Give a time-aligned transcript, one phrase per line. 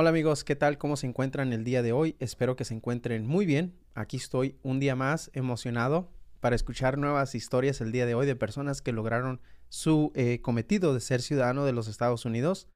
[0.00, 0.78] Hola amigos, ¿qué tal?
[0.78, 2.14] ¿Cómo se encuentran el día de hoy?
[2.20, 3.74] Espero que se encuentren muy bien.
[3.96, 8.36] Aquí estoy un día más emocionado para escuchar nuevas historias el día de hoy de
[8.36, 12.68] personas que lograron su eh, cometido de ser ciudadano de los Estados Unidos.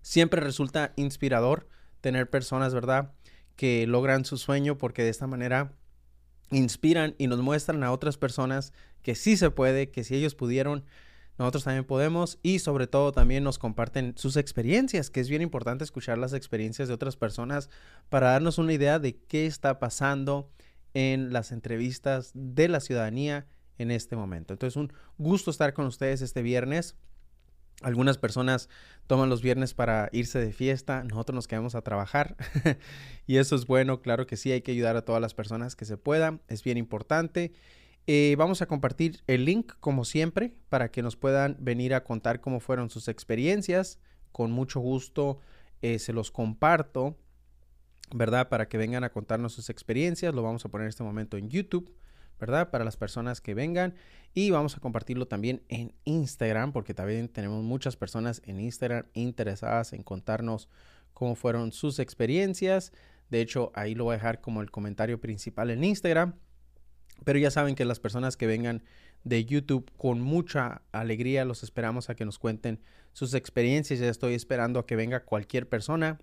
[0.00, 1.68] Siempre resulta inspirador
[2.00, 3.14] tener personas, ¿verdad?
[3.54, 5.76] Que logran su sueño porque de esta manera
[6.50, 8.72] inspiran y nos muestran a otras personas
[9.02, 10.84] que sí se puede, que si ellos pudieron,
[11.38, 15.84] nosotros también podemos y sobre todo también nos comparten sus experiencias, que es bien importante
[15.84, 17.70] escuchar las experiencias de otras personas
[18.08, 20.50] para darnos una idea de qué está pasando
[20.94, 23.46] en las entrevistas de la ciudadanía
[23.78, 24.52] en este momento.
[24.52, 26.96] Entonces, un gusto estar con ustedes este viernes.
[27.80, 28.68] Algunas personas
[29.06, 32.36] toman los viernes para irse de fiesta, nosotros nos quedamos a trabajar
[33.26, 35.84] y eso es bueno, claro que sí, hay que ayudar a todas las personas que
[35.84, 37.52] se puedan, es bien importante.
[38.06, 42.40] Eh, vamos a compartir el link como siempre para que nos puedan venir a contar
[42.40, 43.98] cómo fueron sus experiencias.
[44.32, 45.38] Con mucho gusto
[45.82, 47.16] eh, se los comparto,
[48.12, 48.48] ¿verdad?
[48.48, 50.34] Para que vengan a contarnos sus experiencias.
[50.34, 51.94] Lo vamos a poner en este momento en YouTube.
[52.42, 52.70] ¿verdad?
[52.70, 53.94] Para las personas que vengan.
[54.34, 59.92] Y vamos a compartirlo también en Instagram, porque también tenemos muchas personas en Instagram interesadas
[59.92, 60.68] en contarnos
[61.14, 62.92] cómo fueron sus experiencias.
[63.30, 66.34] De hecho, ahí lo voy a dejar como el comentario principal en Instagram.
[67.24, 68.82] Pero ya saben que las personas que vengan
[69.24, 72.80] de YouTube con mucha alegría los esperamos a que nos cuenten
[73.12, 74.00] sus experiencias.
[74.00, 76.18] Ya estoy esperando a que venga cualquier persona.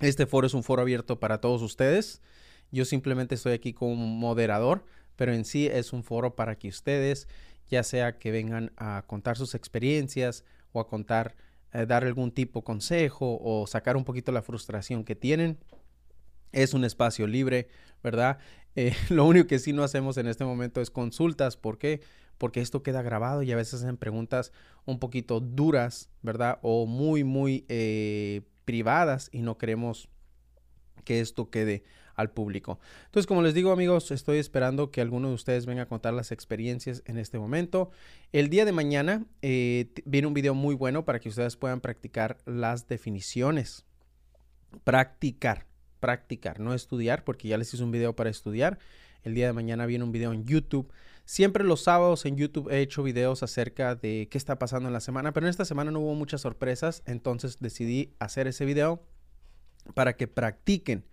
[0.00, 2.20] Este foro es un foro abierto para todos ustedes.
[2.70, 4.84] Yo simplemente estoy aquí como moderador
[5.20, 7.28] pero en sí es un foro para que ustedes,
[7.68, 11.36] ya sea que vengan a contar sus experiencias o a contar,
[11.74, 15.58] eh, dar algún tipo de consejo o sacar un poquito la frustración que tienen.
[16.52, 17.68] Es un espacio libre,
[18.02, 18.38] ¿verdad?
[18.76, 21.56] Eh, lo único que sí no hacemos en este momento es consultas.
[21.56, 22.00] ¿Por qué?
[22.38, 24.52] Porque esto queda grabado y a veces hacen preguntas
[24.86, 26.58] un poquito duras, ¿verdad?
[26.62, 30.08] O muy, muy eh, privadas y no queremos
[31.04, 32.78] que esto quede al público.
[33.06, 36.32] Entonces, como les digo amigos, estoy esperando que alguno de ustedes venga a contar las
[36.32, 37.90] experiencias en este momento.
[38.32, 42.38] El día de mañana eh, viene un video muy bueno para que ustedes puedan practicar
[42.44, 43.84] las definiciones.
[44.84, 45.66] Practicar,
[46.00, 48.78] practicar, no estudiar, porque ya les hice un video para estudiar.
[49.22, 50.92] El día de mañana viene un video en YouTube.
[51.24, 55.00] Siempre los sábados en YouTube he hecho videos acerca de qué está pasando en la
[55.00, 59.02] semana, pero en esta semana no hubo muchas sorpresas, entonces decidí hacer ese video
[59.94, 61.04] para que practiquen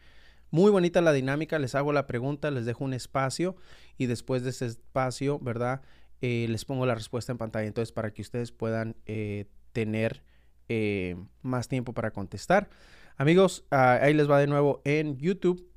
[0.49, 3.55] muy bonita la dinámica, les hago la pregunta, les dejo un espacio
[3.97, 5.81] y después de ese espacio, ¿verdad?
[6.21, 7.67] Eh, les pongo la respuesta en pantalla.
[7.67, 10.23] Entonces, para que ustedes puedan eh, tener
[10.69, 12.69] eh, más tiempo para contestar.
[13.19, 15.67] Amigos, ah, ahí les va de nuevo en YouTube.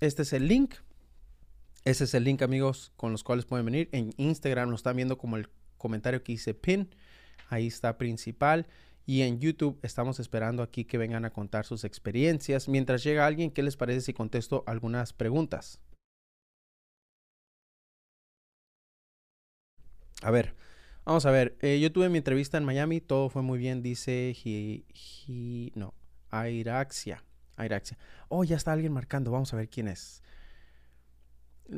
[0.00, 0.76] Este es el link.
[1.84, 3.90] Ese es el link, amigos, con los cuales pueden venir.
[3.92, 6.88] En Instagram lo están viendo como el comentario que hice pin.
[7.50, 8.66] Ahí está principal.
[9.04, 12.66] Y en YouTube estamos esperando aquí que vengan a contar sus experiencias.
[12.66, 15.80] Mientras llega alguien, ¿qué les parece si contesto algunas preguntas?
[20.22, 20.54] A ver,
[21.04, 21.58] vamos a ver.
[21.60, 24.34] Eh, yo tuve mi entrevista en Miami, todo fue muy bien, dice
[25.74, 25.92] no,
[26.30, 27.22] Airaxia.
[27.56, 27.98] Airaxia.
[28.28, 30.22] Oh, ya está alguien marcando, vamos a ver quién es.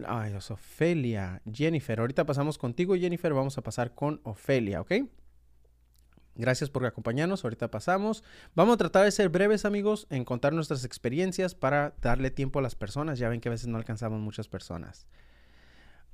[0.07, 1.41] Ay, es Ofelia.
[1.51, 4.93] Jennifer, ahorita pasamos contigo, Jennifer, vamos a pasar con Ofelia, ¿ok?
[6.39, 7.43] Gracias por acompañarnos.
[7.43, 8.23] Ahorita pasamos.
[8.55, 12.63] Vamos a tratar de ser breves, amigos, en contar nuestras experiencias para darle tiempo a
[12.63, 13.19] las personas.
[13.19, 15.09] Ya ven que a veces no alcanzamos muchas personas.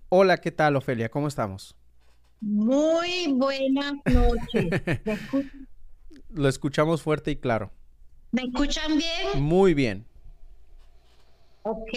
[0.09, 1.11] Hola, ¿qué tal, Ofelia?
[1.11, 1.77] ¿Cómo estamos?
[2.41, 4.83] Muy buenas noches.
[6.31, 7.71] Lo escuchamos fuerte y claro.
[8.35, 9.43] ¿Me escuchan bien?
[9.43, 10.05] Muy bien.
[11.63, 11.93] Ok.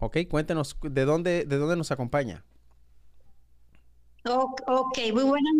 [0.00, 2.44] Ok, cuéntenos, ¿de dónde, de dónde nos acompaña?
[4.24, 5.54] Ok, muy buenas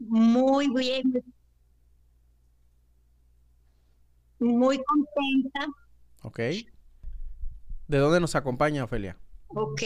[0.00, 1.24] muy bien.
[4.40, 5.66] Muy contenta.
[6.22, 6.38] Ok.
[7.86, 9.16] ¿De dónde nos acompaña, Ofelia?
[9.48, 9.82] Ok.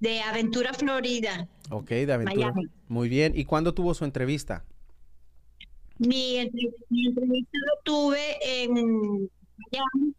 [0.00, 1.48] De Aventura, Florida.
[1.70, 2.54] Ok, de Aventura.
[2.88, 3.32] Muy bien.
[3.36, 4.64] ¿Y cuándo tuvo su entrevista?
[5.98, 10.14] Mi, entrevista lo tuve en Miami.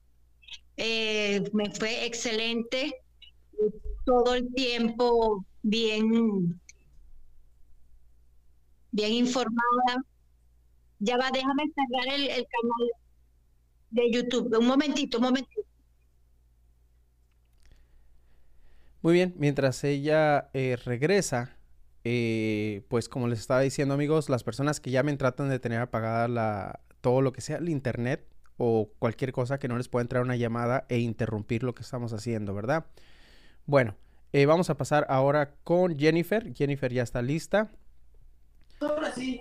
[0.78, 3.02] Eh, me fue excelente.
[4.06, 6.60] Todo el tiempo bien
[8.98, 10.04] bien informada.
[11.00, 12.92] Ya va, déjame cargar el, canal
[13.92, 14.58] de YouTube.
[14.58, 15.62] Un momentito, un momentito.
[19.02, 21.57] Muy bien, mientras ella eh, regresa,
[22.10, 26.30] eh, pues como les estaba diciendo amigos, las personas que llamen tratan de tener apagada
[26.30, 28.26] la, todo lo que sea el internet
[28.56, 32.14] o cualquier cosa que no les pueda entrar una llamada e interrumpir lo que estamos
[32.14, 32.86] haciendo, ¿verdad?
[33.66, 33.98] Bueno,
[34.32, 36.54] eh, vamos a pasar ahora con Jennifer.
[36.54, 37.72] Jennifer ya está lista.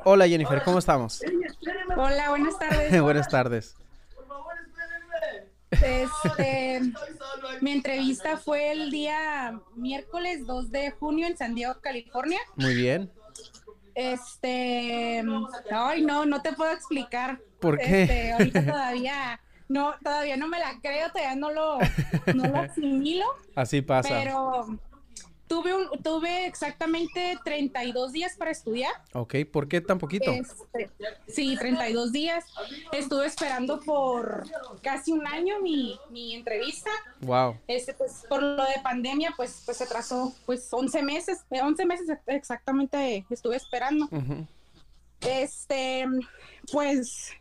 [0.04, 1.22] Hola Jennifer, ¿cómo estamos?
[1.96, 3.00] Hola, buenas tardes.
[3.00, 3.76] buenas tardes.
[5.70, 6.80] Este,
[7.60, 12.38] mi entrevista fue el día miércoles 2 de junio en San Diego, California.
[12.56, 13.10] Muy bien.
[13.94, 15.24] Este,
[15.70, 17.40] ay no, no te puedo explicar.
[17.60, 18.02] ¿Por qué?
[18.02, 21.78] Este, ahorita todavía no, todavía no me la creo, todavía no lo,
[22.34, 23.24] no lo asimilo.
[23.56, 24.08] Así pasa.
[24.10, 24.78] Pero
[25.48, 28.92] Tuve, un, tuve exactamente 32 días para estudiar.
[29.12, 30.30] Ok, ¿por qué tan poquito?
[30.32, 30.90] Este,
[31.28, 32.44] sí, 32 días.
[32.92, 34.44] Estuve esperando por
[34.82, 36.90] casi un año mi, mi entrevista.
[37.20, 37.58] Wow.
[37.68, 41.86] Este, pues por lo de pandemia, pues, pues se atrasó pues 11 meses, 11 eh,
[41.86, 44.08] meses exactamente estuve esperando.
[45.20, 46.06] Este,
[46.72, 47.32] pues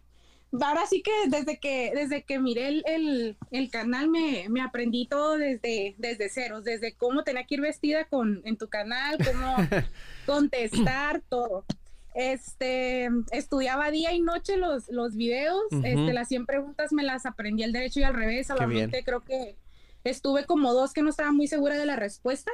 [0.52, 5.38] ahora sí que desde que, desde que miré el, el, canal me, me, aprendí todo
[5.38, 9.56] desde, desde ceros, desde cómo tenía que ir vestida con, en tu canal, cómo
[10.26, 11.66] contestar, todo.
[12.14, 17.64] Este, estudiaba día y noche los, los videos, este, las 100 preguntas me las aprendí
[17.64, 19.58] al derecho y al revés, solamente creo que
[20.06, 22.52] estuve como dos que no estaba muy segura de la respuesta.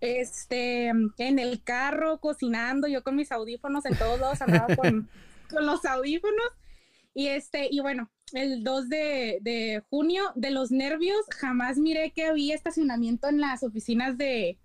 [0.00, 5.08] Este, en el carro, cocinando, yo con mis audífonos en todos lados, andaba con,
[5.50, 6.50] con los audífonos
[7.14, 12.54] y este, y bueno, el 2 de, junio, de los nervios, jamás miré que había
[12.54, 14.58] estacionamiento en las oficinas de,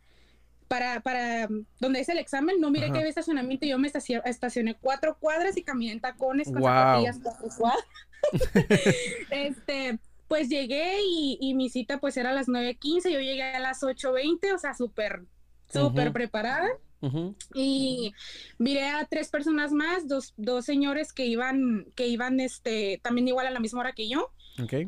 [0.68, 1.47] para, para
[1.80, 3.92] donde es el examen, no miré que había estacionamiento, yo me
[4.25, 7.86] estacioné, cuatro cuadras y caminé en tacones con zapatillas cuatro cuadras.
[9.31, 13.81] este, pues llegué y, mi cita pues era a las 9.15, yo llegué a las
[13.81, 15.24] 8.20, o sea, súper,
[15.71, 16.68] súper preparada.
[17.53, 18.13] Y
[18.57, 23.47] miré a tres personas más, dos, dos, señores que iban, que iban este, también igual
[23.47, 24.31] a la misma hora que yo.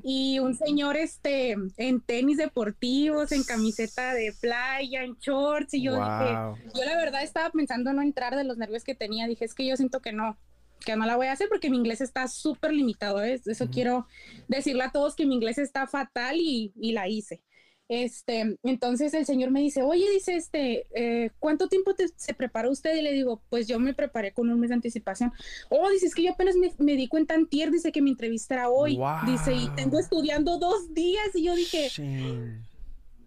[0.04, 5.74] Y un señor este, en tenis deportivos, en camiseta de playa, en shorts.
[5.74, 9.28] Y yo dije, yo la verdad estaba pensando no entrar de los nervios que tenía.
[9.28, 10.38] Dije, es que yo siento que no,
[10.86, 13.22] que no la voy a hacer porque mi inglés está súper limitado.
[13.22, 13.42] ¿eh?
[13.46, 14.08] Eso quiero
[14.48, 17.42] decirle a todos que mi inglés está fatal y, y la hice.
[17.90, 22.96] Este, entonces el señor me dice, oye, dice, este, eh, ¿cuánto tiempo se preparó usted?
[22.96, 25.32] Y le digo, pues yo me preparé con un mes de anticipación.
[25.70, 28.70] Oh, dice, es que yo apenas me, di cuenta antier, dice que mi entrevista era
[28.70, 29.00] hoy.
[29.26, 31.34] Dice, y tengo estudiando dos días.
[31.34, 31.90] Y yo dije,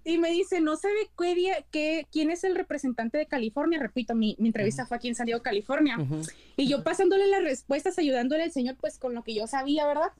[0.04, 3.78] y me dice, no sabe qué día, qué, quién es el representante de California.
[3.78, 5.98] Repito, mi, entrevista fue aquí en San Diego, California.
[6.56, 10.12] Y yo pasándole las respuestas, ayudándole al señor, pues con lo que yo sabía, ¿verdad?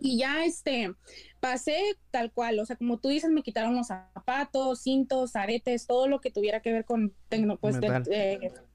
[0.00, 0.94] Y ya, este,
[1.40, 6.06] pasé tal cual, o sea, como tú dices, me quitaron los zapatos, cintos, aretes, todo
[6.06, 7.14] lo que tuviera que ver con,
[7.60, 7.76] pues,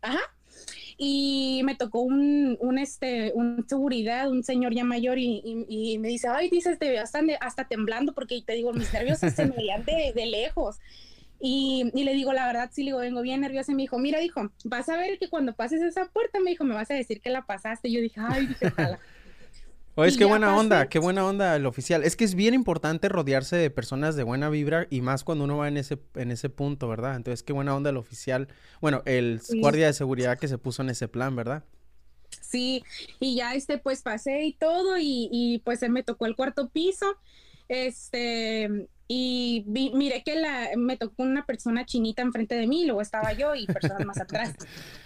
[0.01, 0.19] ajá,
[0.97, 6.07] y me tocó un, un, este, un seguridad, un señor ya mayor y, y, me
[6.07, 9.55] dice, ay, dices, te veo hasta, hasta temblando porque te digo, mis nervios se me
[9.55, 10.77] veían de, de lejos.
[11.41, 13.73] Y, y, le digo, la verdad, sí, le digo, vengo bien nerviosa.
[13.73, 16.63] Y me dijo, mira, dijo, vas a ver que cuando pases esa puerta, me dijo,
[16.63, 17.89] me vas a decir que la pasaste.
[17.89, 18.71] Y yo dije, ay, dije.
[19.97, 22.03] Oye, es qué buena onda, qué buena onda el oficial.
[22.03, 25.57] Es que es bien importante rodearse de personas de buena vibra y más cuando uno
[25.57, 27.15] va en ese, en ese punto, ¿verdad?
[27.15, 28.49] Entonces, qué buena onda el oficial.
[28.81, 31.63] Bueno, el guardia de seguridad que se puso en ese plan, ¿verdad?
[32.41, 32.83] Sí,
[33.21, 37.17] y ya este, pues pasé y todo, y, y pues me tocó el cuarto piso.
[37.69, 43.01] Este, y vi, miré que la, me tocó una persona chinita enfrente de mí, luego
[43.01, 44.55] estaba yo y personas más atrás.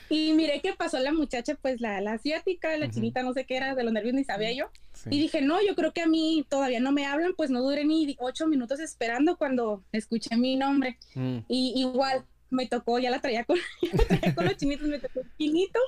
[0.10, 3.57] Y miré que pasó la muchacha, pues la, la asiática, la chinita, no sé qué
[3.57, 4.71] era, de los nervios ni sabía yo.
[5.09, 7.85] Y dije, no, yo creo que a mí todavía no me hablan, pues no duré
[7.85, 10.97] ni ocho minutos esperando cuando escuché mi nombre.
[11.16, 11.40] Mm.
[11.47, 13.57] Y igual me tocó, ya la traía con,
[14.35, 15.80] con los chinitos, me tocó el chinito,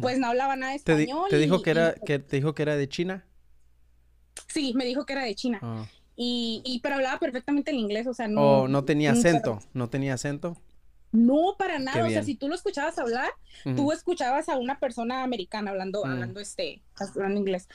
[0.00, 1.26] pues no hablaba nada de español.
[1.28, 3.26] ¿Te, dijo que era, que te dijo que era de China?
[4.46, 5.58] Sí, me dijo que era de China.
[5.62, 5.86] Ah.
[6.20, 8.62] Y, y, pero hablaba perfectamente el inglés, o sea, no.
[8.62, 10.56] Oh, no tenía acento, no tenía acento.
[11.12, 12.04] No, para nada.
[12.04, 13.30] O sea, si tú lo escuchabas hablar,
[13.76, 16.08] tú escuchabas a una persona americana hablando, mm.
[16.08, 17.68] hablando este, hablando inglés.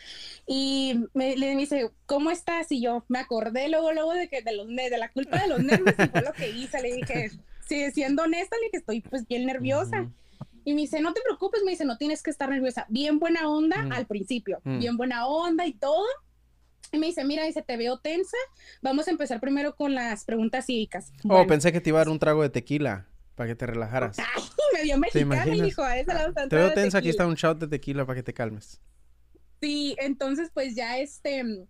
[0.46, 2.72] Y me, le dice, ¿cómo estás?
[2.72, 5.60] Y yo me acordé luego, luego de que de los de la culpa de los
[5.64, 6.82] nervios y fue lo que hice.
[6.82, 7.32] Le dije,
[7.66, 10.10] sí, siendo honesta, le dije, estoy pues bien nerviosa.
[10.66, 12.86] Y me dice, no te preocupes, me dice, no tienes que estar nerviosa.
[12.90, 14.80] Bien buena onda al principio, mm.
[14.80, 16.06] bien buena onda y todo.
[16.94, 18.38] Y me dice, mira, dice, te veo tensa.
[18.84, 21.12] Vamos a empezar primero con las preguntas cívicas.
[21.28, 24.20] Oh, pensé que te iba a dar un trago de tequila para que te relajaras.
[24.20, 24.44] Ay,
[24.76, 27.58] me vio mexicano y dijo, a esa la Te veo tensa, aquí está un shot
[27.58, 28.80] de tequila para que te calmes.
[29.60, 31.66] Sí, entonces pues ya este,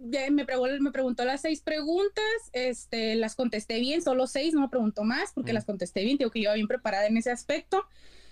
[0.00, 4.62] ya me, preguntó, me preguntó las seis preguntas, este, las contesté bien, solo seis, no
[4.62, 5.54] me preguntó más porque mm.
[5.54, 7.84] las contesté bien, digo que yo iba bien preparada en ese aspecto.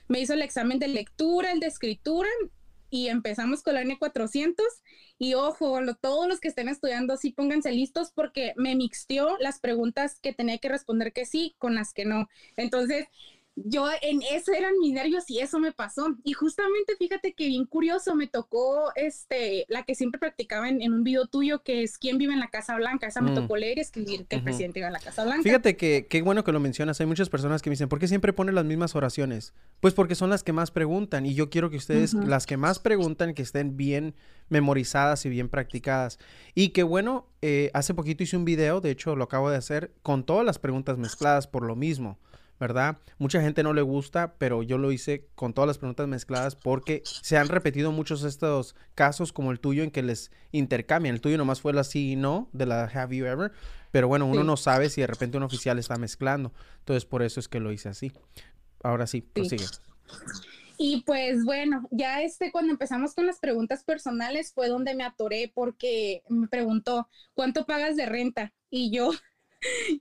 [0.08, 2.28] Me hizo el examen de lectura, el de escritura
[2.94, 4.62] y empezamos con la N400
[5.18, 10.20] y ojo, todos los que estén estudiando, sí pónganse listos porque me mixteó las preguntas
[10.20, 12.28] que tenía que responder que sí con las que no.
[12.56, 13.08] Entonces,
[13.56, 16.16] yo en eso eran mis nervios y eso me pasó.
[16.24, 21.04] Y justamente fíjate que bien curioso, me tocó este, la que siempre practicaba en, un
[21.04, 23.06] video tuyo, que es ¿Quién vive en la Casa Blanca?
[23.06, 23.34] Esa me mm.
[23.34, 25.42] tocó leer y escribir que el presidente iba a la Casa Blanca.
[25.42, 27.00] Fíjate que qué bueno que lo mencionas.
[27.00, 29.54] Hay muchas personas que me dicen, ¿por qué siempre pones las mismas oraciones?
[29.80, 32.80] Pues porque son las que más preguntan y yo quiero que ustedes, las que más
[32.80, 34.14] preguntan, que estén bien
[34.48, 36.18] memorizadas y bien practicadas.
[36.54, 39.92] Y qué bueno, eh, hace poquito hice un video, de hecho lo acabo de hacer,
[40.02, 42.18] con todas las preguntas mezcladas por lo mismo.
[42.60, 42.98] ¿Verdad?
[43.18, 47.02] Mucha gente no le gusta, pero yo lo hice con todas las preguntas mezcladas porque
[47.04, 51.14] se han repetido muchos estos casos como el tuyo en que les intercambian.
[51.14, 53.52] El tuyo nomás fue la sí y no de la Have You Ever,
[53.90, 56.52] pero bueno, uno no sabe si de repente un oficial está mezclando.
[56.80, 58.12] Entonces, por eso es que lo hice así.
[58.82, 59.64] Ahora sí, prosigue.
[60.76, 65.50] Y pues bueno, ya este cuando empezamos con las preguntas personales fue donde me atoré
[65.54, 68.52] porque me preguntó, ¿cuánto pagas de renta?
[68.70, 69.12] Y yo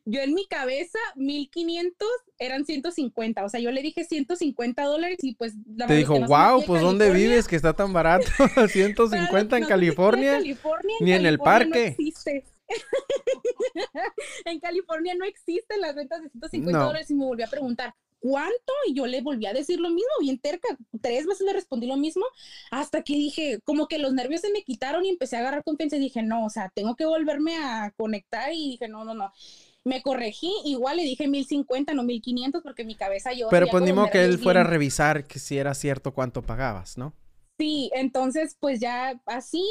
[0.05, 2.07] yo en mi cabeza, 1500
[2.39, 3.43] eran 150.
[3.43, 5.53] O sea, yo le dije 150 dólares y pues.
[5.75, 8.27] La Te dijo, wow, pues ¿dónde vives que está tan barato?
[8.67, 10.39] 150 en California.
[10.99, 11.95] Ni en, el parque.
[14.45, 18.73] en California no existen las rentas de 150 dólares y me volví a preguntar, ¿cuánto?
[18.87, 21.97] Y yo le volví a decir lo mismo, bien terca, tres veces le respondí lo
[21.97, 22.23] mismo,
[22.71, 25.97] hasta que dije, como que los nervios se me quitaron y empecé a agarrar confianza
[25.97, 29.33] y dije, no, o sea, tengo que volverme a conectar y dije, no, no, no.
[29.83, 33.49] Me corregí, igual le dije 1050, no 1500, porque mi cabeza yo...
[33.49, 36.97] Pero pues ni modo que él fuera a revisar que si era cierto cuánto pagabas,
[36.97, 37.13] ¿no?
[37.59, 39.65] Sí, entonces pues ya así,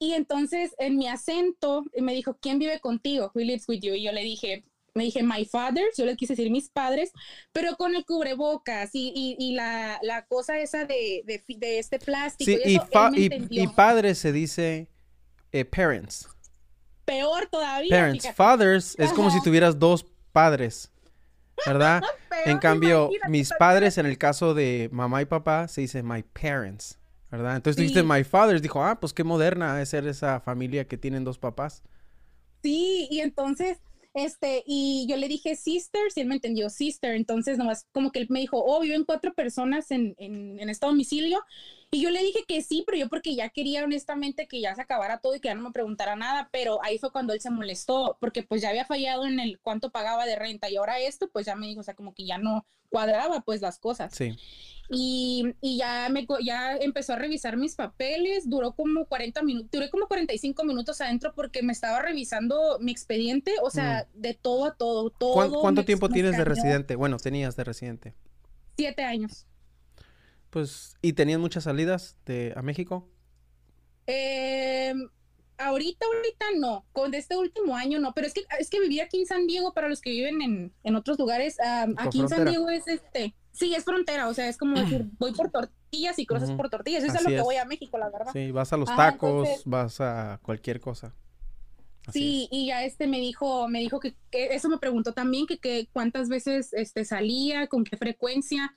[0.00, 3.30] y entonces en mi acento me dijo, ¿quién vive contigo?
[3.32, 3.94] Who lives with you?
[3.94, 4.64] Y yo le dije,
[4.96, 7.12] me dije my father, yo le quise decir mis padres,
[7.52, 12.50] pero con el cubrebocas y, y, la, la, cosa esa de, de, este plástico.
[12.50, 12.80] Sí,
[13.14, 14.88] y, y, padre se dice
[15.52, 16.28] eh, parents.
[17.04, 17.90] Peor todavía.
[17.90, 18.34] Parents.
[18.34, 20.90] Fathers es como si tuvieras dos padres,
[21.64, 22.02] ¿verdad?
[22.46, 26.98] en cambio, mis padres, en el caso de mamá y papá, se dice my parents,
[27.30, 27.56] ¿verdad?
[27.56, 31.22] Entonces dijiste my fathers, dijo, ah, pues qué moderna es ser esa familia que tienen
[31.22, 31.82] dos papás.
[32.62, 33.78] Sí, y entonces
[34.16, 37.14] este, y yo le dije sisters y él me entendió sister.
[37.14, 40.86] Entonces, nomás como que él me dijo, oh, viven cuatro personas en, en, en este
[40.86, 41.38] domicilio.
[41.90, 44.82] Y yo le dije que sí, pero yo porque ya quería honestamente que ya se
[44.82, 47.50] acabara todo y que ya no me preguntara nada, pero ahí fue cuando él se
[47.50, 51.28] molestó, porque pues ya había fallado en el cuánto pagaba de renta y ahora esto,
[51.30, 54.14] pues ya me dijo, o sea, como que ya no cuadraba pues las cosas.
[54.14, 54.36] Sí.
[54.88, 59.90] Y, y, ya, me, ya empezó a revisar mis papeles, duró como 40 minutos, duré
[59.90, 64.20] como 45 minutos adentro porque me estaba revisando mi expediente, o sea, mm.
[64.20, 65.60] de todo a todo, todo.
[65.60, 66.94] ¿Cuánto, tiempo tienes de residente?
[66.94, 68.14] Bueno, tenías de residente.
[68.76, 69.46] Siete años.
[70.56, 73.06] Pues, ¿y tenías muchas salidas de, a México?
[74.06, 74.94] Eh,
[75.58, 79.20] ahorita, ahorita no, con este último año no, pero es que, es que viví aquí
[79.20, 81.58] en San Diego, para los que viven en, en otros lugares,
[81.98, 85.32] aquí en San Diego es este Sí, es frontera, o sea, es como decir, voy
[85.32, 87.04] por tortillas y cruzas por tortillas.
[87.04, 88.32] Eso es lo que voy a México, la verdad.
[88.32, 91.14] Sí, vas a los tacos, vas a cualquier cosa.
[92.10, 95.86] sí, y ya este me dijo, me dijo que, eso me preguntó también, que, que,
[95.92, 98.74] cuántas veces este salía, con qué frecuencia.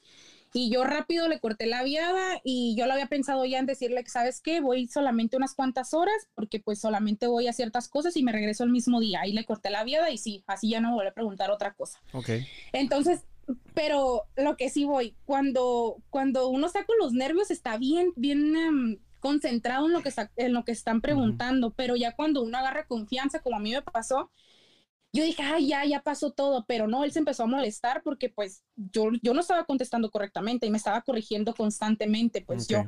[0.54, 4.04] Y yo rápido le corté la viada y yo lo había pensado ya en decirle
[4.04, 4.62] que, ¿sabes qué?
[4.62, 8.64] Voy solamente unas cuantas horas porque pues solamente voy a ciertas cosas y me regreso
[8.64, 9.22] el mismo día.
[9.22, 11.74] Ahí le corté la viada y sí, así ya no me voy a preguntar otra
[11.74, 12.00] cosa.
[12.14, 12.30] Ok.
[12.74, 13.26] Entonces,
[13.74, 18.56] pero lo que sí voy, cuando, cuando uno está con los nervios está bien, bien
[18.56, 22.58] em, concentrado en lo, que está, en lo que están preguntando, pero ya cuando uno
[22.58, 24.32] agarra confianza, como a mí me pasó,
[25.12, 28.30] yo dije, ay, ya, ya pasó todo, pero no, él se empezó a molestar porque
[28.30, 32.84] pues yo, yo no estaba contestando correctamente y me estaba corrigiendo constantemente, pues yo.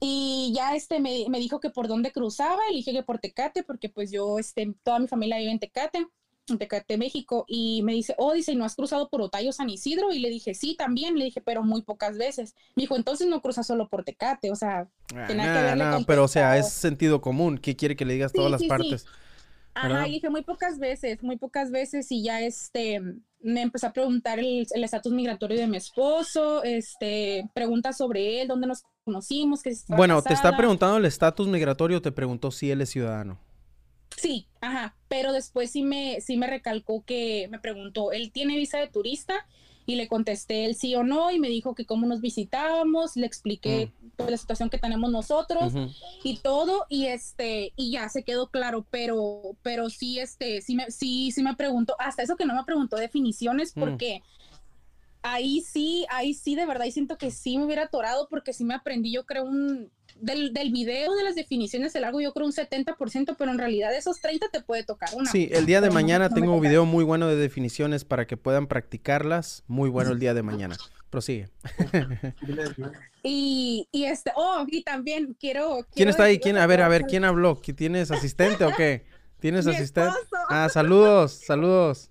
[0.00, 3.62] Y ya este me, me, dijo que por dónde cruzaba, y dije que por Tecate,
[3.62, 6.06] porque pues yo, este, toda mi familia vive en Tecate
[6.48, 10.12] en Tecate, México, y me dice, oh, dice, ¿no has cruzado por Otayo, San Isidro?
[10.12, 12.54] Y le dije, sí, también, le dije, pero muy pocas veces.
[12.74, 14.88] Me dijo, entonces no cruzas solo por Tecate, o sea,
[15.26, 18.32] tenía que verle no, pero o sea, es sentido común, ¿qué quiere que le digas
[18.32, 19.06] todas las partes?
[19.74, 23.00] Ajá, y dije, muy pocas veces, muy pocas veces, y ya este,
[23.40, 28.66] me empezó a preguntar el estatus migratorio de mi esposo, este, preguntas sobre él, dónde
[28.66, 32.90] nos conocimos, que Bueno, ¿te está preguntando el estatus migratorio te preguntó si él es
[32.90, 33.38] ciudadano?
[34.16, 38.78] Sí, ajá, pero después sí me, sí me recalcó que me preguntó, ¿él tiene visa
[38.78, 39.46] de turista?
[39.86, 43.26] Y le contesté el sí o no y me dijo que cómo nos visitábamos, le
[43.26, 44.10] expliqué mm.
[44.16, 45.72] toda la situación que tenemos nosotros
[46.22, 50.90] y todo y este y ya se quedó claro, pero pero sí este sí me
[50.90, 53.80] sí sí me preguntó, hasta eso que no me preguntó definiciones mm.
[53.80, 54.22] porque
[55.22, 58.64] ahí sí, ahí sí, de verdad, y siento que sí me hubiera atorado porque sí
[58.64, 62.46] me aprendí, yo creo, un, del, del video de las definiciones del lago, yo creo
[62.46, 65.30] un 70%, pero en realidad esos 30 te puede tocar una.
[65.30, 68.66] Sí, el día de mañana tengo un video muy bueno de definiciones para que puedan
[68.66, 69.64] practicarlas.
[69.66, 70.76] Muy bueno el día de mañana.
[71.10, 71.50] Prosigue.
[73.22, 75.86] y, y este, oh, y también quiero...
[75.94, 76.38] ¿Quién está ahí?
[76.38, 76.56] ¿Quién?
[76.56, 77.56] A ver, a ver, ¿quién habló?
[77.56, 79.04] ¿Tienes asistente o qué?
[79.40, 80.16] ¿Tienes asistente?
[80.48, 82.10] Ah, saludos, saludos.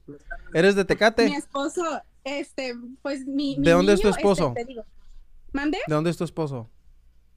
[0.54, 1.30] ¿Eres de Tecate?
[1.30, 1.82] Mi esposo,
[2.24, 3.58] este, pues mi...
[3.60, 4.54] ¿De dónde es tu este, esposo?
[5.52, 5.78] ¿Mande?
[5.88, 6.70] ¿De dónde es tu esposo?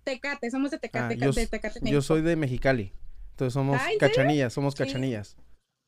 [0.04, 2.92] Tecate, somos de Tecate, ah, yo, Tecate yo, soy de Mexicali.
[3.30, 5.36] Entonces somos cachanillas, somos cachanillas.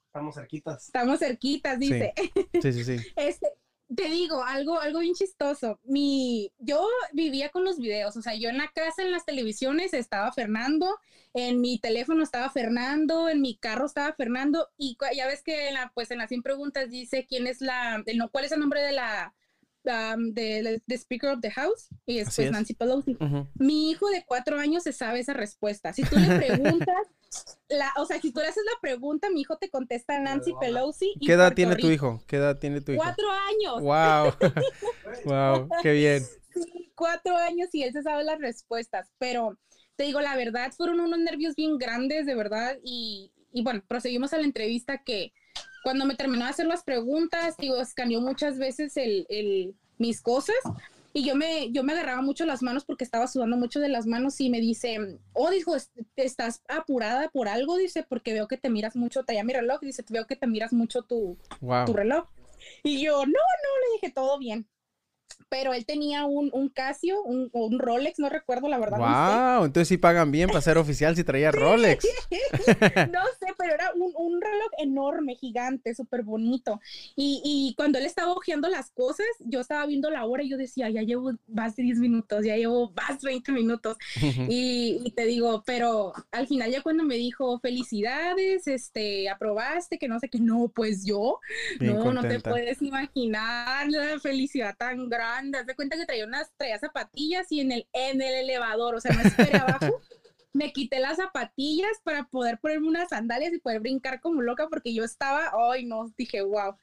[0.09, 0.87] Estamos cerquitas.
[0.87, 2.15] Estamos cerquitas, dice.
[2.63, 2.97] Sí, sí, sí.
[3.17, 3.49] Este,
[3.95, 5.79] te digo, algo, algo bien chistoso.
[5.85, 9.95] Mi, yo vivía con los videos, o sea, yo en la casa, en las televisiones
[9.95, 10.99] estaba Fernando,
[11.35, 15.75] en mi teléfono estaba Fernando, en mi carro estaba Fernando, y ya ves que en
[15.75, 18.83] la, pues en las 100 preguntas dice quién es la, no, cuál es el nombre
[18.83, 19.35] de la,
[19.87, 23.17] de, Speaker of the House y es pues, Nancy Pelosi.
[23.55, 25.93] Mi hijo de cuatro años se sabe esa respuesta.
[25.93, 26.97] Si tú le preguntas,
[27.69, 31.15] la, o sea, si tú le haces la pregunta, mi hijo te contesta Nancy Pelosi.
[31.25, 32.23] ¿Qué edad tiene tu hijo?
[32.27, 33.03] ¿Qué edad tiene tu hijo?
[33.03, 33.83] Cuatro años.
[33.83, 34.33] Wow.
[35.25, 36.25] wow, qué bien.
[36.95, 39.59] cuatro años y él se sabe las respuestas, pero
[39.97, 44.33] te digo la verdad, fueron unos nervios bien grandes, de verdad, y, y bueno, proseguimos
[44.33, 45.33] a la entrevista que
[45.87, 50.57] cuando me terminó de hacer las preguntas, digo, escaneó muchas veces el, el, mis cosas
[51.13, 54.05] y yo me, yo me agarraba mucho las manos porque estaba sudando mucho de las
[54.05, 54.99] manos y me dice,
[55.33, 55.77] oh, dijo,
[56.17, 60.05] estás apurada por algo, dice, porque veo que te miras mucho, traía mi reloj, dice,
[60.09, 61.39] veo que te miras mucho tu,
[61.87, 62.27] tu reloj.
[62.83, 64.67] Y yo, no, no, le dije, todo bien
[65.49, 68.99] pero él tenía un, un Casio, un, un, Rolex, no recuerdo la verdad.
[68.99, 72.05] Wow, entonces sí pagan bien para ser oficial si traía Rolex.
[73.13, 76.81] no sé, pero era un, un reloj enorme, gigante, súper bonito.
[77.15, 80.57] Y, y, cuando él estaba hojeando las cosas, yo estaba viendo la hora y yo
[80.57, 83.97] decía, ya llevo más de 10 minutos, ya llevo más de 20 minutos.
[84.49, 90.09] y, y, te digo, pero al final ya cuando me dijo, felicidades, este, aprobaste, que
[90.09, 91.41] no sé qué, no, pues yo,
[91.81, 96.53] no, no te puedes imaginar la felicidad tan grande Haz de cuenta que traía unas,
[96.57, 100.01] traía zapatillas y en el, en el elevador, o sea, no esperé abajo.
[100.53, 104.95] me quité las zapatillas para poder ponerme unas sandalias y poder brincar como loca porque
[104.95, 106.77] yo estaba, ay no, dije, wow.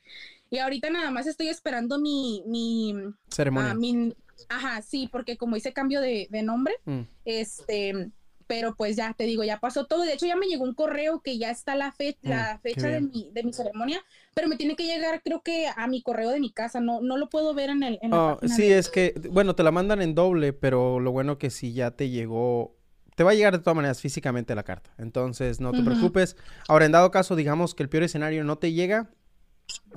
[0.49, 2.93] Y ahorita nada más estoy esperando mi, mi
[3.29, 3.71] ceremonia.
[3.71, 7.01] Ah, ajá, sí, porque como hice cambio de, de nombre, mm.
[7.25, 8.11] este,
[8.47, 10.03] pero pues ya te digo, ya pasó todo.
[10.03, 12.87] De hecho, ya me llegó un correo que ya está la, fe mm, la fecha
[12.87, 14.03] de mi, de mi ceremonia,
[14.33, 16.79] pero me tiene que llegar, creo que a mi correo de mi casa.
[16.79, 17.99] No, no lo puedo ver en el.
[18.01, 21.49] En oh, sí, es que, bueno, te la mandan en doble, pero lo bueno que
[21.49, 22.75] si ya te llegó.
[23.15, 24.89] Te va a llegar de todas maneras físicamente la carta.
[24.97, 26.35] Entonces, no te preocupes.
[26.67, 29.11] Ahora, en dado caso, digamos que el peor escenario no te llega,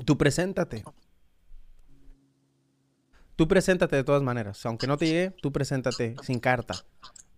[0.04, 0.84] tú preséntate.
[3.36, 4.66] Tú preséntate de todas maneras.
[4.66, 6.74] Aunque no te llegue, tú preséntate sin carta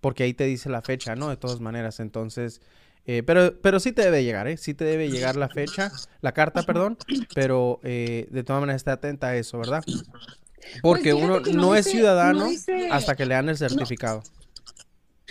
[0.00, 1.28] porque ahí te dice la fecha, ¿no?
[1.28, 2.60] De todas maneras, entonces,
[3.06, 4.56] eh, pero, pero sí te debe llegar, ¿eh?
[4.56, 6.98] Sí te debe llegar la fecha, la carta, perdón,
[7.34, 9.82] pero eh, de todas maneras está atenta a eso, ¿verdad?
[9.84, 10.02] Pues
[10.82, 12.48] porque uno no, es ciudadano
[12.90, 14.22] hasta que le dan el certificado.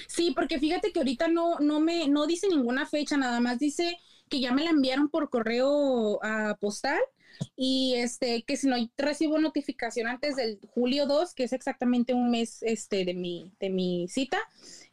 [0.07, 3.97] Sí, porque fíjate que ahorita no, no me, no dice ninguna fecha, nada más dice
[4.29, 6.99] que ya me la enviaron por correo a postal
[7.55, 12.31] y este que si no recibo notificación antes del julio 2, que es exactamente un
[12.31, 14.37] mes este de mi de mi cita,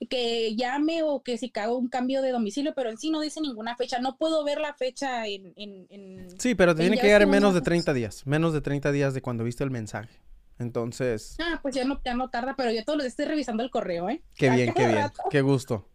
[0.08, 3.40] que llame o que si hago un cambio de domicilio, pero en sí no dice
[3.40, 5.52] ninguna fecha, no puedo ver la fecha en...
[5.56, 8.92] en, sí, pero te tiene que llegar en menos de 30 días, menos de 30
[8.92, 10.20] días de cuando viste el mensaje.
[10.58, 11.36] Entonces...
[11.40, 13.70] Ah, pues ya no, ya no tarda, pero yo todos los días estoy revisando el
[13.70, 14.22] correo, ¿eh?
[14.36, 15.88] Qué bien, qué bien, qué gusto.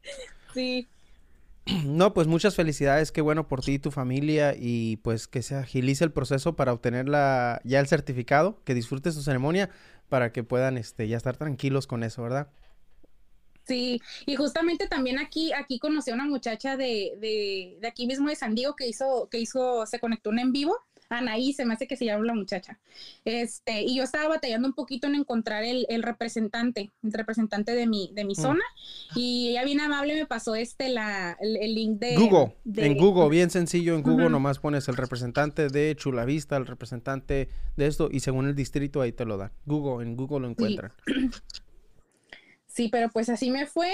[0.54, 0.88] Sí.
[1.86, 5.56] No, pues muchas felicidades, qué bueno por ti y tu familia y pues que se
[5.56, 9.70] agilice el proceso para obtener la, ya el certificado, que disfrutes su ceremonia
[10.10, 12.50] para que puedan este, ya estar tranquilos con eso, ¿verdad?
[13.70, 18.28] Sí, y justamente también aquí, aquí conocí a una muchacha de, de, de aquí mismo
[18.28, 20.76] de San Diego que hizo, que hizo, se conectó en vivo
[21.10, 22.80] Anaí, se me hace que se llama la muchacha.
[23.26, 28.12] Este, y yo estaba batallando un poquito en encontrar el, representante, el representante de mi,
[28.14, 28.42] de mi mm.
[28.42, 28.64] zona.
[29.16, 32.16] Y ella bien amable me pasó este, la, el, link de...
[32.16, 37.50] Google, en Google, bien sencillo, en Google nomás pones el representante de Chulavista, el representante
[37.76, 39.52] de esto, y según el distrito ahí te lo da.
[39.66, 40.94] Google, en Google lo encuentran.
[42.68, 43.92] sí, pero pues así me fue.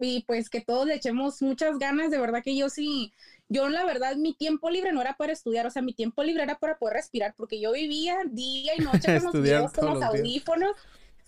[0.00, 3.12] Y pues que todos le echemos muchas ganas, de verdad que yo sí,
[3.54, 6.42] yo la verdad mi tiempo libre no era para estudiar, o sea, mi tiempo libre
[6.42, 10.02] era para poder respirar, porque yo vivía día y noche con los videos, con los,
[10.02, 10.76] audífonos.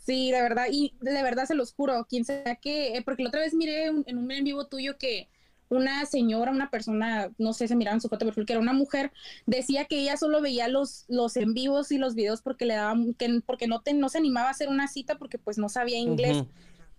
[0.05, 3.31] Sí, de verdad, y de verdad se los juro, quien sea que, eh, porque la
[3.31, 5.29] otra vez miré en un en vivo tuyo que
[5.69, 8.73] una señora, una persona, no sé, se miraban su foto de perfil, que era una
[8.73, 9.13] mujer,
[9.47, 13.15] decía que ella solo veía los, los en vivos y los videos porque le daban,
[13.15, 15.99] que, porque no, te, no se animaba a hacer una cita porque pues no sabía
[15.99, 16.45] inglés.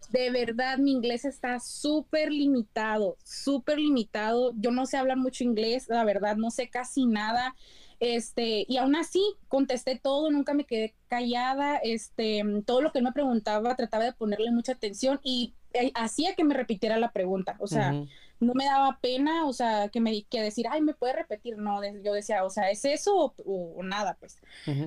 [0.10, 4.54] De verdad, mi inglés está súper limitado, súper limitado.
[4.56, 7.56] Yo no sé hablar mucho inglés, la verdad, no sé casi nada.
[8.00, 13.12] Este, y aún así contesté todo, nunca me quedé callada, este, todo lo que me
[13.12, 17.68] preguntaba trataba de ponerle mucha atención y eh, hacía que me repitiera la pregunta, o
[17.68, 17.94] sea,
[18.40, 21.82] no me daba pena, o sea, que me que decir, ay, me puede repetir, no,
[22.04, 24.16] yo decía, o sea, ¿es eso o, nada?
[24.20, 24.38] Pues,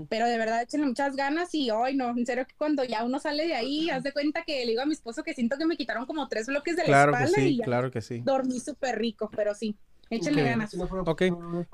[0.09, 3.18] pero de verdad, échenle muchas ganas y, hoy no, en serio que cuando ya uno
[3.18, 5.66] sale de ahí, haz de cuenta que le digo a mi esposo que siento que
[5.66, 8.20] me quitaron como tres bloques de la espalda y claro que sí.
[8.25, 9.77] dormí súper rico, pero sí.
[10.12, 10.75] Échenle ganas.
[11.07, 11.23] Ok,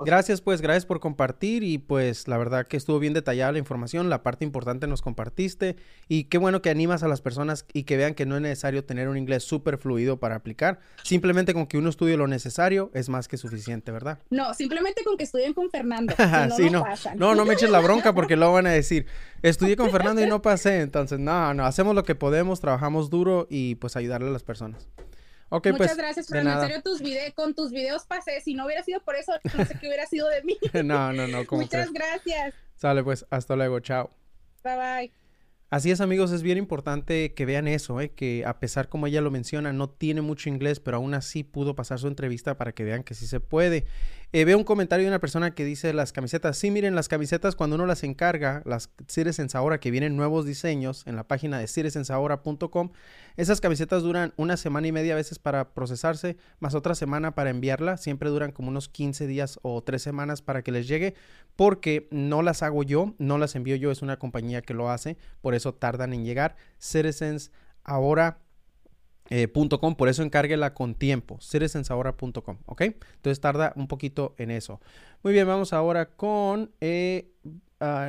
[0.05, 4.11] gracias pues, gracias por compartir y pues la verdad que estuvo bien detallada la información,
[4.11, 5.75] la parte importante nos compartiste
[6.07, 8.83] y qué bueno que animas a las personas y que vean que no es necesario
[8.83, 13.09] tener un inglés súper fluido para aplicar, simplemente con que uno estudie lo necesario es
[13.09, 14.19] más que suficiente, ¿verdad?
[14.29, 16.13] No, simplemente con que estudien con Fernando.
[16.59, 19.07] no, no, no, no me eches la bronca porque luego van a decir,
[19.41, 23.47] estudié con Fernando y no pasé, entonces no, no, hacemos lo que podemos, trabajamos duro
[23.49, 24.87] y pues ayudarle a las personas.
[25.49, 26.47] Muchas pues, gracias, Fran.
[26.47, 27.01] En serio, tus
[27.33, 28.41] con tus videos pasé.
[28.41, 30.57] Si no hubiera sido por eso, no sé qué hubiera sido de mí.
[30.83, 31.43] no, no, no.
[31.51, 32.53] Muchas gracias.
[32.75, 33.79] Sale, pues, hasta luego.
[33.79, 34.11] Chao.
[34.63, 35.11] Bye, bye.
[35.69, 38.11] Así es, amigos, es bien importante que vean eso, ¿eh?
[38.11, 41.75] que a pesar, como ella lo menciona, no tiene mucho inglés, pero aún así pudo
[41.75, 43.85] pasar su entrevista para que vean que sí se puede.
[44.33, 46.57] Eh, veo un comentario de una persona que dice las camisetas.
[46.57, 51.03] Sí, miren, las camisetas cuando uno las encarga, las Citizens ahora que vienen nuevos diseños
[51.07, 52.91] en la página de citizensahora.com,
[53.37, 57.51] esas camisetas duran una semana y media a veces para procesarse, más otra semana para
[57.51, 57.95] enviarla.
[57.95, 61.15] Siempre duran como unos 15 días o 3 semanas para que les llegue,
[61.55, 65.15] porque no las hago yo, no las envío yo, es una compañía que lo hace,
[65.39, 66.57] por eso tardan en llegar.
[66.79, 67.49] Citizens
[67.85, 68.39] ahora
[69.29, 72.81] eh, .com, por eso encárguela con tiempo, citizensahora.com, ¿ok?
[72.81, 74.79] Entonces tarda un poquito en eso.
[75.23, 77.31] Muy bien, vamos ahora con eh,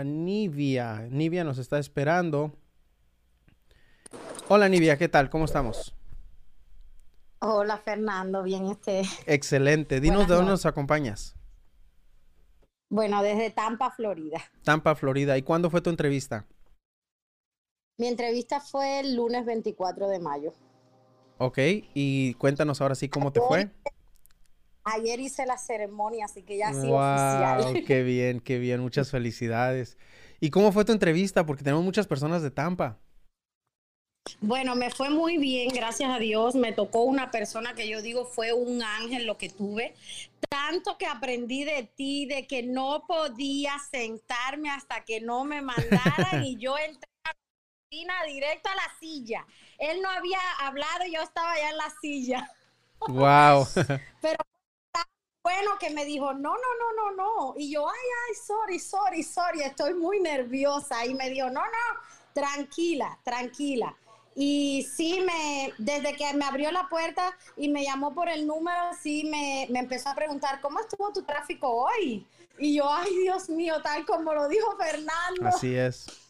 [0.04, 1.08] Nivia.
[1.10, 2.52] Nivia nos está esperando.
[4.48, 5.28] Hola Nivia, ¿qué tal?
[5.28, 5.94] ¿Cómo estamos?
[7.40, 9.02] Hola Fernando, bien este.
[9.26, 10.00] Excelente.
[10.00, 11.34] Dinos de dónde nos acompañas.
[12.90, 14.40] Bueno, desde Tampa, Florida.
[14.64, 15.36] Tampa, Florida.
[15.36, 16.46] ¿Y cuándo fue tu entrevista?
[17.98, 20.54] Mi entrevista fue el lunes 24 de mayo.
[21.38, 21.58] Ok,
[21.94, 23.70] y cuéntanos ahora sí cómo te fue.
[24.84, 27.84] Ayer hice la ceremonia, así que ya ha sido oficial.
[27.86, 29.96] Qué bien, qué bien, muchas felicidades.
[30.40, 31.46] ¿Y cómo fue tu entrevista?
[31.46, 32.98] Porque tenemos muchas personas de Tampa.
[34.40, 36.54] Bueno, me fue muy bien, gracias a Dios.
[36.54, 39.94] Me tocó una persona que yo digo fue un ángel lo que tuve.
[40.48, 46.44] Tanto que aprendí de ti, de que no podía sentarme hasta que no me mandaran
[46.44, 47.08] y yo entré
[48.26, 49.46] directo a la silla.
[49.78, 52.50] Él no había hablado y yo estaba ya en la silla.
[53.00, 53.66] Wow.
[54.20, 54.38] Pero
[55.42, 57.54] bueno que me dijo, no, no, no, no, no.
[57.56, 57.96] Y yo, ay,
[58.28, 61.06] ay, sorry, sorry, sorry, estoy muy nerviosa.
[61.06, 62.00] Y me dijo, no, no,
[62.34, 63.96] tranquila, tranquila.
[64.34, 68.90] Y sí, me, desde que me abrió la puerta y me llamó por el número,
[69.00, 72.24] sí me, me empezó a preguntar, ¿cómo estuvo tu tráfico hoy?
[72.56, 75.48] Y yo, ay, Dios mío, tal como lo dijo Fernando.
[75.48, 76.27] Así es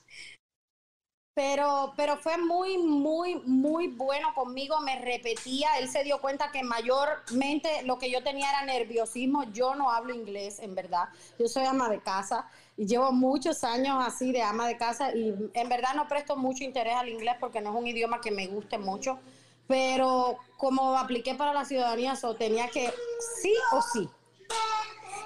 [1.38, 6.64] pero, pero fue muy, muy, muy bueno conmigo, me repetía, él se dio cuenta que
[6.64, 11.64] mayormente lo que yo tenía era nerviosismo, yo no hablo inglés, en verdad, yo soy
[11.64, 15.94] ama de casa y llevo muchos años así de ama de casa y en verdad
[15.94, 19.20] no presto mucho interés al inglés porque no es un idioma que me guste mucho,
[19.68, 22.92] pero como apliqué para la ciudadanía, so tenía que
[23.40, 24.10] sí o sí.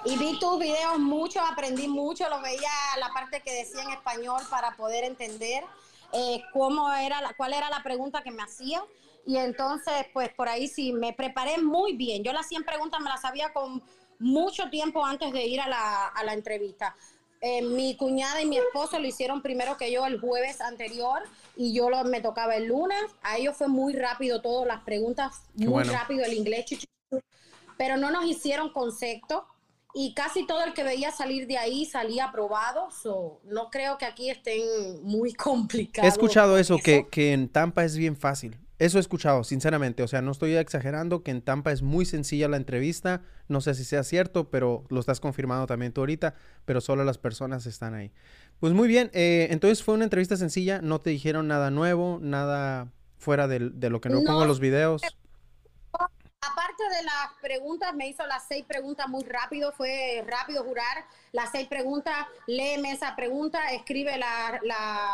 [0.05, 4.43] Y vi tus videos mucho, aprendí mucho, lo veía la parte que decía en español
[4.51, 5.63] para poder entender
[6.13, 8.83] eh, cómo era la, cuál era la pregunta que me hacía.
[9.25, 12.23] Y entonces, pues por ahí sí, me preparé muy bien.
[12.23, 13.81] Yo las 100 preguntas me las sabía con
[14.19, 16.95] mucho tiempo antes de ir a la, a la entrevista.
[17.45, 21.23] Eh, mi cuñada y mi esposo lo hicieron primero que yo el jueves anterior
[21.57, 23.03] y yo lo, me tocaba el lunes.
[23.21, 26.65] A ellos fue muy rápido todo, las preguntas, muy rápido el inglés,
[27.77, 29.45] pero no nos hicieron concepto
[29.93, 32.89] y casi todo el que veía salir de ahí salía aprobado.
[33.45, 34.61] no creo que aquí estén
[35.03, 36.05] muy complicados.
[36.05, 38.57] He escuchado eso, Que, que en Tampa es bien fácil.
[38.79, 40.03] Eso he escuchado, sinceramente.
[40.03, 43.21] O sea, no estoy exagerando que en Tampa es muy sencilla la entrevista.
[43.47, 46.33] No sé si sea cierto, pero lo estás confirmando también tú ahorita.
[46.65, 48.11] Pero solo las personas están ahí.
[48.59, 49.11] Pues muy bien.
[49.13, 50.81] Eh, entonces fue una entrevista sencilla.
[50.81, 55.01] No te dijeron nada nuevo, nada fuera de, lo que no, pongo en los videos.
[56.53, 61.03] Aparte de las preguntas, me hizo las seis preguntas muy rápido, fue rápido jurar.
[61.31, 64.59] Las seis preguntas, léeme esa pregunta, escribe la,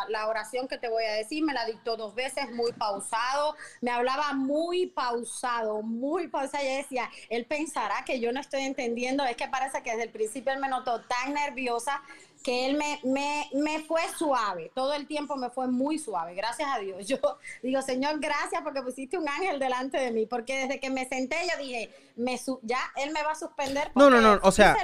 [0.09, 3.89] la, oración que te voy a decir, me la dictó dos veces, muy pausado, me
[3.89, 9.37] hablaba muy pausado, muy pausado, y decía, él pensará que yo no estoy entendiendo, es
[9.37, 12.01] que parece que desde el principio él me notó tan nerviosa,
[12.43, 16.69] que él me, me, me, fue suave, todo el tiempo me fue muy suave, gracias
[16.73, 17.05] a Dios.
[17.07, 17.17] Yo
[17.61, 21.35] digo, Señor, gracias porque pusiste un ángel delante de mí, porque desde que me senté
[21.51, 23.91] yo dije, me ya, él me va a suspender.
[23.95, 24.77] No, no, no, o sea,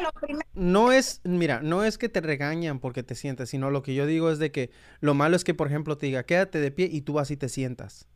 [0.53, 4.05] no es, mira, no es que te regañan porque te sientas, sino lo que yo
[4.05, 6.89] digo es de que lo malo es que, por ejemplo, te diga, quédate de pie
[6.91, 8.07] y tú vas y te sientas,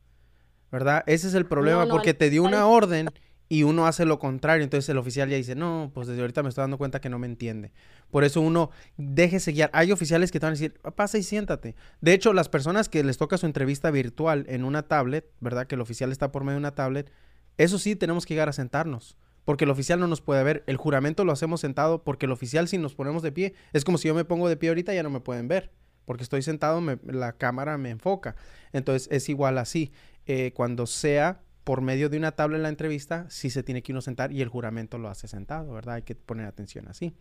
[0.71, 1.03] ¿verdad?
[1.07, 3.09] Ese es el problema, porque te dio una orden
[3.51, 6.49] y uno hace lo contrario, entonces el oficial ya dice, no, pues desde ahorita me
[6.49, 7.71] estoy dando cuenta que no me entiende.
[8.11, 9.71] Por eso uno déjese guiar.
[9.73, 11.75] Hay oficiales que te van a decir, pasa y siéntate.
[11.99, 15.65] De hecho, las personas que les toca su entrevista virtual en una tablet, ¿verdad?
[15.65, 17.11] Que el oficial está por medio de una tablet,
[17.57, 19.17] eso sí tenemos que llegar a sentarnos.
[19.45, 20.63] Porque el oficial no nos puede ver.
[20.67, 23.97] El juramento lo hacemos sentado porque el oficial si nos ponemos de pie, es como
[23.97, 25.71] si yo me pongo de pie ahorita ya no me pueden ver.
[26.05, 28.35] Porque estoy sentado, la cámara me enfoca.
[28.73, 29.91] Entonces es igual así.
[30.27, 33.91] Eh, cuando sea por medio de una tabla en la entrevista, sí se tiene que
[33.91, 35.93] uno sentar y el juramento lo hace sentado, ¿verdad?
[35.97, 37.15] Hay que poner atención así.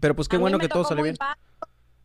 [0.00, 1.16] Pero pues qué bueno que todo sale bien.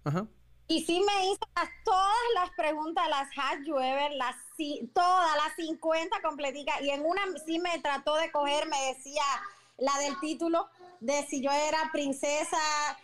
[0.05, 0.25] Ajá.
[0.69, 1.39] Y sí me hizo
[1.83, 3.67] todas las preguntas, las Hatch
[4.15, 4.35] las
[4.93, 6.79] todas, las 50 completicas.
[6.81, 9.23] Y en una sí me trató de coger, me decía
[9.79, 10.69] la del título,
[11.01, 12.57] de si yo era princesa,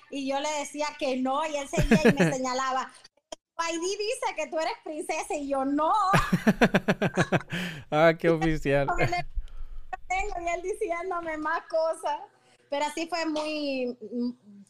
[0.09, 2.89] y yo le decía que no, y él seguía y me señalaba.
[3.57, 5.93] ID dice que tú eres princesa y yo no.
[7.91, 8.87] ah, qué oficial.
[8.97, 12.19] Tengo y él diciéndome más cosas.
[12.69, 13.97] Pero así fue muy.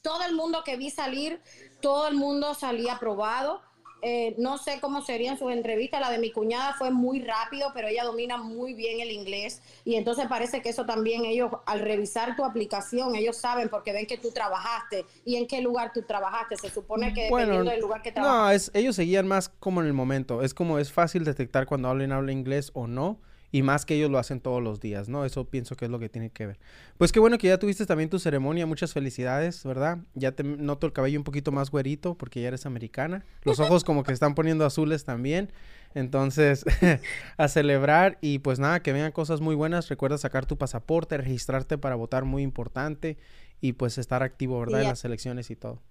[0.02, 1.41] Todo el mundo que vi salir,
[1.82, 3.62] todo el mundo salía aprobado.
[4.08, 6.00] Eh, no sé cómo serían sus entrevistas.
[6.00, 9.63] La de mi cuñada fue muy rápido, pero ella domina muy bien el inglés.
[9.84, 14.06] Y entonces parece que eso también ellos, al revisar tu aplicación, ellos saben porque ven
[14.06, 16.56] que tú trabajaste y en qué lugar tú trabajaste.
[16.56, 18.46] Se supone que dependiendo del lugar que trabajaste.
[18.46, 20.44] No, es, ellos seguían más como en el momento.
[20.44, 23.20] Es como es fácil detectar cuando alguien habla inglés o no.
[23.52, 25.24] Y más que ellos lo hacen todos los días, ¿no?
[25.26, 26.60] Eso pienso que es lo que tiene que ver.
[26.98, 28.66] Pues qué bueno que ya tuviste también tu ceremonia.
[28.66, 30.00] Muchas felicidades, ¿verdad?
[30.14, 33.24] Ya te noto el cabello un poquito más güerito porque ya eres americana.
[33.44, 35.52] Los ojos como que están poniendo azules también.
[35.94, 36.66] Entonces,
[37.38, 39.88] a celebrar y pues nada, que vengan cosas muy buenas.
[39.88, 43.18] Recuerda sacar tu pasaporte, registrarte para votar, muy importante.
[43.62, 44.82] Y pues estar activo, ¿verdad?
[44.82, 45.82] en las elecciones y todo.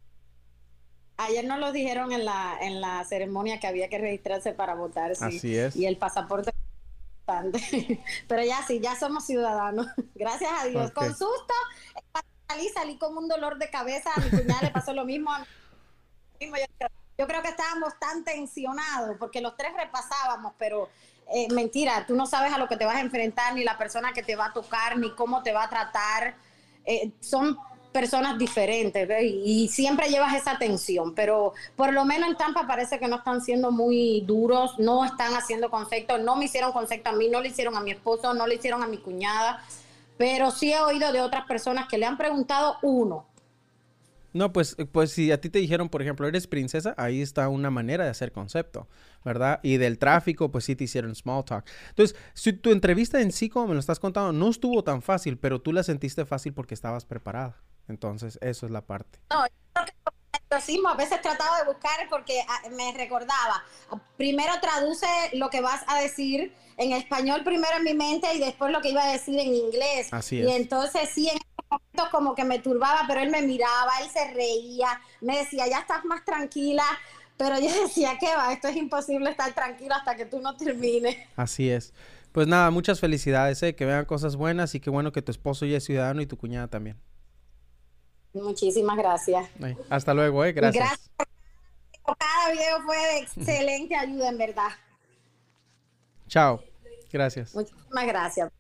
[1.16, 5.14] Ayer nos lo dijeron en la, en la ceremonia que había que registrarse para votar.
[5.16, 5.24] Sí.
[5.24, 5.76] Así es.
[5.76, 6.50] Y el pasaporte
[8.28, 9.86] Pero ya sí, ya somos ciudadanos.
[10.14, 10.90] Gracias a Dios.
[10.92, 11.54] Con susto,
[12.48, 14.10] salí, salí con un dolor de cabeza.
[14.14, 15.30] A mi cuñada le pasó lo mismo.
[16.40, 20.90] Yo, creo que estábamos tan tensionados porque los tres repasábamos, pero
[21.32, 24.12] eh, mentira, tú no sabes a lo que te vas a enfrentar, ni la persona
[24.12, 26.36] que te va a tocar, ni cómo te va a tratar.
[26.84, 27.56] Eh, son
[27.94, 33.06] personas diferentes y siempre llevas esa tensión, pero por lo menos en Tampa parece que
[33.06, 37.28] no están siendo muy duros, no están haciendo concepto, no me hicieron concepto a mí,
[37.28, 39.62] no le hicieron a mi esposo, no le hicieron a mi cuñada,
[40.18, 43.26] pero sí he oído de otras personas que le han preguntado uno.
[44.32, 47.70] No, pues, pues si a ti te dijeron, por ejemplo, eres princesa, ahí está una
[47.70, 48.88] manera de hacer concepto,
[49.24, 49.60] ¿verdad?
[49.62, 51.64] Y del tráfico, pues sí te hicieron small talk.
[51.90, 55.38] Entonces, si tu entrevista en sí, como me lo estás contando, no estuvo tan fácil,
[55.38, 57.62] pero tú la sentiste fácil porque estabas preparada.
[57.88, 59.18] Entonces, eso es la parte.
[59.30, 60.14] No, yo creo
[60.86, 63.64] a veces trataba de buscar porque ah, me recordaba,
[64.16, 68.72] primero traduce lo que vas a decir en español primero en mi mente y después
[68.72, 70.08] lo que iba a decir en inglés.
[70.12, 70.48] Así es.
[70.48, 74.08] Y entonces sí, en esos momentos como que me turbaba, pero él me miraba, él
[74.10, 76.84] se reía, me decía, ya estás más tranquila.
[77.36, 78.52] Pero yo decía, ¿qué va?
[78.52, 81.16] Esto es imposible estar tranquilo hasta que tú no termines.
[81.36, 81.92] Así es.
[82.32, 83.76] Pues nada, muchas felicidades, ¿eh?
[83.76, 86.36] que vean cosas buenas y qué bueno que tu esposo ya es ciudadano y tu
[86.36, 86.96] cuñada también.
[88.34, 89.48] Muchísimas gracias.
[89.88, 90.52] hasta luego, ¿eh?
[90.52, 90.84] Gracias.
[90.84, 91.10] Gracias.
[92.04, 94.68] Cada video fue de excelente ayuda, en verdad.
[96.26, 96.60] Chao.
[97.12, 97.54] Gracias.
[97.54, 98.50] Muchísimas gracias.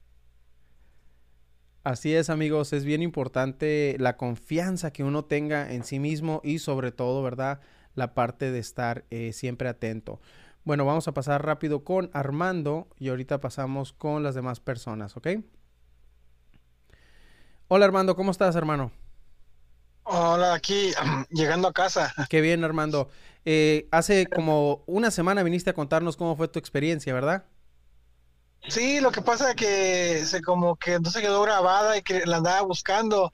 [1.82, 6.60] Así es, amigos, es bien importante la confianza que uno tenga en sí mismo y
[6.60, 7.60] sobre todo, ¿verdad?
[7.94, 10.20] La parte de estar eh, siempre atento.
[10.64, 15.28] Bueno, vamos a pasar rápido con Armando y ahorita pasamos con las demás personas, ¿ok?
[17.68, 18.90] Hola Armando, ¿cómo estás, hermano?
[20.04, 20.92] Hola, aquí
[21.30, 22.12] llegando a casa.
[22.28, 23.08] Qué bien, Armando.
[23.44, 27.44] Eh, hace como una semana viniste a contarnos cómo fue tu experiencia, ¿verdad?
[28.68, 32.24] Sí, lo que pasa es que se como que no se quedó grabada y que
[32.24, 33.32] la andaba buscando.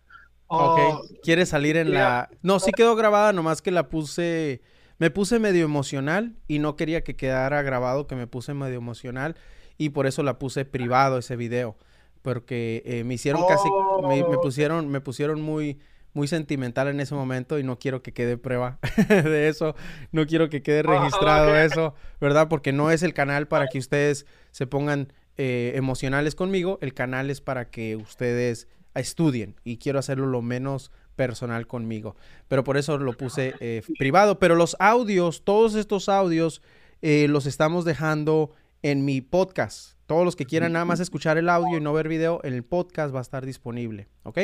[0.48, 0.80] Ok,
[1.22, 2.28] quiere salir en la...
[2.42, 4.62] No, sí quedó grabada, nomás que la puse...
[4.98, 9.36] Me puse medio emocional y no quería que quedara grabado que me puse medio emocional
[9.78, 11.76] y por eso la puse privado ese video.
[12.20, 13.68] porque eh, me hicieron casi,
[14.02, 14.40] me, oh.
[14.42, 15.78] pusieron, me pusieron muy,
[16.12, 19.74] muy sentimental en ese momento y no quiero que quede prueba de eso,
[20.12, 22.48] no quiero que quede registrado eso, ¿verdad?
[22.48, 27.30] Porque no es el canal para que ustedes se pongan eh, emocionales conmigo, el canal
[27.30, 32.16] es para que ustedes estudien y quiero hacerlo lo menos personal conmigo,
[32.48, 36.62] pero por eso lo puse eh, privado, pero los audios, todos estos audios
[37.02, 39.94] los estamos dejando en mi podcast.
[40.06, 42.64] Todos los que quieran nada más escuchar el audio y no ver video, en el
[42.64, 44.38] podcast va a estar disponible, ¿ok?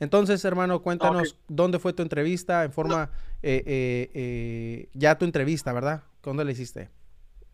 [0.00, 3.10] Entonces, hermano, cuéntanos dónde fue tu entrevista en forma,
[3.42, 6.02] eh, eh, eh, ya tu entrevista, ¿verdad?
[6.22, 6.90] ¿Dónde la hiciste?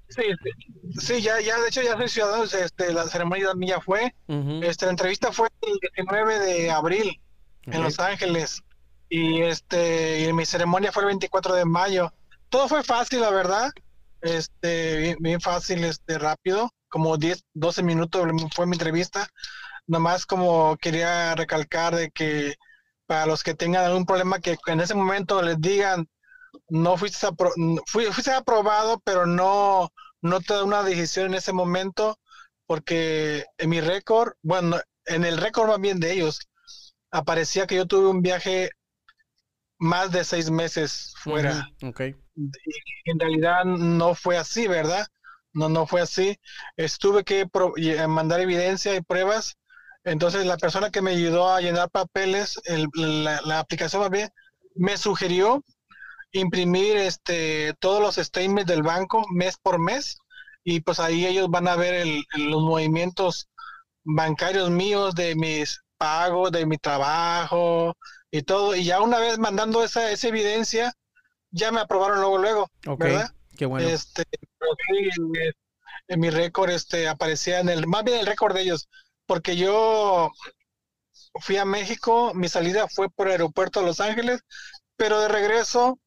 [0.09, 0.23] Sí,
[0.99, 4.15] sí, ya, ya, de hecho ya soy ciudadano, este, la ceremonia mía fue,
[4.63, 7.21] este, la entrevista fue el 19 de abril
[7.67, 8.63] en Los Ángeles
[9.09, 12.13] y este, y mi ceremonia fue el 24 de mayo.
[12.49, 13.71] Todo fue fácil, la verdad
[14.23, 19.29] este, bien, fácil, este, rápido, como 10, 12 minutos fue mi entrevista.
[19.91, 22.55] Nomás como quería recalcar de que
[23.07, 26.09] para los que tengan algún problema que en ese momento les digan
[26.69, 27.27] no fuiste,
[27.87, 32.19] fuiste aprobado, pero no, no te da una decisión en ese momento,
[32.67, 36.49] porque en mi récord, bueno, en el récord más bien de ellos,
[37.11, 38.71] aparecía que yo tuve un viaje
[39.79, 41.69] más de seis meses fuera.
[41.83, 42.15] okay.
[42.37, 45.07] Y en realidad no fue así, ¿verdad?
[45.53, 46.39] No, no fue así.
[46.77, 49.57] Estuve que eh, mandar evidencia y pruebas.
[50.05, 52.61] Entonces la persona que me ayudó a llenar papeles,
[52.95, 54.31] la, aplicación más bien,
[54.75, 55.63] me sugirió
[56.33, 60.19] imprimir este todos los statements del banco mes por mes
[60.63, 63.49] y pues ahí ellos van a ver los movimientos
[64.05, 67.95] bancarios míos de mis pagos, de mi trabajo,
[68.31, 68.75] y todo.
[68.75, 70.93] Y ya una vez mandando esa, esa evidencia,
[71.51, 72.71] ya me aprobaron luego, luego.
[72.99, 73.31] ¿Verdad?
[73.57, 73.89] Qué bueno.
[73.89, 74.25] Este,
[76.09, 78.89] en, mi récord este, aparecía en el, más bien el récord de ellos,
[79.31, 80.33] porque yo
[81.41, 84.41] fui a México, mi salida fue por el aeropuerto de Los Ángeles,
[84.97, 85.99] pero de regreso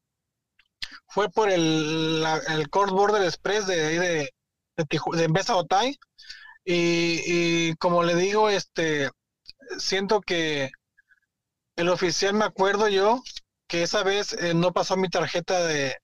[1.08, 4.30] fue por el, el Court Border Express de de, de,
[4.78, 5.96] de, de Otay.
[6.66, 7.22] Y,
[7.72, 9.10] y como le digo, este
[9.80, 10.72] siento que
[11.76, 13.22] el oficial me acuerdo yo
[13.68, 15.96] que esa vez eh, no pasó mi tarjeta de,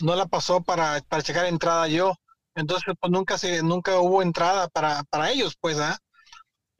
[0.00, 2.14] no la pasó para, para checar entrada yo.
[2.56, 5.98] Entonces, pues nunca se, nunca hubo entrada para, para ellos, pues, ¿ah?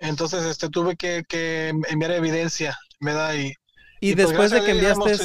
[0.04, 3.54] Entonces, este, tuve que, que enviar evidencia, me da y,
[4.00, 5.16] y, pues, después de que enviaste,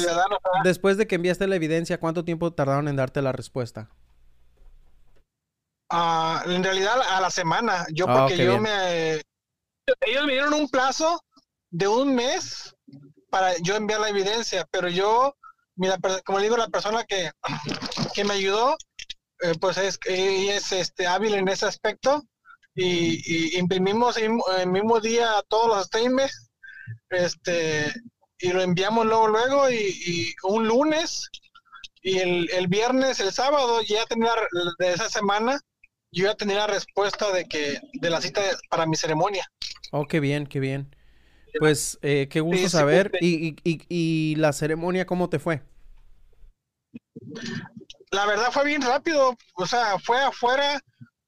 [0.64, 3.90] después de que enviaste la evidencia, ¿cuánto tiempo tardaron en darte la respuesta?
[5.90, 9.16] Ah, en realidad a la semana, yo ah, porque yo me,
[10.00, 11.20] ellos me dieron un plazo
[11.70, 12.74] de un mes
[13.28, 15.36] para yo enviar la evidencia, pero yo,
[15.76, 17.30] mira, como digo, la persona que,
[18.14, 18.78] que me ayudó,
[19.42, 22.24] eh, pues es, es este, hábil en ese aspecto
[22.82, 24.30] y, imprimimos el,
[24.66, 26.50] mismo día todos los statements
[27.10, 27.92] este,
[28.38, 31.28] y lo enviamos luego, luego y, un lunes
[32.02, 34.32] y el, el, viernes, el sábado, ya tenía
[34.78, 35.60] de esa semana,
[36.12, 38.40] yo ya tenía la respuesta de que de la cita
[38.70, 39.46] para mi ceremonia.
[39.92, 40.94] Oh, qué bien, qué bien.
[41.58, 43.12] Pues eh, qué gusto saber.
[43.20, 45.62] ¿Y, y, y, la ceremonia cómo te fue?
[48.12, 49.36] La verdad fue bien rápido.
[49.54, 50.80] O sea, fue afuera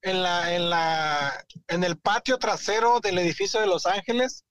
[0.03, 4.45] en la, en la, en el patio trasero del edificio de Los Ángeles.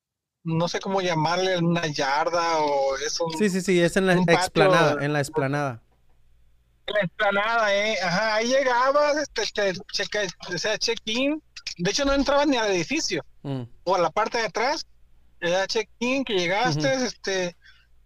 [0.43, 3.27] No sé cómo llamarle, una yarda o eso.
[3.37, 5.83] Sí, sí, sí, es en la explanada, en la explanada.
[6.87, 7.97] En la explanada, eh.
[8.01, 9.73] Ajá, ahí llegabas, este,
[10.49, 11.41] o sea, check-in.
[11.77, 13.23] De hecho, no entrabas ni al edificio.
[13.43, 13.63] Mm.
[13.83, 14.87] O a la parte de atrás
[15.39, 17.55] era check-in, que llegaste, este,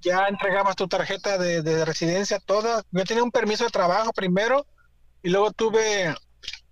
[0.01, 2.83] ya entregabas tu tarjeta de, residencia toda.
[2.91, 4.65] Yo tenía un permiso de trabajo primero
[5.23, 6.13] y luego tuve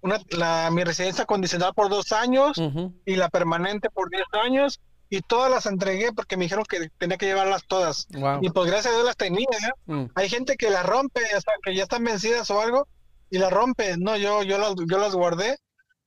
[0.02, 2.62] una, la, mi residencia condicional por dos años
[3.06, 7.18] y la permanente por diez años y todas las entregué porque me dijeron que tenía
[7.18, 8.08] que llevarlas todas.
[8.42, 9.48] Y pues gracias a Dios las tenía.
[9.86, 10.06] Mm.
[10.16, 11.22] Hay gente que las rompe,
[11.64, 12.88] que ya están vencidas o algo
[13.30, 13.96] y las rompe.
[13.98, 15.58] No, yo, yo, las, yo las guardé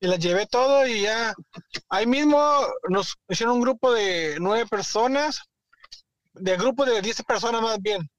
[0.00, 1.34] y las llevé todo y ya
[1.88, 2.40] ahí mismo
[2.88, 5.40] nos hicieron un grupo de nueve personas,
[6.34, 8.10] de grupo de diez personas más bien.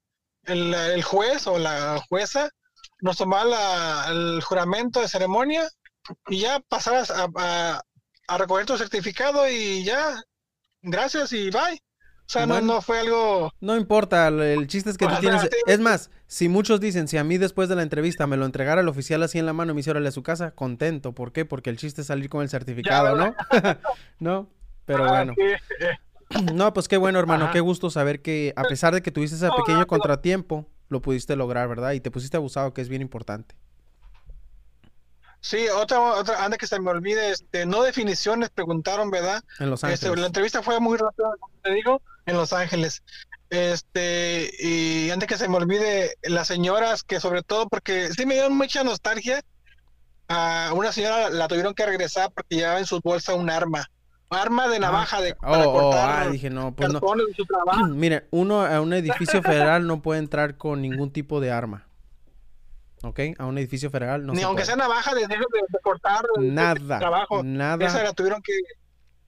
[0.44, 2.48] El, juez o la jueza
[3.00, 5.68] nos tomaba el juramento de ceremonia
[6.28, 7.82] y ya pasabas a,
[8.28, 10.22] a recoger tu certificado y ya,
[10.82, 11.82] gracias y bye.
[12.28, 13.50] O sea, no, fue algo...
[13.58, 15.48] No importa, el chiste es que tú tienes...
[15.66, 18.82] Es más, si muchos dicen, si a mí después de la entrevista me lo entregara
[18.82, 21.14] el oficial así en la mano y me hiciera a su casa, contento.
[21.14, 21.46] ¿Por qué?
[21.46, 23.34] Porque el chiste es salir con el certificado, ¿no?
[24.18, 24.50] ¿No?
[24.84, 25.34] Pero ah, bueno.
[26.52, 27.48] no, pues qué bueno, hermano.
[27.50, 31.68] Qué gusto saber que a pesar de que tuviste ese pequeño contratiempo, lo pudiste lograr,
[31.68, 31.92] ¿verdad?
[31.92, 33.54] Y te pusiste abusado, que es bien importante.
[35.40, 39.42] Sí, otra, otra, antes que se me olvide, este, no definiciones, preguntaron, ¿verdad?
[39.60, 40.18] En Los Este, Ángeles.
[40.20, 43.02] la entrevista fue muy rápida, como te digo, en Los Ángeles.
[43.50, 48.34] Este, y antes que se me olvide, las señoras que sobre todo, porque sí me
[48.34, 49.40] dio mucha nostalgia,
[50.26, 53.88] a una señora la tuvieron que regresar porque llevaba en su bolsa un arma.
[54.30, 57.00] Arma de navaja de, para Oh, oh, cortar ah, dije, no, pues no.
[57.00, 57.86] cartones de su trabajo.
[57.88, 61.86] Mire, uno a un edificio federal no puede entrar con ningún tipo de arma.
[63.04, 63.20] ¿Ok?
[63.38, 64.66] A un edificio federal no Ni se aunque puede.
[64.66, 67.42] sea navaja de, de, de cortar Nada, trabajo.
[67.44, 67.86] nada.
[67.86, 68.52] Esa la tuvieron que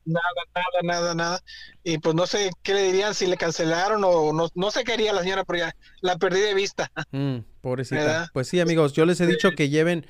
[0.05, 0.23] nada,
[0.55, 1.41] nada, nada, nada.
[1.85, 4.95] Y pues no sé qué le dirían si le cancelaron o no, no sé qué
[4.95, 6.91] haría la señora, pero ya la perdí de vista.
[7.13, 8.01] Mm, pobrecita.
[8.01, 8.27] ¿Verdad?
[8.33, 10.05] Pues sí, amigos, yo les he dicho que lleven,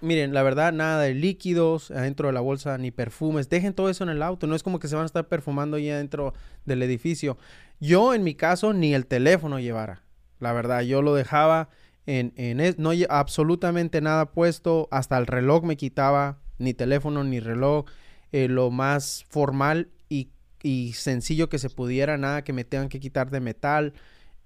[0.00, 3.48] miren, la verdad, nada de líquidos adentro de la bolsa, ni perfumes.
[3.48, 4.46] Dejen todo eso en el auto.
[4.46, 7.36] No es como que se van a estar perfumando ahí adentro del edificio.
[7.80, 10.02] Yo, en mi caso, ni el teléfono llevara.
[10.38, 11.68] La verdad, yo lo dejaba
[12.06, 14.88] en, en es- no absolutamente nada puesto.
[14.90, 17.86] Hasta el reloj me quitaba, ni teléfono, ni reloj.
[18.32, 20.30] eh, lo más formal y,
[20.62, 23.92] y sencillo que se pudiera, nada que me tengan que quitar de metal.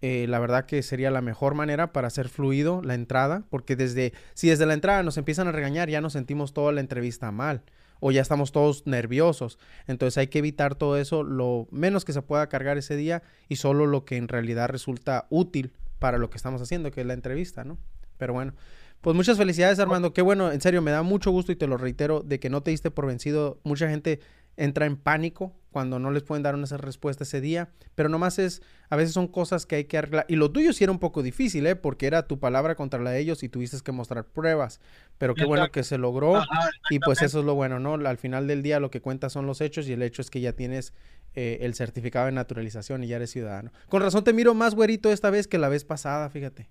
[0.01, 4.13] Eh, la verdad que sería la mejor manera para hacer fluido la entrada, porque desde,
[4.35, 7.63] si desde la entrada nos empiezan a regañar, ya nos sentimos toda la entrevista mal,
[7.99, 9.59] o ya estamos todos nerviosos.
[9.89, 13.57] Entonces hay que evitar todo eso, lo menos que se pueda cargar ese día y
[13.57, 17.15] solo lo que en realidad resulta útil para lo que estamos haciendo, que es la
[17.15, 17.77] entrevista, ¿no?
[18.19, 18.55] Pero bueno,
[19.01, 21.77] pues muchas felicidades Armando, qué bueno, en serio, me da mucho gusto y te lo
[21.77, 23.59] reitero de que no te diste por vencido.
[23.65, 24.21] Mucha gente
[24.57, 28.63] entra en pánico cuando no les pueden dar una respuesta ese día, pero nomás es,
[28.91, 30.27] a veces son cosas que hay que arreglar.
[30.29, 31.77] Y lo tuyo sí era un poco difícil, ¿eh?
[31.77, 34.81] Porque era tu palabra contra la de ellos y tuviste que mostrar pruebas,
[35.19, 37.95] pero qué bueno que se logró Ajá, y pues eso es lo bueno, ¿no?
[37.95, 40.41] Al final del día lo que cuenta son los hechos y el hecho es que
[40.41, 40.95] ya tienes
[41.37, 43.71] eh, el certificado de naturalización y ya eres ciudadano.
[43.89, 46.69] Con razón te miro más güerito esta vez que la vez pasada, fíjate.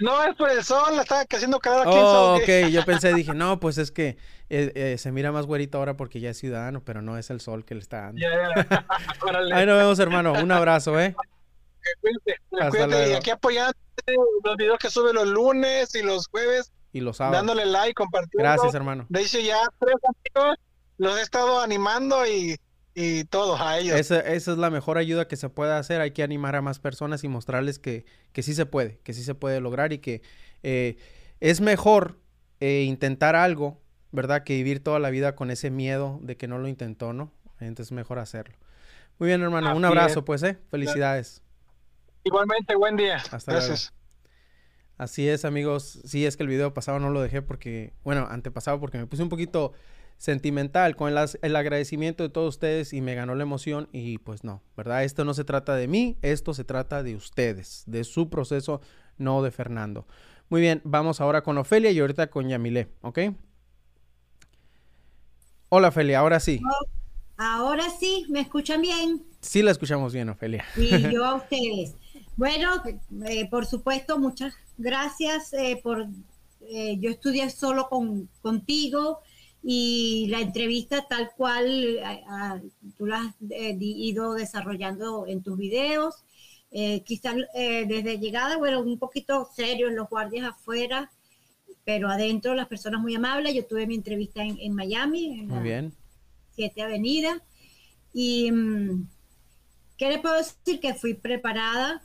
[0.00, 2.64] No, es por el sol, la estaba haciendo caer aquí en Oh, Southgate.
[2.64, 4.16] ok, yo pensé, dije, no, pues es que
[4.50, 7.40] eh, eh, se mira más güerito ahora porque ya es ciudadano, pero no es el
[7.40, 8.20] sol que le está dando.
[8.20, 8.28] Ya,
[8.68, 8.86] ya.
[9.22, 10.32] Órale, Ahí nos vemos, hermano.
[10.32, 11.14] Un abrazo, ¿eh?
[12.00, 13.10] cuídate, Hasta cuídate.
[13.10, 13.72] Y aquí apoyando
[14.44, 17.38] los videos que sube los lunes y los jueves, Y los sábados.
[17.38, 18.42] dándole like, compartiendo.
[18.42, 19.06] Gracias, hermano.
[19.08, 20.56] De hecho, ya tres amigos
[20.98, 22.56] los he estado animando y,
[22.94, 23.98] y todos a ellos.
[23.98, 26.00] Esa, esa es la mejor ayuda que se puede hacer.
[26.00, 29.24] Hay que animar a más personas y mostrarles que, que sí se puede, que sí
[29.24, 30.22] se puede lograr y que
[30.62, 30.96] eh,
[31.40, 32.20] es mejor
[32.60, 33.82] eh, intentar algo,
[34.12, 34.44] ¿verdad?
[34.44, 37.32] Que vivir toda la vida con ese miedo de que no lo intentó, ¿no?
[37.58, 38.56] Entonces es mejor hacerlo.
[39.18, 39.76] Muy bien, hermano.
[39.76, 40.24] Un abrazo, es.
[40.24, 40.58] pues, ¿eh?
[40.70, 41.42] Felicidades.
[42.22, 43.22] Igualmente, buen día.
[43.30, 43.92] Hasta Gracias.
[44.96, 46.00] Así es, amigos.
[46.04, 49.22] Sí, es que el video pasado no lo dejé porque, bueno, antepasado porque me puse
[49.22, 49.72] un poquito
[50.18, 54.44] sentimental con el, el agradecimiento de todos ustedes y me ganó la emoción y pues
[54.44, 55.04] no, ¿verdad?
[55.04, 58.80] Esto no se trata de mí, esto se trata de ustedes, de su proceso,
[59.18, 60.06] no de Fernando.
[60.48, 63.18] Muy bien, vamos ahora con Ofelia y ahorita con Yamile, ¿ok?
[65.68, 66.60] Hola, Ofelia, ahora sí.
[67.36, 69.24] Ahora sí, ¿me escuchan bien?
[69.40, 70.64] Sí la escuchamos bien, Ofelia.
[70.76, 71.94] Y yo a ustedes.
[72.36, 72.82] Bueno,
[73.26, 76.06] eh, por supuesto, muchas gracias eh, por...
[76.60, 79.20] eh, yo estudié solo con, contigo
[79.66, 82.60] y la entrevista tal cual eh, ah,
[82.98, 86.22] tú la has eh, ido desarrollando en tus videos.
[86.70, 91.10] Eh, quizás eh, desde llegada, bueno, un poquito serios los guardias afuera,
[91.84, 93.54] pero adentro las personas muy amables.
[93.54, 95.92] Yo tuve mi entrevista en, en Miami, en Muy la bien.
[96.56, 97.40] 7 Avenida.
[98.12, 99.08] Y mm,
[99.96, 100.78] ¿qué le puedo decir?
[100.78, 102.02] Que fui preparada.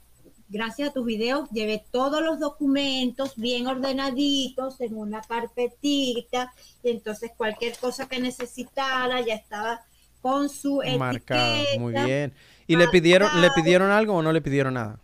[0.49, 6.51] Gracias a tus videos llevé todos los documentos bien ordenaditos en una carpetita.
[6.83, 9.81] Y entonces cualquier cosa que necesitara ya estaba
[10.21, 11.79] con su Marcado, etiqueta.
[11.79, 12.33] muy bien.
[12.67, 14.99] ¿Y le pidieron, le pidieron algo o no le pidieron nada?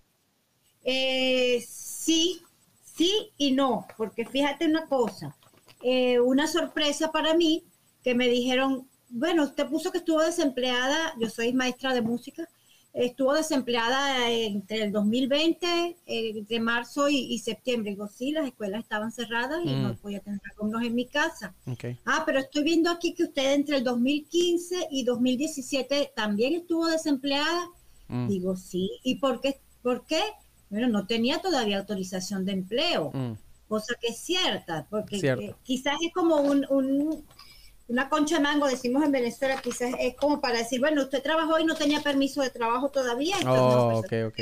[0.83, 2.41] Eh, sí,
[2.83, 5.35] sí y no, porque fíjate una cosa,
[5.81, 7.65] eh, una sorpresa para mí
[8.03, 12.47] que me dijeron, bueno, usted puso que estuvo desempleada, yo soy maestra de música,
[12.95, 15.95] estuvo desempleada entre el 2020, eh,
[16.35, 17.91] entre marzo y, y septiembre.
[17.91, 19.83] Digo, sí, las escuelas estaban cerradas y Mm.
[19.83, 21.53] no podía tener alumnos en mi casa.
[22.05, 27.69] Ah, pero estoy viendo aquí que usted entre el 2015 y 2017 también estuvo desempleada.
[28.07, 28.89] Mm, Digo, sí.
[29.03, 29.59] ¿Y por qué?
[29.83, 30.21] ¿Por qué?
[30.69, 33.33] Bueno, no tenía todavía autorización de empleo, mm.
[33.67, 37.23] cosa que es cierta, porque eh, quizás es como un, un-
[37.87, 41.59] una concha de mango, decimos en Venezuela, quizás es como para decir, bueno, usted trabajó
[41.59, 43.35] y no tenía permiso de trabajo todavía.
[43.39, 44.39] Entonces, no, Oh, pues, ok, ok.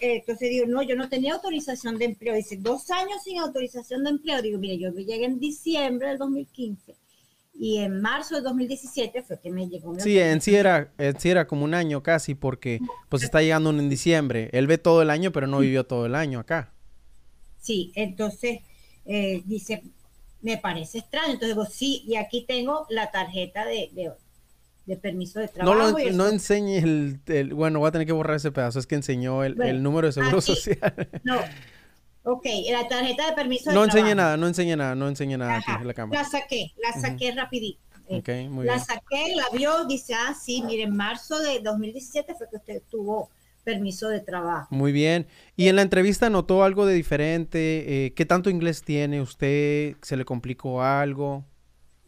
[0.00, 2.34] eh, entonces digo, no, yo no tenía autorización de empleo.
[2.34, 4.42] Dice, dos años sin autorización de empleo.
[4.42, 6.94] Digo, mire, yo llegué en diciembre del 2015
[7.54, 11.20] y en marzo del 2017 fue que me llegó mi Sí, en sí era, en
[11.20, 14.48] sí era como un año casi porque pues está llegando uno en diciembre.
[14.52, 16.72] Él ve todo el año, pero no vivió todo el año acá.
[17.60, 18.60] Sí, entonces
[19.04, 19.82] eh, dice,
[20.42, 21.32] me parece extraño.
[21.32, 23.90] Entonces digo, sí, y aquí tengo la tarjeta de,
[24.86, 25.98] de, permiso de trabajo.
[25.98, 29.44] No, no enseñe el, bueno, voy a tener que borrar ese pedazo, es que enseñó
[29.44, 31.10] el, número de seguro social.
[31.24, 31.38] No,
[32.24, 35.56] ok, la tarjeta de permiso de no enseñe nada, no enseñe nada, no enseñe nada
[35.56, 36.22] aquí en la cámara.
[36.22, 37.80] La saqué, la saqué rapidito.
[38.08, 42.46] Okay, muy la saqué, la vio, dice, ah, sí, mire, en marzo de 2017 fue
[42.50, 43.30] que usted tuvo
[43.62, 44.74] permiso de trabajo.
[44.74, 45.26] Muy bien.
[45.56, 48.06] ¿Y en la entrevista notó algo de diferente?
[48.06, 49.96] Eh, ¿Qué tanto inglés tiene usted?
[50.02, 51.44] ¿Se le complicó algo?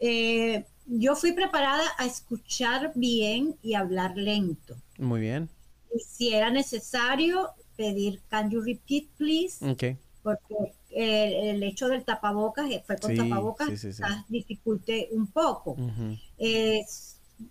[0.00, 4.76] Eh, yo fui preparada a escuchar bien y hablar lento.
[4.98, 5.48] Muy bien.
[5.94, 9.64] Y si era necesario pedir, can you repeat, please?
[9.64, 9.98] Ok.
[10.22, 10.54] Porque
[10.90, 13.90] el, hecho del tapabocas, eh, fue con tapabocas, sí,
[14.28, 15.76] dificulte un poco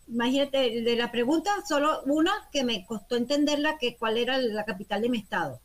[0.08, 5.02] imagínate, de la pregunta, solo una que me costó entenderla, que cuál era la capital
[5.02, 5.60] de mi estado.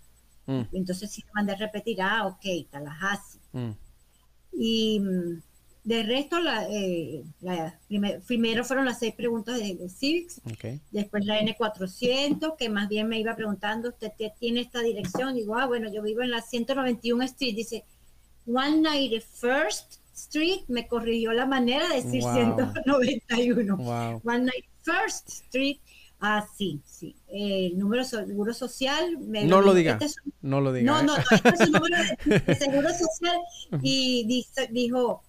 [0.47, 0.62] Mm.
[0.73, 3.41] Entonces sí mandé a repetir, ah, ok, Tallahassee.
[3.53, 3.71] Mm.
[4.53, 5.43] Y mm,
[5.85, 7.25] de resto, la, eh,
[8.27, 10.41] primero fueron las seis preguntas de, Civics,
[10.91, 15.35] después la N400, que más bien me iba preguntando, ¿usted tiene esta dirección?
[15.35, 17.85] Digo, ah, bueno, yo vivo en la 191 Street, dice,
[18.47, 23.77] 191st Street, me corrigió la manera de decir 191.
[23.77, 24.21] Wow.
[24.23, 25.77] 191st Street.
[26.21, 27.14] Ah, sí, sí.
[27.29, 29.19] El número de seguro social.
[29.21, 29.99] no, lo diga,
[30.43, 31.03] no lo diga.
[31.03, 31.97] No, no, este es número
[32.47, 33.39] de, seguro social.
[33.83, 35.23] Y dijo,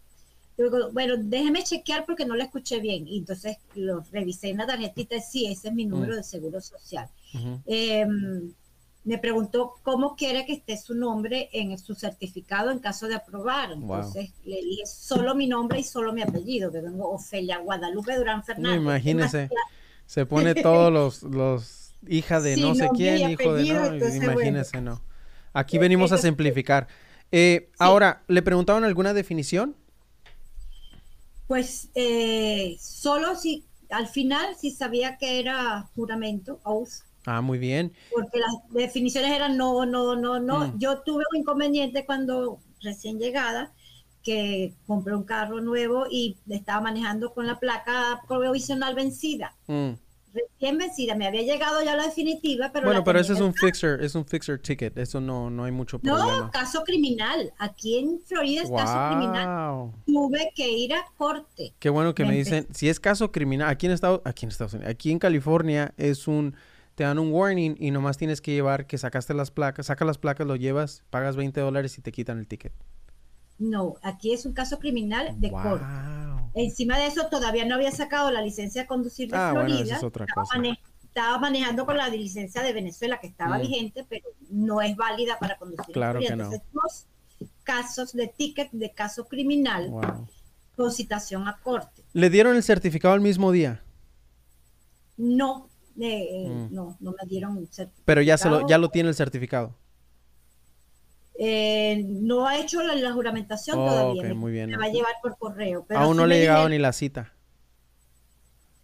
[0.92, 3.08] bueno, déjeme chequear porque no lo escuché bien.
[3.08, 5.20] Y entonces lo revisé en la tarjetita.
[5.22, 6.18] Sí, ese es mi número mm.
[6.18, 7.08] de seguro social
[9.10, 13.72] me preguntó cómo quiere que esté su nombre en su certificado en caso de aprobar.
[13.72, 18.44] Entonces le dije solo mi nombre y solo mi apellido, que vengo Ofelia Guadalupe Durán
[18.44, 18.80] Fernández.
[18.80, 19.50] imagínese,
[20.06, 20.94] se pone todos
[21.24, 25.02] los, los hija de no sé quién, hijo de no, imagínese, no.
[25.54, 26.88] Aquí venimos a simplificar.
[27.32, 29.76] Eh, ahora, ¿le preguntaban alguna definición?
[31.48, 37.94] Pues eh, solo si al final si sabía que era juramento, oath, Ah, muy bien.
[38.14, 40.68] Porque las definiciones eran no, no, no, no.
[40.68, 40.80] Mm.
[40.80, 43.74] Yo tuve un inconveniente cuando recién llegada,
[44.24, 49.56] que compré un carro nuevo y estaba manejando con la placa provisional vencida.
[49.68, 49.92] Mm.
[50.32, 52.86] Recién vencida, me había llegado ya la definitiva, pero...
[52.86, 55.98] Bueno, pero eso es un fixer, es un fixer ticket, eso no, no hay mucho
[55.98, 56.42] problema.
[56.42, 59.92] No, caso criminal, aquí en Florida es caso criminal.
[60.06, 61.74] Tuve que ir a corte.
[61.80, 64.74] Qué bueno que me, dicen, si es caso criminal, aquí en Estados, aquí en Estados
[64.74, 66.56] Unidos, aquí en California es un
[67.00, 70.18] te dan un warning y nomás tienes que llevar que sacaste las placas, saca las
[70.18, 72.74] placas, lo llevas, pagas 20 dólares y te quitan el ticket.
[73.58, 75.86] No, aquí es un caso criminal de corte.
[76.56, 79.96] Encima de eso, todavía no había sacado la licencia de conducir de ah, Florida.
[79.96, 80.78] es otra estaba, cosa.
[81.06, 83.62] estaba, manejando con la licencia de Venezuela que estaba mm.
[83.62, 85.94] vigente, pero no es válida para conducir.
[85.94, 86.52] Claro que no.
[86.52, 87.06] Entonces, dos
[87.64, 89.90] casos de ticket de caso criminal
[90.76, 92.04] con citación a corte.
[92.12, 93.86] ¿Le dieron el certificado el mismo día?
[95.16, 95.69] No,
[96.02, 96.74] eh, mm.
[96.74, 98.04] no, no me dieron un certificado.
[98.06, 99.76] Pero ya, se lo, ya lo tiene el certificado.
[101.42, 104.34] Eh, no ha hecho la, juramentación todavía.
[104.34, 104.70] muy bien.
[104.70, 105.86] Me va a llevar por correo.
[105.90, 107.34] Aún no le ha llegado ni la cita.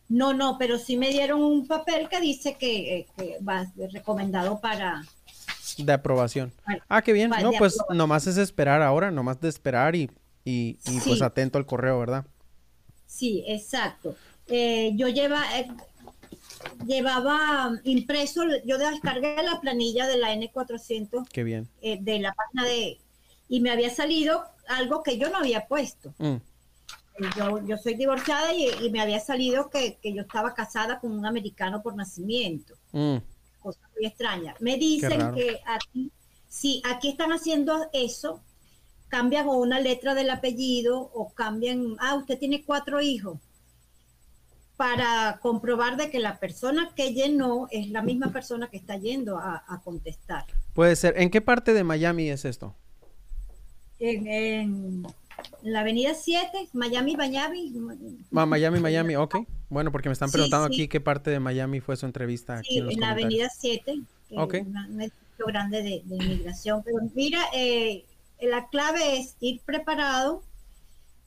[0.08, 5.04] No, no, pero sí me dieron un papel que dice que, eh, va recomendado para...
[5.78, 6.54] De aprobación.
[6.88, 7.30] ah, qué bien.
[7.42, 10.10] No, pues nomás es esperar ahora, nomás de esperar y,
[10.46, 12.26] y, pues atento al correo, ¿verdad?
[13.06, 14.16] Sí, exacto.
[14.48, 15.44] yo lleva,
[16.86, 21.28] llevaba impreso, yo descargué la planilla de la N400.
[21.32, 21.70] Qué bien.
[21.82, 23.00] Eh, de la página de...
[23.48, 26.14] Y me había salido algo que yo no había puesto.
[26.18, 26.36] Mm.
[27.38, 31.82] Yo, yo, soy divorciada y, me había salido que, yo estaba casada con un americano
[31.82, 32.76] por nacimiento.
[32.92, 33.18] Mm.
[33.60, 34.56] Cosa muy extraña.
[34.60, 36.12] Me dicen que aquí,
[36.48, 38.42] si aquí están haciendo eso,
[39.08, 43.40] cambian una letra del apellido o cambian, ah, usted tiene cuatro hijos
[44.78, 49.38] para comprobar de que la persona que llenó es la misma persona que está yendo
[49.38, 50.46] a, contestar.
[50.74, 51.16] Puede ser.
[51.18, 52.76] ¿En qué parte de Miami es esto?
[54.00, 55.06] En,
[55.62, 57.74] la avenida 7, Miami, Miami.
[58.32, 59.38] Miami, Miami, ok.
[59.70, 62.58] Bueno, porque me están preguntando aquí qué parte de Miami fue su entrevista.
[62.58, 64.02] Aquí en, la avenida 7,
[64.36, 64.62] okay.
[64.62, 66.84] un edificio grande de, inmigración.
[66.84, 68.04] Pero mira, eh,
[68.42, 70.44] la clave es ir preparado.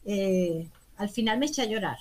[0.04, 1.98] Eh, al final me eché a llorar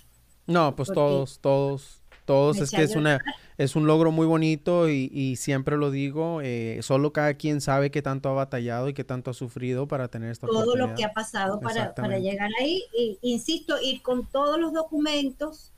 [0.47, 2.57] no, pues todos, todos, todos.
[2.57, 3.19] Es que es una,
[3.57, 8.01] es un logro muy bonito y, siempre lo digo, eh, solo cada quien sabe qué
[8.01, 11.13] tanto ha batallado y qué tanto ha sufrido para tener esta Todo lo que ha
[11.13, 12.83] pasado para, llegar ahí.
[13.21, 15.71] insisto, ir con todos los documentos,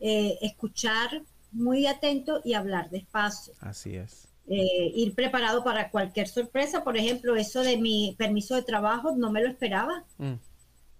[0.00, 3.54] eh, escuchar muy atento y hablar despacio.
[3.60, 4.28] Así es.
[4.48, 6.82] Eh, ir preparado para cualquier sorpresa.
[6.82, 10.04] Por ejemplo, eso de mi permiso de trabajo no me lo esperaba.
[10.18, 10.34] Mm.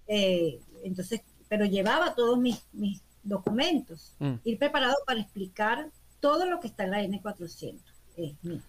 [0.07, 1.21] eh, entonces,
[1.51, 4.35] pero llevaba todos mis, mis documentos, mm.
[4.45, 5.89] ir preparado para explicar
[6.21, 7.75] todo lo que está en la N400,
[8.15, 8.61] es mi,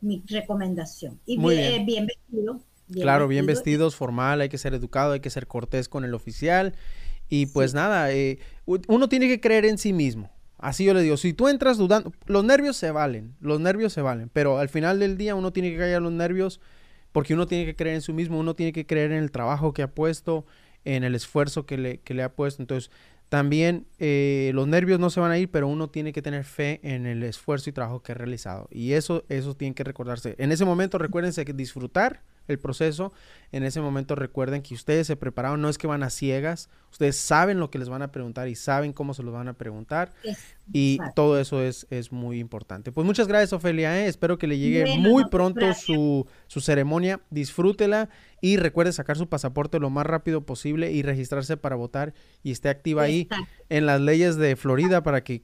[0.00, 1.20] mi recomendación.
[1.26, 2.58] Y bien, bien, vestido.
[2.90, 6.74] claro, bien vestidos, formal, hay que ser educado, hay que ser cortés con el oficial.
[7.28, 10.30] Y pues nada, eh, uno tiene que creer en sí mismo.
[10.56, 14.00] Así yo le digo, si tú entras dudando, los nervios se valen, los nervios se
[14.00, 16.62] valen, pero al final del día uno tiene que callar los nervios
[17.12, 19.74] porque uno tiene que creer en sí mismo, uno tiene que creer en el trabajo
[19.74, 20.46] que ha puesto,
[20.84, 22.62] en el esfuerzo que le, que le ha puesto.
[22.62, 22.90] Entonces,
[23.28, 26.80] también eh, los nervios no se van a ir, pero uno tiene que tener fe
[26.82, 28.68] en el esfuerzo y trabajo que ha realizado.
[28.72, 30.34] Y eso, eso tiene que recordarse.
[30.38, 33.12] En ese momento, recuérdense que disfrutar el proceso.
[33.52, 37.16] En ese momento recuerden que ustedes se prepararon, no es que van a ciegas, ustedes
[37.16, 40.12] saben lo que les van a preguntar y saben cómo se los van a preguntar.
[40.72, 42.92] y todo eso es, es, muy importante.
[42.92, 44.00] Pues muchas gracias, Ofelia.
[44.00, 44.06] ¿eh?
[44.06, 47.20] Espero que le llegue muy pronto su, su, ceremonia.
[47.30, 48.08] Disfrútela
[48.40, 52.68] y recuerde sacar su pasaporte lo más rápido posible y registrarse para votar y esté
[52.68, 53.28] activa ahí
[53.68, 55.42] en las leyes de Florida para que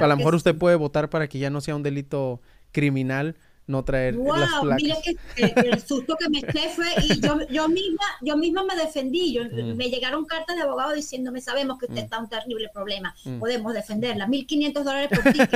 [0.00, 2.40] a lo mejor usted puede votar para que ya no sea un delito
[2.72, 3.36] criminal
[3.68, 4.82] no traer las placas.
[4.82, 8.74] Mire que el, susto que me eché fue y yo, yo misma yo misma me
[8.74, 9.34] defendí.
[9.34, 9.76] Yo, mm.
[9.76, 12.04] Me llegaron cartas de abogado diciéndome sabemos que usted mm.
[12.04, 13.38] está en un terrible problema, mm.
[13.38, 14.26] podemos defenderla.
[14.26, 15.38] 1.500 dólares por ti.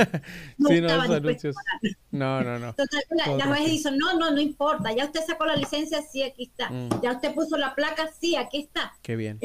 [0.57, 0.87] No sí, no,
[2.11, 2.69] no, no, no.
[2.69, 4.93] Entonces la, la juez dice no, no, no importa.
[4.93, 6.71] Ya usted sacó la licencia, sí, aquí está.
[7.01, 8.93] Ya usted puso la placa, sí, aquí está.
[9.01, 9.39] Qué bien.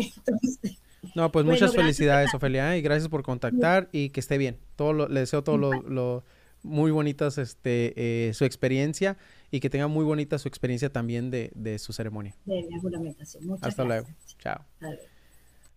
[1.14, 4.58] no, pues muchas felicidades, Ofelia, y gracias por contactar y que esté bien.
[4.76, 6.24] Todo lo, le deseo todo lo
[6.62, 7.94] muy bonitas este,
[8.28, 9.16] eh, su experiencia
[9.50, 12.34] y que tenga muy bonita su experiencia también de, de su ceremonia.
[12.44, 13.46] De la juramentación.
[13.46, 14.06] Muchas Hasta luego.
[14.38, 14.64] Chao.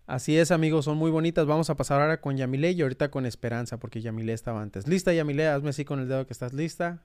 [0.07, 1.45] Así es, amigos, son muy bonitas.
[1.45, 4.87] Vamos a pasar ahora con Yamile y ahorita con Esperanza, porque Yamile estaba antes.
[4.87, 5.47] ¿Lista, Yamile?
[5.47, 7.01] Hazme así con el dedo que estás lista.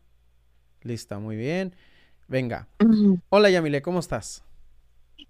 [0.83, 1.75] Lista, muy bien.
[2.27, 2.69] Venga.
[3.29, 4.43] Hola, Yamile, ¿cómo estás?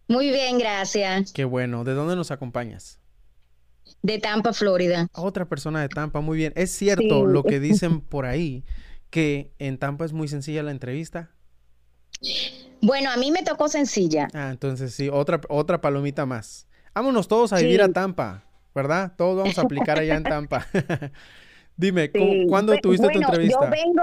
[0.09, 1.32] Muy bien, gracias.
[1.32, 1.84] Qué bueno.
[1.84, 2.99] ¿De dónde nos acompañas?
[4.03, 5.09] De Tampa, Florida.
[5.12, 6.53] Otra persona de Tampa, muy bien.
[6.57, 8.64] Es cierto lo que dicen por ahí,
[9.11, 11.30] que en Tampa es muy sencilla la entrevista.
[12.80, 14.28] Bueno, a mí me tocó sencilla.
[14.34, 16.66] Ah, entonces sí, otra, otra palomita más.
[16.95, 19.12] Vámonos todos a vivir a Tampa, ¿verdad?
[19.16, 20.66] Todos vamos a aplicar allá en Tampa.
[21.76, 22.11] Dime,
[22.49, 23.61] ¿cuándo tuviste tu entrevista?
[23.64, 24.03] Yo vengo,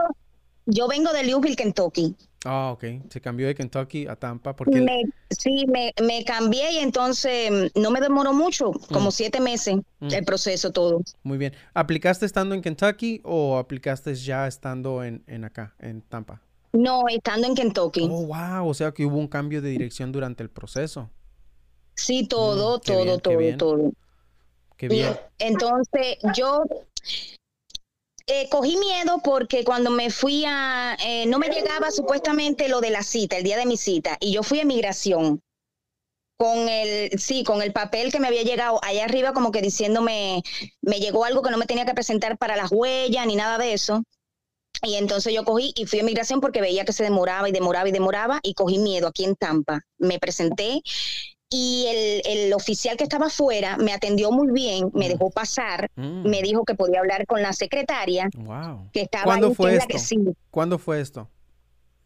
[0.65, 2.15] yo vengo de Louisville, Kentucky.
[2.45, 2.83] Ah, ok.
[3.09, 4.85] Se cambió de Kentucky a Tampa porque...
[5.29, 9.11] sí, me, me, cambié y entonces mm, no me demoró mucho, como mm.
[9.11, 10.13] siete meses mm.
[10.13, 11.01] el proceso todo.
[11.23, 11.53] Muy bien.
[11.73, 16.41] ¿Aplicaste estando en Kentucky o aplicaste ya estando en, en acá, en Tampa?
[16.73, 18.07] No, estando en Kentucky.
[18.11, 18.67] Oh, wow.
[18.67, 21.09] O sea que hubo un cambio de dirección durante el proceso.
[21.95, 23.91] Sí, todo, todo, todo, todo.
[24.75, 25.15] Qué bien.
[25.37, 26.63] entonces yo
[28.27, 32.91] eh, cogí miedo porque cuando me fui a, eh, no me llegaba supuestamente lo de
[32.91, 35.41] la cita, el día de mi cita, y yo fui a migración
[36.37, 40.43] con el, sí, con el papel que me había llegado allá arriba como que diciéndome,
[40.81, 43.73] me llegó algo que no me tenía que presentar para las huellas ni nada de
[43.73, 44.03] eso.
[44.81, 47.87] Y entonces yo cogí y fui a migración porque veía que se demoraba y demoraba
[47.87, 49.81] y demoraba y cogí miedo aquí en Tampa.
[49.97, 50.81] Me presenté
[51.55, 55.11] y el, oficial que estaba afuera me atendió muy bien, me mm.
[55.11, 56.27] dejó pasar, mm.
[56.27, 58.27] me dijo que podía hablar con la secretaria.
[58.35, 58.89] Wow.
[58.91, 60.33] Que estaba ¿Cuándo fue esto?
[60.49, 61.29] ¿Cuándo fue esto?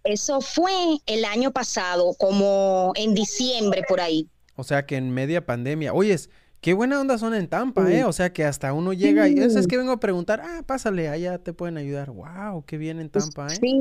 [0.03, 0.73] Eso fue
[1.05, 4.27] el año pasado, como en diciembre por ahí.
[4.57, 5.93] O sea que en media pandemia.
[5.93, 6.29] Oyes,
[6.67, 8.03] Qué buena onda son en Tampa, ¿eh?
[8.03, 11.07] O sea que hasta uno llega y eso es que vengo a preguntar, ah, pásale,
[11.07, 12.11] allá te pueden ayudar.
[12.11, 13.55] Wow, qué bien en Tampa, ¿eh?
[13.55, 13.73] Sí,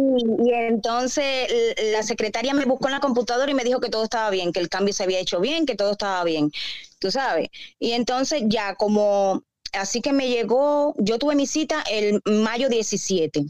[0.45, 1.49] y entonces
[1.93, 4.61] la secretaria me buscó en la computadora y me dijo que todo estaba bien, que
[4.61, 6.53] el cambio se había hecho bien, que todo estaba bien,
[7.01, 7.49] tú sabes.
[7.81, 13.47] Y entonces ya como, así que me llegó, yo tuve mi cita el mayo 17,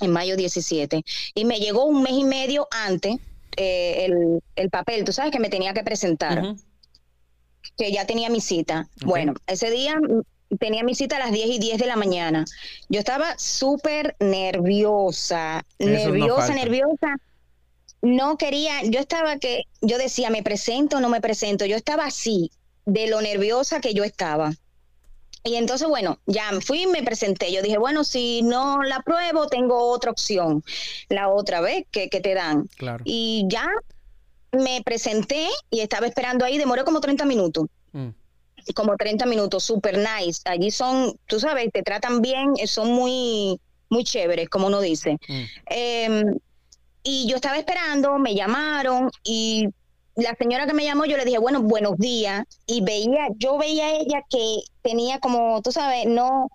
[0.00, 1.02] en mayo 17,
[1.34, 3.16] y me llegó un mes y medio antes
[3.56, 4.06] eh,
[4.54, 6.54] el, papel, tú sabes que me tenía que presentar
[7.76, 8.88] que ya tenía mi cita.
[9.04, 9.98] Bueno, ese día
[10.58, 12.44] tenía mi cita a las 10 y 10 de la mañana.
[12.88, 17.16] Yo estaba súper nerviosa, nerviosa, nerviosa.
[18.02, 21.64] No quería, yo estaba que, yo decía, ¿me presento o no me presento?
[21.64, 22.50] Yo estaba así,
[22.84, 24.52] de lo nerviosa que yo estaba.
[25.42, 27.52] Y entonces, bueno, ya fui y me presenté.
[27.52, 30.64] Yo dije, bueno, si no la pruebo, tengo otra opción,
[31.08, 32.66] la otra vez que, que te dan.
[32.76, 33.02] Claro.
[33.06, 33.66] Y ya
[34.56, 37.66] me presenté y estaba esperando ahí, demoré como 30 minutos.
[37.92, 38.08] Mm.
[38.74, 40.40] Como 30 minutos, super nice.
[40.46, 45.18] Allí son, tú sabes, te tratan bien, eh, son muy, muy chéveres, como uno dice.
[45.28, 45.42] Mm.
[45.66, 46.38] Em,
[47.02, 49.68] y yo estaba esperando, me llamaron y
[50.16, 52.44] la señora que me llamó, yo le dije, bueno, buenos días.
[52.66, 56.48] Y veía, yo veía a ella que tenía como, tú sabes, no,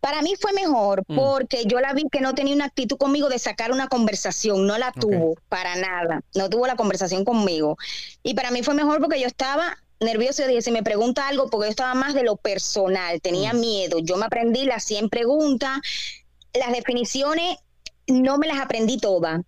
[0.00, 1.14] para mí fue mejor mm.
[1.14, 4.78] porque yo la vi que no tenía una actitud conmigo de sacar una conversación, no
[4.78, 7.76] la tuvo para nada, no tuvo la conversación conmigo.
[8.22, 10.42] Y para mí fue mejor porque yo estaba nervioso.
[10.42, 13.60] Yo dije, si me pregunta algo, porque yo estaba más de lo personal, tenía mm.
[13.60, 13.98] miedo.
[14.00, 15.78] Yo me aprendí las 100 preguntas.
[16.54, 17.58] Las definiciones
[18.06, 19.42] no me las aprendí todas.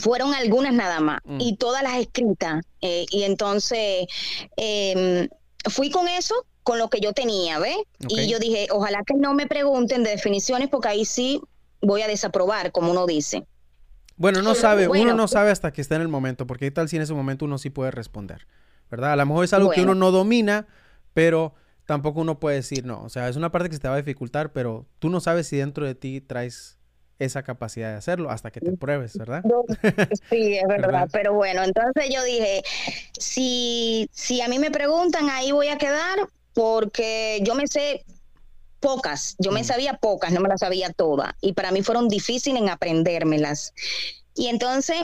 [0.00, 1.20] Fueron algunas nada más.
[1.24, 1.40] Mm.
[1.40, 2.64] Y todas las escritas.
[2.80, 4.06] Eh, y entonces
[4.56, 5.28] em,
[5.70, 6.34] fui con eso
[6.66, 7.76] con lo que yo tenía, ¿ves?
[8.08, 11.40] Y yo dije, ojalá que no me pregunten de definiciones porque ahí sí
[11.80, 13.46] voy a desaprobar, como uno dice.
[14.16, 16.96] Bueno, no sabe, uno no sabe hasta que está en el momento, porque tal si
[16.96, 18.48] en ese momento uno sí puede responder,
[18.90, 19.12] ¿verdad?
[19.12, 20.66] A lo mejor es algo que uno no domina,
[21.14, 21.54] pero
[21.84, 23.00] tampoco uno puede decir no.
[23.04, 25.46] O sea, es una parte que se te va a dificultar, pero tú no sabes
[25.46, 26.78] si dentro de ti traes
[27.20, 29.44] esa capacidad de hacerlo hasta que te pruebes, ¿verdad?
[30.30, 32.64] Sí, es verdad, pero bueno, entonces yo dije,
[33.16, 36.18] si, si a mí me preguntan, ahí voy a quedar,
[36.56, 38.02] porque yo me sé
[38.80, 39.64] pocas, yo me mm.
[39.64, 43.74] sabía pocas, no me las sabía todas, y para mí fueron difíciles en aprendérmelas.
[44.34, 44.96] Y entonces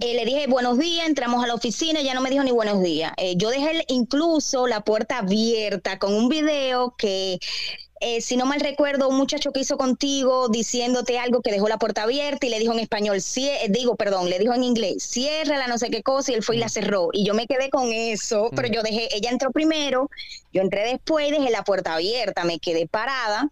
[0.00, 2.82] eh, le dije buenos días, entramos a la oficina, ya no me dijo ni buenos
[2.82, 3.12] días.
[3.18, 7.38] Eh, yo dejé incluso la puerta abierta con un video que
[8.02, 11.78] eh, si no mal recuerdo, un muchacho que hizo contigo diciéndote algo que dejó la
[11.78, 15.58] puerta abierta y le dijo en español, eh, digo, perdón, le dijo en inglés, cierra
[15.58, 17.10] la no sé qué cosa y él fue y la cerró.
[17.12, 20.08] Y yo me quedé con eso, pero yo dejé, ella entró primero,
[20.50, 23.50] yo entré después, dejé la puerta abierta, me quedé parada.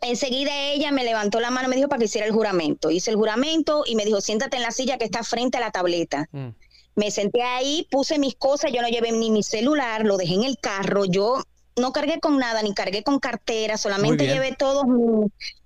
[0.00, 2.90] Enseguida ella me levantó la mano, me dijo para que hiciera el juramento.
[2.90, 5.70] Hice el juramento y me dijo, siéntate en la silla que está frente a la
[5.70, 6.26] tableta.
[6.32, 6.48] Mm.
[6.94, 10.44] Me senté ahí, puse mis cosas, yo no llevé ni mi celular, lo dejé en
[10.44, 11.42] el carro, yo
[11.76, 14.84] no cargué con nada, ni cargué con cartera, solamente llevé todos,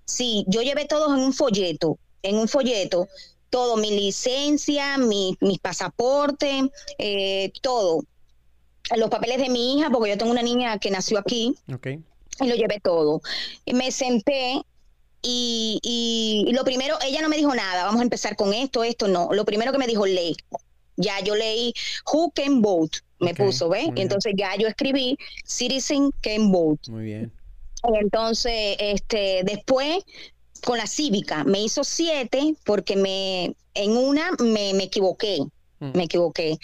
[0.05, 3.09] sí, yo llevé todos en un folleto, en un folleto,
[3.51, 6.65] todo, mi licencia, mi, mis pasaportes,
[6.99, 8.05] eh, todo.
[8.97, 11.57] Los papeles de mi hija, porque yo tengo una niña que nació aquí.
[12.41, 13.21] Y lo llevé todo.
[13.65, 14.63] Y me senté
[15.23, 19.09] y, y, lo primero, ella no me dijo nada, vamos a empezar con esto, esto,
[19.09, 19.31] no.
[19.33, 20.37] Lo primero que me dijo, lee.
[20.97, 21.75] Ya yo leí
[22.11, 23.89] Who Can Vote me puso, ¿ves?
[23.95, 26.91] Y entonces ya yo escribí Citizen Can Vote.
[26.91, 27.33] Muy bien.
[28.01, 29.99] entonces, este, después
[30.65, 35.41] con la cívica me hizo siete porque me en una me, equivoqué,
[35.81, 35.97] mm.
[35.97, 36.59] me equivoqué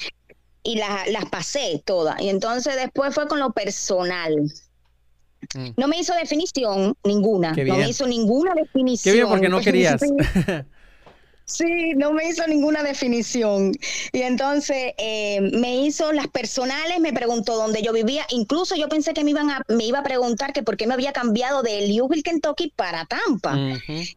[0.62, 2.20] y las pasé todas.
[2.20, 4.34] Y entonces después fue con lo personal.
[5.54, 5.70] Mm.
[5.76, 9.12] No me hizo definición ninguna, no me hizo ninguna definición.
[9.12, 10.00] Qué bien porque no querías.
[11.44, 13.72] Sí, no me hizo ninguna definición.
[14.12, 18.26] Y entonces eh, me hizo las personales, me preguntó dónde yo vivía.
[18.30, 20.94] Incluso yo pensé que me iban a, me iba a preguntar que por qué me
[20.94, 23.56] había cambiado de Louisville, Kentucky para Tampa.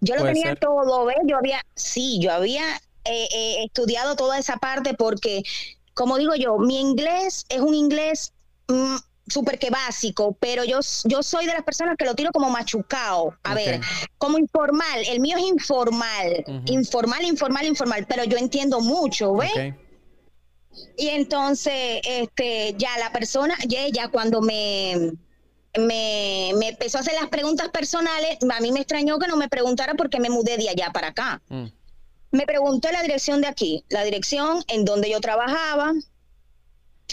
[0.01, 1.17] Yo lo tenía todo, ¿ves?
[1.25, 2.63] Yo había, sí, yo había
[3.05, 5.43] eh, eh, estudiado toda esa parte porque,
[5.93, 8.33] como digo yo, mi inglés es un inglés
[8.67, 8.95] mm,
[9.27, 13.35] súper que básico, pero yo, yo soy de las personas que lo tiro como machucado.
[13.43, 13.81] A ver,
[14.17, 15.03] como informal.
[15.07, 16.43] El mío es informal.
[16.67, 18.05] Informal, informal, informal.
[18.07, 19.51] Pero yo entiendo mucho, ¿ves?
[20.97, 25.13] Y entonces, este, ya la persona, ya, ya cuando me,
[25.77, 29.47] me, me, empezó a hacer las preguntas personales, a mí me extrañó que no me
[29.47, 31.41] preguntara porque me mudé de allá para acá.
[31.47, 31.67] Mm.
[32.31, 35.93] Me preguntó la dirección de aquí, la dirección en donde yo trabajaba,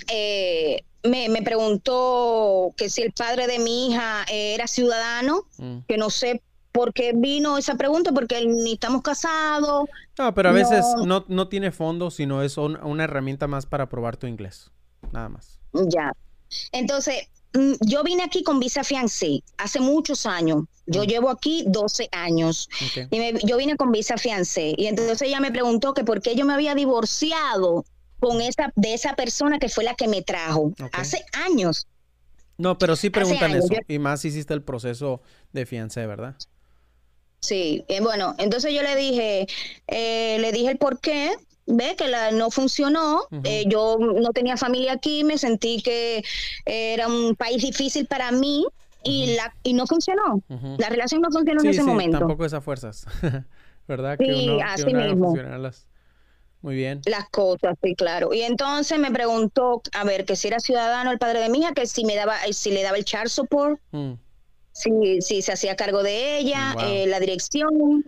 [0.08, 5.78] eh, me, me, preguntó que si el padre de mi hija era ciudadano, mm.
[5.88, 6.42] que no sé
[6.72, 9.88] por qué vino esa pregunta, porque ni estamos casados.
[10.18, 14.16] No, pero a veces no, no tiene fondo, sino es una herramienta más para probar
[14.16, 14.70] tu inglés,
[15.12, 15.58] nada más.
[15.72, 16.12] Ya.
[16.72, 20.64] Entonces, mm, yo vine aquí con visa fiancé hace muchos años.
[20.86, 21.06] Yo mm.
[21.06, 22.68] llevo aquí 12 años.
[23.10, 24.74] Y yo vine con visa fiancé.
[24.76, 27.84] Y entonces ella me preguntó que por qué yo me había divorciado
[28.22, 31.88] con esa, de esa persona que fue la que me trajo hace años.
[32.56, 33.66] No, pero sí preguntan eso.
[33.88, 35.20] Y más hiciste el proceso
[35.52, 36.36] de fiancé, ¿verdad?
[37.40, 39.48] Sí, eh, bueno, entonces yo le dije,
[39.88, 41.32] eh, le dije el por qué,
[41.66, 46.22] ve que la, no funcionó, eh, yo no tenía familia aquí, me sentí que
[46.64, 48.64] era un país difícil para mí
[49.02, 50.40] y, la, y no funcionó,
[50.78, 52.20] la relación no funcionó en ese sí, momento.
[52.20, 53.04] Tampoco esas fuerzas,
[53.88, 54.16] ¿verdad?
[54.20, 55.34] Sí, así mismo.
[56.62, 57.02] Muy bien.
[57.06, 58.32] Las cosas, sí, claro.
[58.32, 61.72] Y entonces me preguntó, a ver, que si era ciudadano el padre de mi hija,
[61.72, 64.12] que si me daba, si le daba el child support, mm.
[64.70, 68.04] si, si, se hacía cargo de ella, eh, la dirección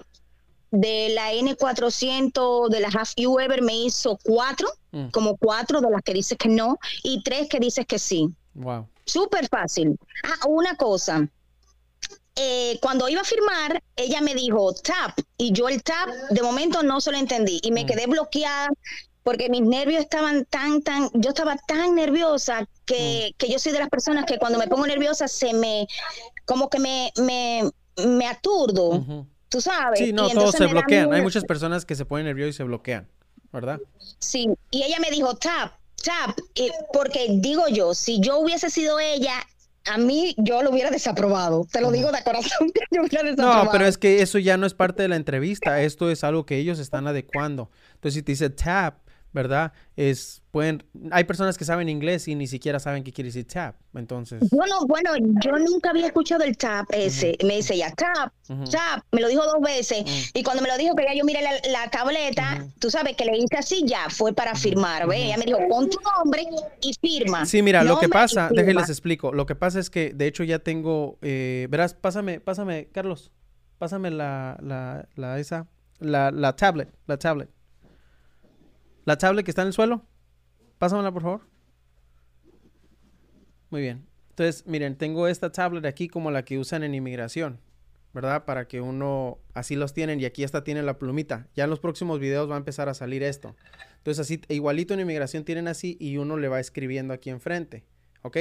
[0.70, 5.08] de la N400 de la Half You Ever me hizo cuatro, mm.
[5.08, 8.28] como cuatro de las que dices que no, y tres que dices que sí.
[8.54, 8.86] Wow.
[9.04, 9.98] Súper fácil.
[10.24, 11.28] Ah, una cosa.
[12.36, 16.82] Eh, cuando iba a firmar, ella me dijo tap y yo el tap de momento
[16.82, 17.86] no se lo entendí y me mm.
[17.86, 18.70] quedé bloqueada
[19.22, 23.36] porque mis nervios estaban tan, tan, yo estaba tan nerviosa que, mm.
[23.38, 25.86] que, yo soy de las personas que cuando me pongo nerviosa se me,
[26.44, 27.70] como que me, me,
[28.04, 30.00] me aturdo, tú sabes.
[30.00, 31.12] Sí, no, todos se bloquean.
[31.12, 33.08] Hay muchas personas que se ponen nerviosas y se bloquean,
[33.52, 33.80] ¿verdad?
[34.18, 35.72] Sí, y ella me dijo tap
[36.04, 36.38] tap,
[36.92, 39.34] porque digo yo, si yo hubiese sido ella,
[39.86, 41.66] a mí yo lo hubiera desaprobado.
[41.70, 43.64] Te lo digo de corazón yo hubiera desaprobado.
[43.64, 45.82] No, pero es que eso ya no es parte de la entrevista.
[45.82, 47.70] Esto es algo que ellos están adecuando.
[47.94, 49.03] Entonces, si te dice tap,
[49.34, 49.72] ¿verdad?
[49.96, 53.74] Es, pueden, hay personas que saben inglés y ni siquiera saben qué quiere decir tap,
[53.94, 54.48] entonces.
[54.50, 58.32] Bueno, bueno, yo nunca había escuchado el tap ese, me dice ya tap,
[58.70, 61.40] tap, me lo dijo dos veces y cuando me lo dijo que ya yo miré
[61.42, 65.26] la, tableta, tú sabes que le hice así ya, fue para firmar, ¿ve?
[65.26, 66.44] Ella me dijo, pon tu nombre
[66.80, 67.44] y firma.
[67.44, 70.60] Sí, mira, lo que pasa, déjenles explico, lo que pasa es que de hecho ya
[70.60, 73.32] tengo, eh, verás, pásame, pásame, Carlos,
[73.78, 75.66] pásame la, la, la esa,
[75.98, 77.53] la, la tablet, la tablet.
[79.04, 80.06] La tablet que está en el suelo,
[80.78, 81.40] pásamela por favor.
[83.70, 84.06] Muy bien.
[84.30, 87.60] Entonces, miren, tengo esta tablet aquí como la que usan en inmigración,
[88.12, 88.44] ¿verdad?
[88.44, 91.48] Para que uno, así los tienen y aquí hasta tiene la plumita.
[91.54, 93.54] Ya en los próximos videos va a empezar a salir esto.
[93.98, 97.84] Entonces, así, igualito en inmigración tienen así y uno le va escribiendo aquí enfrente,
[98.22, 98.38] ¿ok?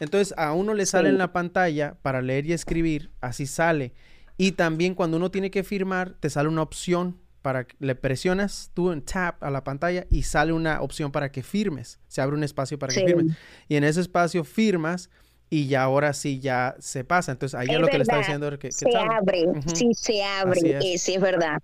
[0.00, 3.92] Entonces, a uno le sale en la pantalla para leer y escribir, así sale.
[4.36, 8.90] Y también cuando uno tiene que firmar, te sale una opción para le presionas tú
[8.90, 12.00] en tap a la pantalla y sale una opción para que firmes.
[12.08, 13.36] Se abre un espacio para que firmes.
[13.68, 15.10] Y en ese espacio firmas
[15.50, 17.32] y ya ahora sí ya se pasa.
[17.32, 19.44] Entonces ahí es, lo que le está diciendo que, se abre.
[19.74, 20.58] Sí, se abre.
[20.62, 21.60] Eh, sí, es verdad.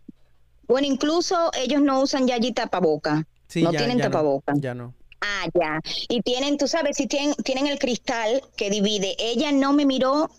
[0.68, 3.26] Bueno, incluso ellos no usan ya allí tapaboca.
[3.54, 4.52] no tienen tapaboca.
[4.56, 4.92] ya no.
[5.22, 5.80] Ah, ya.
[6.10, 9.16] Y tienen, tú sabes, si tienen, tienen el cristal que divide.
[9.18, 10.30] Ella no me miró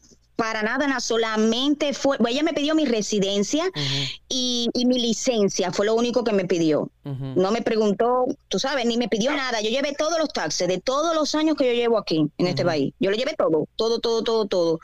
[0.42, 3.70] para nada, solamente fue, ella me pidió mi residencia
[4.28, 6.90] y, mi licencia, fue lo único que me pidió.
[7.04, 9.62] No me preguntó, tú sabes, ni me pidió nada.
[9.62, 12.66] Yo llevé todos los taxes de todos los años que yo llevo aquí, en este
[12.66, 12.92] país.
[13.00, 14.80] Yo lo llevé todo, todo, todo, todo, todo.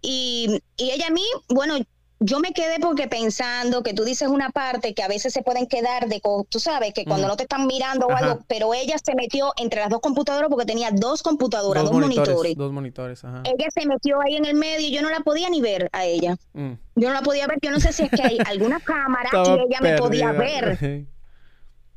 [0.00, 1.76] Y, y ella a mí, bueno,
[2.18, 5.66] yo me quedé porque pensando que tú dices una parte que a veces se pueden
[5.66, 9.14] quedar de, tú sabes, que cuando no te están mirando o algo, pero ella se
[9.14, 13.42] metió entre las dos computadoras porque tenía dos computadoras, dos, monitores, Dos monitores, ajá.
[13.44, 16.06] Ella se metió ahí en el medio y yo no la podía ni ver a
[16.06, 16.36] ella.
[16.54, 16.72] Mm.
[16.94, 19.50] Yo no la podía ver, yo no sé si es que hay alguna cámara y
[19.50, 21.06] ella me podía ver.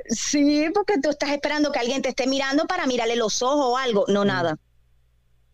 [0.10, 3.78] Sí, porque tú estás esperando que alguien te esté mirando para mirarle los ojos o
[3.78, 4.06] algo.
[4.10, 4.28] No, mm.
[4.28, 4.58] nada.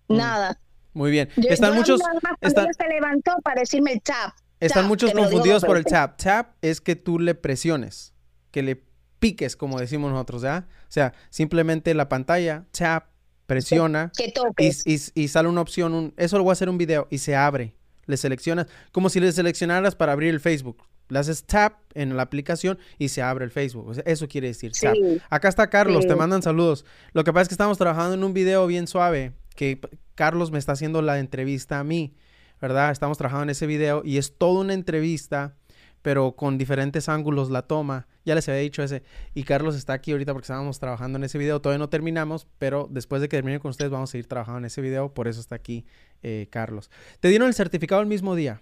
[0.08, 0.18] Mm.
[0.18, 0.60] Nada.
[0.94, 1.30] Muy bien.
[1.36, 2.02] Están muchos.
[2.42, 2.74] Están...
[2.74, 4.34] se levantó para decirme el tap.
[4.60, 6.18] Están muchos confundidos por el tap.
[6.18, 8.14] Tap es que tú le presiones,
[8.52, 8.84] que le
[9.20, 10.68] piques, como decimos nosotros, ¿ya?
[10.84, 13.08] O sea, simplemente la pantalla, tap,
[13.46, 14.12] presiona
[14.58, 17.76] y, sale una opción, eso lo voy a hacer un video y se abre.
[18.06, 20.84] Le seleccionas, como si le seleccionaras para abrir el Facebook.
[21.08, 24.02] Le haces tap en la aplicación y se abre el Facebook.
[24.06, 24.96] eso quiere decir tap.
[25.30, 26.86] Acá está Carlos, te mandan saludos.
[27.14, 29.80] Lo que pasa es que estamos trabajando en un video bien suave, que
[30.16, 32.16] Carlos me está haciendo la entrevista a mí.
[32.62, 32.92] ¿Verdad?
[32.92, 35.56] Estamos trabajando en ese video y es toda una entrevista,
[36.02, 38.08] pero con diferentes ángulos la toma.
[38.26, 39.04] Ya les había dicho ese.
[39.34, 41.62] Y Carlos está aquí ahorita porque estábamos trabajando en ese video.
[41.62, 44.66] Todavía no terminamos, pero después de que termine con ustedes vamos a seguir trabajando en
[44.66, 45.14] ese video.
[45.14, 45.86] Por eso está aquí
[46.24, 46.90] eh, Carlos.
[47.20, 48.62] ¿Te dieron el certificado el mismo día?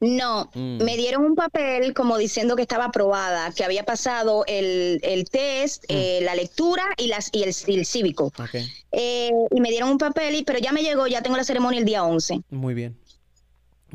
[0.00, 0.82] No, mm.
[0.84, 5.86] me dieron un papel como diciendo que estaba aprobada, que había pasado el, test, mm.
[5.88, 8.32] eh, la lectura y, las, y, el, cívico.
[8.92, 11.80] Eh, y me dieron un papel, y, pero ya me llegó, ya tengo la ceremonia
[11.80, 12.42] el día 11.
[12.50, 12.96] Muy bien.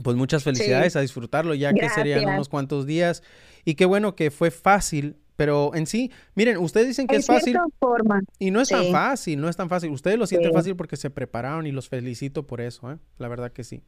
[0.01, 3.23] Pues muchas felicidades a disfrutarlo, ya que serían unos cuantos días.
[3.63, 7.57] Y qué bueno que fue fácil, pero en sí, miren, ustedes dicen que es fácil.
[7.79, 8.21] Forma.
[8.39, 9.91] Y no es tan fácil, no es tan fácil.
[9.91, 12.97] Ustedes lo sienten fácil porque se prepararon y los felicito por eso, ¿eh?
[13.19, 13.83] La verdad que sí.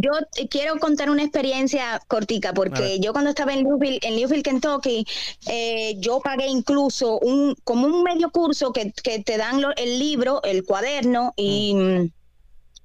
[0.00, 0.12] Yo
[0.48, 5.04] quiero contar una experiencia cortica, porque yo cuando estaba en Louisville, en Kentucky,
[5.48, 10.64] eh, yo pagué incluso un como un medio curso que, te dan el libro, el
[10.64, 12.12] cuaderno y, mm.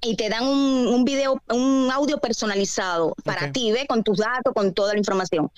[0.02, 3.86] y te dan un, un, video, un audio personalizado para ti, ¿ve?
[3.86, 5.52] Con tus datos, con toda la información.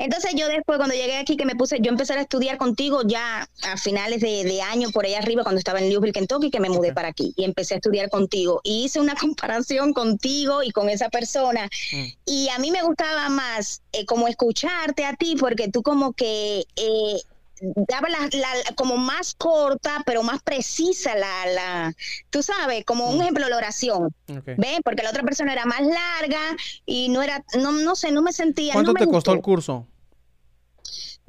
[0.00, 3.46] Entonces yo después cuando llegué aquí que me puse, yo empecé a estudiar contigo ya
[3.62, 6.92] a finales de, año por ahí arriba cuando estaba en Louisville, Kentucky, que me mudé
[6.92, 8.60] para aquí y empecé a estudiar contigo.
[8.64, 11.68] Y hice una comparación contigo y con esa persona.
[11.92, 12.04] Mm.
[12.24, 16.64] Y a mí me gustaba más eh, como escucharte a ti porque tú como que...
[16.76, 17.16] Eh,
[17.60, 18.28] daba la,
[18.74, 21.94] como más corta, pero más precisa la, la
[22.30, 23.20] tú sabes, como un mm.
[23.20, 24.14] ejemplo la oración.
[24.26, 24.80] ¿Ves?
[24.82, 28.32] Porque la otra persona era más larga y no era, no, no sé, no me
[28.32, 28.72] sentía.
[28.72, 29.86] ¿Cuánto te costó el curso?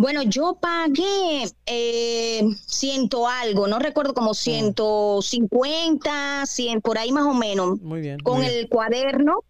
[0.01, 4.33] Bueno, yo pagué eh, ciento algo, no recuerdo como mm.
[4.33, 7.79] ciento cincuenta, cien, por ahí más o menos.
[7.81, 8.19] Muy bien.
[8.19, 9.43] Con el cuaderno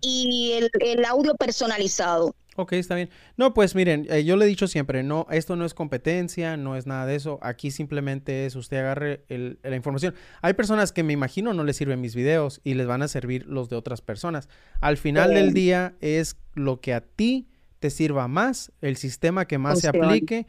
[0.00, 2.34] y el, audio personalizado.
[2.56, 3.10] Ok, está bien.
[3.36, 6.76] No, pues miren, eh, yo le he dicho siempre, no, esto no es competencia, no
[6.76, 7.38] es nada de eso.
[7.42, 10.14] Aquí simplemente es usted agarre la información.
[10.40, 13.44] Hay personas que me imagino no les sirven mis videos y les van a servir
[13.44, 14.48] los de otras personas.
[14.80, 17.49] Al final del día es lo que a ti
[17.80, 20.46] te sirva más, el sistema que más se aplique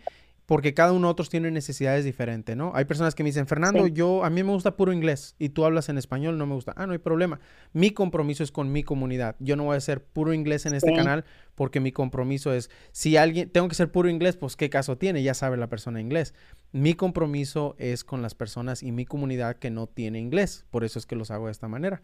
[0.51, 2.73] porque cada uno de otros tiene necesidades diferentes, ¿no?
[2.75, 5.63] Hay personas que me dicen, Fernando, yo, a mí me gusta puro inglés y tú
[5.63, 6.73] hablas en español, no me gusta.
[6.75, 7.39] Ah, no hay problema.
[7.71, 9.38] Mi compromiso es con mi comunidad.
[9.39, 11.23] Yo no voy a ser puro inglés en este canal
[11.55, 15.23] porque mi compromiso es, si alguien, tengo que ser puro inglés, pues qué caso tiene,
[15.23, 16.34] ya sabe la persona inglés.
[16.73, 20.99] Mi compromiso es con las personas y mi comunidad que no tiene inglés, por eso
[20.99, 22.01] es que los hago de esta manera.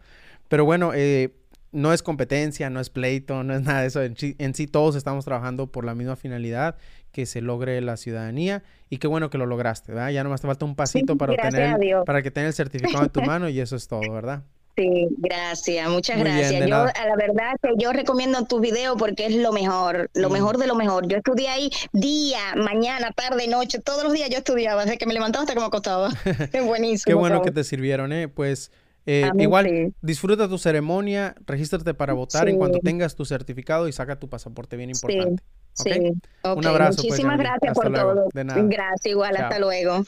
[0.48, 1.34] Pero bueno, eh,
[1.72, 4.02] no es competencia, no es pleito, no es nada de eso.
[4.02, 6.76] En, sí todos estamos trabajando por la misma finalidad,
[7.12, 10.10] que se logre la ciudadanía y qué bueno que lo lograste, ¿verdad?
[10.10, 13.22] Ya nomás te falta un pasito para obtener para que tenga el certificado en tu
[13.22, 14.42] mano y eso es todo, ¿verdad?
[14.78, 16.68] Sí, gracias, muchas gracias.
[16.68, 20.56] yo, a la verdad que yo recomiendo tu video porque es lo mejor, lo mejor
[20.56, 21.08] de lo mejor.
[21.08, 25.14] Yo estudié ahí día, mañana, tarde, noche, todos los días yo estudiaba, desde que me
[25.14, 26.10] levantaba hasta que me acostaba.
[26.52, 27.06] Es buenísimo.
[27.06, 28.28] Qué bueno que te sirvieron, ¿eh?
[28.28, 28.70] Pues
[29.10, 34.18] eh, igual, disfruta tu ceremonia, regístrate para votar en cuanto tengas tu certificado y saca
[34.18, 35.42] tu pasaporte, bien importante.
[35.72, 36.12] Sí.
[36.44, 36.96] Un abrazo.
[36.96, 38.28] Pues, Muchísimas gracias por todo.
[38.34, 40.04] Gracias, igual, hasta luego.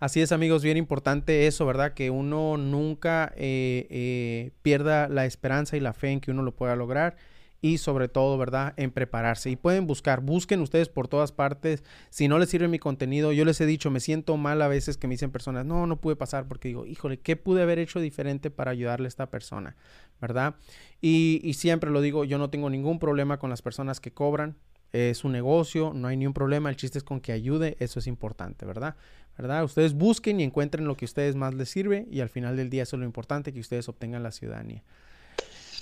[0.00, 1.94] Así es, amigos, bien importante eso, ¿verdad?
[1.94, 6.56] Que uno nunca eh, eh, pierda la esperanza y la fe en que uno lo
[6.56, 7.16] pueda lograr
[7.60, 8.74] y sobre todo, ¿verdad?
[8.76, 9.50] En prepararse.
[9.50, 11.82] Y pueden buscar, busquen ustedes por todas partes.
[12.10, 14.96] Si no les sirve mi contenido, yo les he dicho, me siento mal a veces
[14.96, 18.00] que me dicen personas, no, no pude pasar porque digo, híjole, ¿qué pude haber hecho
[18.00, 19.76] diferente para ayudarle a esta persona?
[20.20, 20.54] ¿Verdad?
[21.00, 24.56] Y, siempre lo digo, yo no tengo ningún problema con las personas que cobran.
[24.92, 26.70] Es un negocio, no hay ni un problema.
[26.70, 28.96] El chiste es con que ayude, eso es importante, ¿verdad?
[29.36, 29.62] ¿verdad?
[29.62, 32.70] Ustedes busquen y encuentren lo que a ustedes más les sirve y al final del
[32.70, 34.82] día eso es lo importante, que ustedes obtengan la ciudadanía.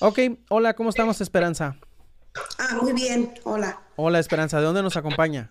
[0.01, 0.19] Ok,
[0.51, 1.77] hola, ¿cómo estamos, Esperanza?
[2.59, 3.81] Ah, muy bien, hola.
[3.97, 5.51] Hola, Esperanza, ¿de dónde nos acompaña?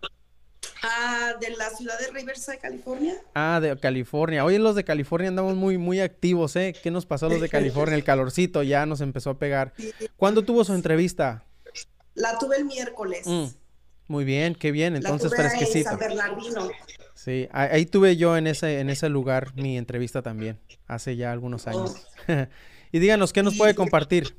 [0.84, 3.16] Ah, de la ciudad de Riverside, California.
[3.34, 4.46] Ah, de California.
[4.46, 6.76] Hoy los de California andamos muy, muy activos, ¿eh?
[6.84, 7.96] ¿Qué nos pasó los de California?
[7.96, 9.74] El calorcito ya nos empezó a pegar.
[10.16, 11.44] ¿Cuándo tuvo su entrevista?
[12.14, 13.26] La tuve el miércoles.
[13.26, 13.46] Mm,
[14.08, 14.96] muy bien, qué bien.
[14.96, 16.70] Entonces, la tuve En San Bernardino.
[17.16, 21.66] Sí, ahí tuve yo en ese, en ese lugar mi entrevista también, hace ya algunos
[21.66, 22.08] años.
[22.28, 22.34] Oh.
[22.92, 24.38] Y díganos, ¿qué nos puede compartir?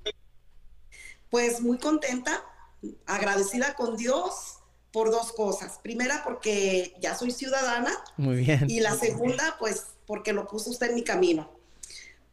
[1.30, 2.42] Pues muy contenta,
[3.06, 4.58] agradecida con Dios
[4.92, 5.78] por dos cosas.
[5.82, 7.92] Primera, porque ya soy ciudadana.
[8.16, 8.66] Muy bien.
[8.68, 11.50] Y la segunda, pues porque lo puso usted en mi camino.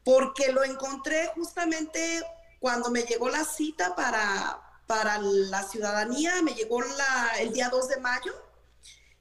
[0.04, 2.22] Porque lo encontré justamente
[2.60, 7.90] cuando me llegó la cita para, para la ciudadanía, me llegó la, el día 2
[7.90, 8.34] de mayo.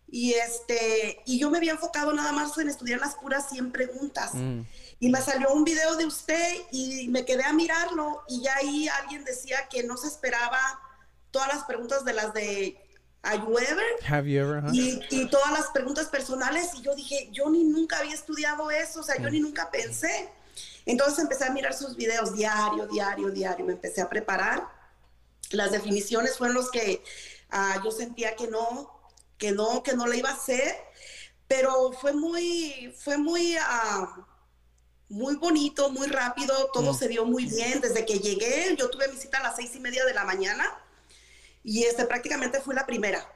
[0.09, 4.34] Y, este, y yo me había enfocado nada más en estudiar las puras 100 preguntas.
[4.34, 4.61] Mm
[5.03, 8.86] y me salió un video de usted y me quedé a mirarlo y ya ahí
[8.86, 10.61] alguien decía que no se esperaba
[11.32, 12.80] todas las preguntas de las de
[13.24, 13.84] Have you ever?
[14.09, 17.98] Have you ever y, y, todas las preguntas personales y yo dije, yo ni nunca
[17.98, 20.28] había estudiado eso, o sea, yo ni nunca pensé.
[20.86, 24.68] Entonces empecé a mirar sus videos diario, diario, diario, me empecé a preparar.
[25.50, 27.03] Las definiciones fueron los que
[27.53, 29.03] uh, yo sentía que no,
[29.36, 30.76] que no, que no le iba a hacer,
[31.48, 33.57] pero fue muy, fue muy...
[33.57, 34.31] Uh,
[35.12, 36.96] muy bonito, muy rápido, todo mm.
[36.96, 37.82] se dio muy bien.
[37.82, 40.64] Desde que llegué, yo tuve mi cita a las seis y media de la mañana
[41.62, 43.30] y este prácticamente fue la primera.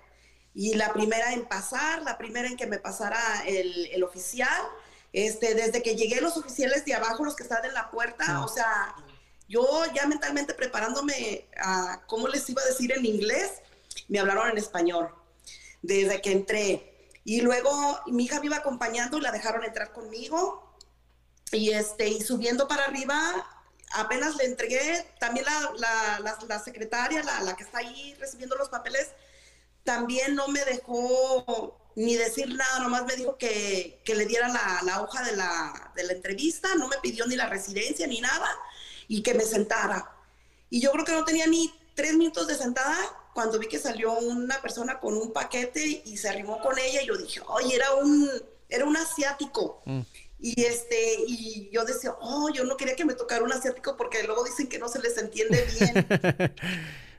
[0.54, 4.62] Y la primera en pasar, la primera en que me pasara el, el oficial.
[5.12, 8.44] Este, desde que llegué, los oficiales de abajo, los que están en la puerta, ah.
[8.44, 8.94] o sea,
[9.46, 13.50] yo ya mentalmente preparándome a cómo les iba a decir en inglés,
[14.08, 15.14] me hablaron en español
[15.82, 17.10] desde que entré.
[17.22, 20.65] Y luego mi hija me iba acompañando y la dejaron entrar conmigo
[21.56, 23.46] y, este, y subiendo para arriba,
[23.92, 29.08] apenas le entregué, también la, la, secretaria, la, que está ahí recibiendo los papeles,
[29.84, 34.80] también no me dejó ni decir nada, nomás me dijo que, que le diera la,
[34.84, 38.48] la hoja de la, de la entrevista, no me pidió ni la residencia ni nada,
[39.08, 40.12] y que me sentara.
[40.68, 42.96] Y yo creo que no tenía ni tres minutos de sentada
[43.32, 47.06] cuando vi que salió una persona con un paquete y se arrimó con ella y
[47.06, 48.30] yo dije, oye, era un,
[48.68, 49.82] era un asiático.
[49.84, 50.00] Mm.
[50.38, 54.22] Y, este, y yo decía, oh, yo no quería que me tocara un asiático porque
[54.22, 56.52] luego dicen que no se les entiende bien.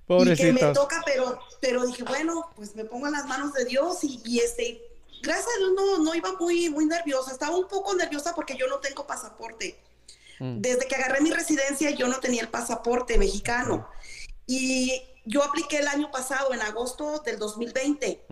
[0.33, 3.65] y que me toca, pero, pero dije, bueno, pues me pongo en las manos de
[3.65, 4.81] Dios y, y este,
[5.21, 7.31] gracias a Dios no, no iba muy, muy nerviosa.
[7.31, 9.79] Estaba un poco nerviosa porque yo no tengo pasaporte.
[10.39, 10.61] Mm.
[10.61, 13.89] Desde que agarré mi residencia yo no tenía el pasaporte mexicano.
[14.45, 18.25] Y yo apliqué el año pasado, en agosto del 2020.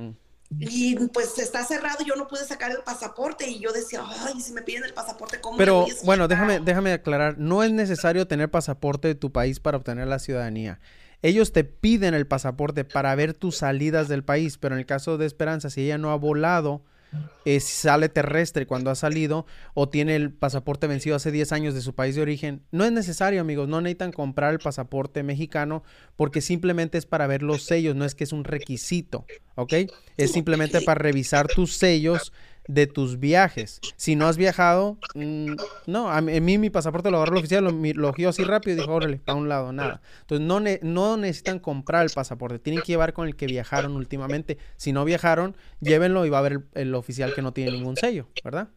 [0.52, 4.54] Y pues está cerrado, yo no pude sacar el pasaporte y yo decía, ay, si
[4.54, 9.08] me piden el pasaporte, ¿cómo Pero bueno, déjame, déjame aclarar, no es necesario tener pasaporte
[9.08, 10.80] de tu país para obtener la ciudadanía.
[11.22, 15.18] Ellos te piden el pasaporte para ver tus salidas del país, pero en el caso
[15.18, 16.84] de Esperanza, si ella no ha volado
[17.60, 21.94] sale terrestre cuando ha salido o tiene el pasaporte vencido hace 10 años de su
[21.94, 22.64] país de origen.
[22.72, 25.84] No es necesario, amigos, no necesitan comprar el pasaporte mexicano
[26.16, 29.74] porque simplemente es para ver los sellos, no es que es un requisito, ¿ok?
[30.18, 32.34] Es simplemente para revisar tus sellos
[32.68, 33.80] de tus viajes.
[33.96, 35.56] Si no has viajado, mm,
[35.86, 38.94] no, a mí, mi pasaporte lo agarró el oficial, lo, lo así rápido y dijo,
[38.94, 40.02] órale, para un lado, nada.
[40.22, 44.58] Entonces no, no necesitan comprar el pasaporte, tienen que llevar con el que viajaron últimamente.
[44.78, 48.28] Si no viajaron, llévenlo y va a ver el, oficial que no tiene ningún sello,
[48.44, 48.70] ¿verdad?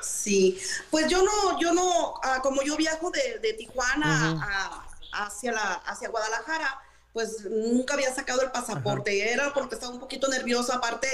[0.00, 0.58] Sí,
[0.90, 4.78] pues yo no, yo no, ah, como yo viajo de, Tijuana
[5.12, 6.80] hacia, la, hacia Guadalajara,
[7.12, 11.06] pues nunca había sacado el pasaporte, era porque estaba un poquito nerviosa, aparte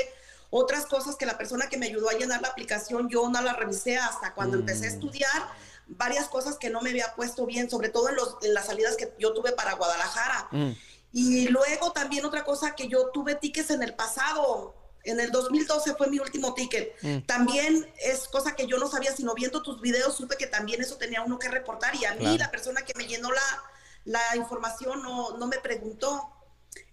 [0.51, 3.53] otras cosas que la persona que me ayudó a llenar la aplicación, yo no la
[3.53, 4.95] revisé hasta cuando empecé a mm.
[4.95, 5.49] estudiar.
[5.89, 8.97] Varias cosas que no me había puesto bien, sobre todo en, los, en las salidas
[8.97, 10.49] que yo tuve para Guadalajara.
[10.51, 10.71] Mm.
[11.13, 14.75] Y luego también otra cosa que yo tuve tickets en el pasado.
[15.05, 16.95] En el 2012 fue mi último ticket.
[17.03, 17.19] Mm.
[17.21, 20.97] También es cosa que yo no sabía, sino viendo tus videos supe que también eso
[20.97, 21.95] tenía uno que reportar.
[21.95, 23.65] Y a mí la persona que me llenó la,
[24.05, 26.38] la información no, no me preguntó.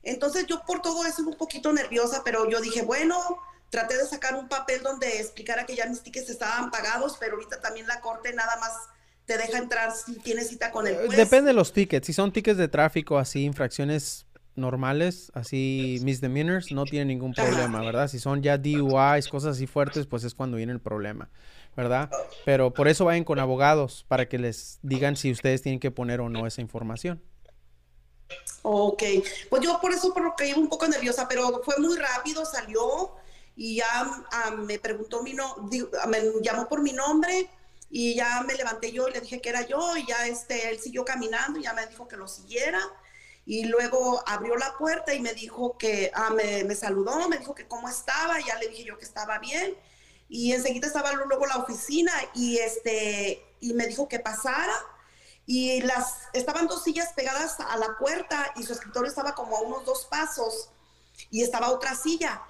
[0.04, 3.18] Entonces yo por todo eso un poquito nerviosa, pero yo dije, bueno,
[3.70, 7.62] traté de sacar un papel donde explicara que ya mis tickets estaban pagados, pero ahorita
[7.62, 8.72] también la corte nada más
[9.26, 11.18] te deja entrar si tienes cita con el juez.
[11.18, 12.06] Depende de los tickets.
[12.06, 14.26] Si son tickets de tráfico, así, infracciones
[14.56, 18.08] normales, así misdemeanors, no tiene ningún problema, ¿verdad?
[18.08, 21.30] Si son ya DUIs, cosas así fuertes, pues es cuando viene el problema,
[21.76, 22.10] ¿verdad?
[22.46, 26.22] Pero por eso vayan con abogados, para que les digan si ustedes tienen que poner
[26.22, 27.22] o no esa información.
[28.62, 29.04] Ok,
[29.50, 32.46] pues yo por eso por lo que iba un poco nerviosa, pero fue muy rápido,
[32.46, 33.12] salió
[33.56, 35.56] y ya ah, me preguntó mi no,
[36.08, 37.50] me llamó por mi nombre
[37.90, 40.80] y ya me levanté yo y le dije que era yo y ya este, él
[40.80, 42.82] siguió caminando y ya me dijo que lo siguiera
[43.46, 47.54] y luego abrió la puerta y me dijo que, ah, me, me, saludó, me dijo
[47.54, 49.76] que cómo estaba, ya le dije yo que estaba bien
[50.28, 54.74] y enseguida estaba luego la oficina y este, y me dijo que pasara
[55.46, 59.62] y las estaban dos sillas pegadas a la puerta y su escritorio estaba como a
[59.62, 60.70] unos dos pasos
[61.30, 62.42] y estaba otra silla.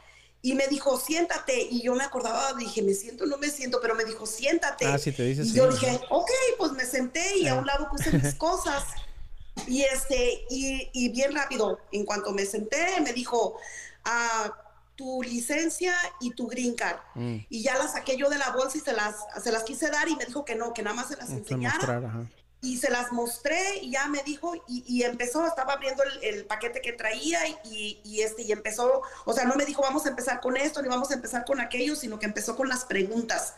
[0.41, 3.95] Y me dijo siéntate y yo me acordaba dije me siento no me siento pero
[3.95, 6.29] me dijo siéntate ah, sí, te dices y yo dije ok
[6.59, 8.83] pues me senté y a un lado puse mis cosas
[9.65, 13.57] y este y, y, bien rápido en cuanto me senté me dijo
[14.03, 14.53] ah,
[14.95, 16.99] tu licencia y tu green card.
[17.15, 17.37] Mm.
[17.49, 20.07] Y ya las saqué yo de la bolsa y se las, se las quise dar
[20.07, 22.29] y me dijo que no, que nada más se las enseñara
[22.62, 26.93] y se las mostré y ya me dijo y, empezó, estaba abriendo el, paquete que
[26.93, 30.82] traía y, este, y empezó, o sea, no me dijo vamos a empezar con esto
[30.82, 33.56] ni vamos a empezar con aquello, sino que empezó con las preguntas.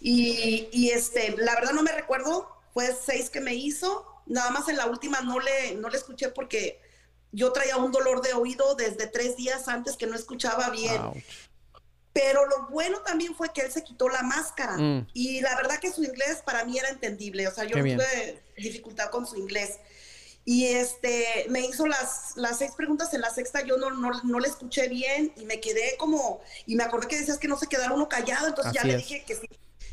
[0.00, 4.76] Y, este, la verdad no me recuerdo, fue seis que me hizo, nada más en
[4.76, 6.80] la última no le, no le escuché porque
[7.32, 11.00] yo traía un dolor de oído desde tres días antes que no escuchaba bien.
[12.12, 14.76] Pero lo bueno también fue que él se quitó la máscara.
[14.76, 15.08] Mm.
[15.14, 17.46] Y la verdad que su inglés para mí era entendible.
[17.46, 19.78] O sea, yo no tuve dificultad con su inglés.
[20.44, 24.40] Y este, me hizo las, las seis preguntas en la sexta, yo no, no, no
[24.40, 27.66] le escuché bien y me quedé como, y me acordé que decías que no se
[27.66, 29.46] quedara uno callado, entonces ya le dije que si,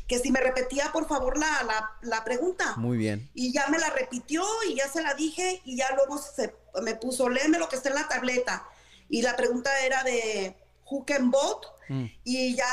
[0.08, 2.74] que si me repetía por favor la, la, la, pregunta.
[2.76, 3.30] Muy bien.
[3.34, 6.94] Y ya me la repitió y ya se la dije y ya luego se, me
[6.94, 8.66] puso, léeme lo que está en la tableta.
[9.10, 10.56] Y la pregunta era de,
[10.90, 11.68] who can vote?
[11.88, 12.04] Mm.
[12.24, 12.66] Y ya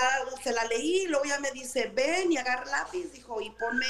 [0.43, 3.85] se la leí, y luego ya me dice, ven y agarra lápiz, dijo, y ponme...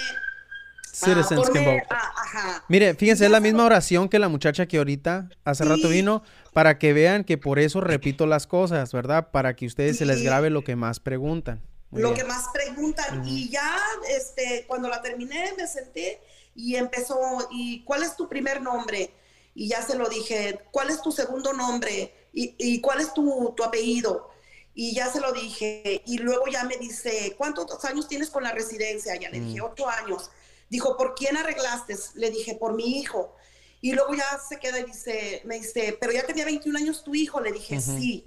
[0.95, 1.49] Citizens
[1.89, 6.23] ah, Mire, fíjense, es la misma oración que la muchacha que ahorita hace rato vino,
[6.53, 9.30] para que vean que por eso repito las cosas, ¿verdad?
[9.30, 11.61] Para que ustedes se les grabe lo que más preguntan.
[11.91, 13.28] lo que más preguntan.
[13.28, 13.78] Y ya,
[14.09, 16.21] este, cuando la terminé, me senté
[16.55, 17.19] y empezó,
[17.51, 19.11] ¿y cuál es tu primer nombre?
[19.53, 22.30] Y ya se lo dije, ¿cuál es tu segundo nombre?
[22.32, 24.30] ¿Y, y cuál es tu, tu apellido?
[24.76, 26.03] Y ya se lo dije.
[26.05, 29.15] Y luego ya me dice, ¿cuántos años tienes con la residencia?
[29.15, 29.65] Ya le dije, mm.
[29.65, 30.30] ocho años.
[30.69, 31.95] Dijo, ¿por quién arreglaste?
[32.15, 33.34] Le dije, por mi hijo.
[33.80, 37.15] Y luego ya se queda y dice, me dice, pero ya tenía 21 años tu
[37.15, 37.39] hijo.
[37.39, 38.26] Le dije, sí.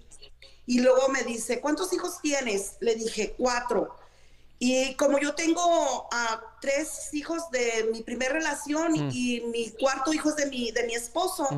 [0.64, 2.76] Y luego me dice, ¿cuántos hijos tienes?
[2.80, 3.94] Le dije, cuatro.
[4.58, 9.10] Y como yo tengo a tres hijos de mi primera relación mm.
[9.12, 11.48] y mi cuarto hijo es de mi, de mi esposo,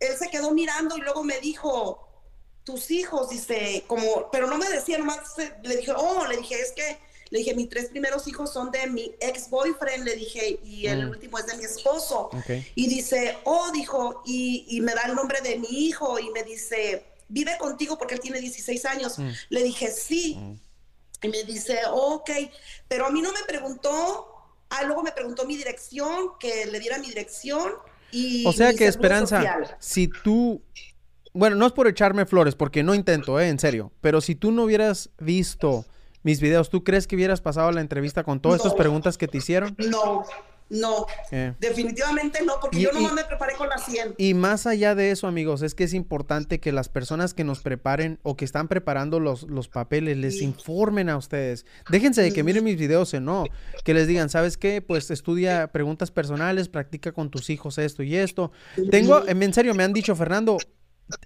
[0.00, 2.07] él se quedó mirando y luego me dijo,
[2.68, 5.20] tus hijos, dice, como, pero no me decía, nomás
[5.62, 6.98] le dije, oh, le dije, es que,
[7.30, 11.06] le dije, mis tres primeros hijos son de mi ex boyfriend, le dije, y el
[11.06, 11.08] mm.
[11.08, 12.28] último es de mi esposo.
[12.74, 17.06] Y dice, oh, dijo, y, me da el nombre de mi hijo, y me dice,
[17.28, 19.18] vive contigo porque él tiene 16 años.
[19.18, 19.30] Mm.
[19.48, 20.34] Le dije, sí.
[20.38, 20.60] Mm.
[21.22, 22.30] Y me dice, ok,
[22.86, 24.28] pero a mí no me preguntó,
[24.68, 27.72] ah, luego me preguntó mi dirección, que le diera mi dirección.
[28.10, 29.42] Y o sea que Esperanza,
[29.80, 30.62] si tú
[31.34, 33.48] bueno, no es por echarme flores, porque no intento, ¿eh?
[33.48, 33.92] En serio.
[34.00, 35.84] Pero si tú no hubieras visto
[36.22, 36.70] mis videos.
[36.70, 39.74] ¿Tú crees que hubieras pasado la entrevista con todas estas preguntas que te hicieron?
[39.78, 40.24] No,
[40.70, 41.54] no, eh.
[41.58, 44.16] definitivamente no, porque yo nomás me preparé con la 100.
[44.18, 47.60] Y más allá de eso, amigos, es que es importante que las personas que nos
[47.60, 51.64] preparen o que están preparando los, los papeles les informen a ustedes.
[51.88, 53.44] Déjense de que miren mis videos o no,
[53.84, 54.82] que les digan, ¿sabes qué?
[54.82, 58.52] Pues estudia preguntas personales, practica con tus hijos esto y esto.
[58.90, 60.58] Tengo, en serio, me han dicho, Fernando,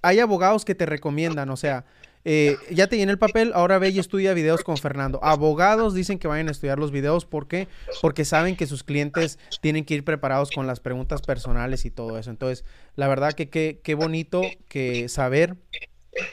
[0.02, 1.84] hay abogados que te recomiendan, o sea,
[2.24, 5.18] eh, ya te llené el papel, ahora ve y estudia videos con Fernando.
[5.24, 7.66] Abogados dicen que vayan a estudiar los videos, ¿por qué?
[8.00, 12.18] Porque saben que sus clientes tienen que ir preparados con las preguntas personales y todo
[12.18, 12.30] eso.
[12.30, 12.64] Entonces,
[12.94, 15.56] la verdad que qué bonito que saber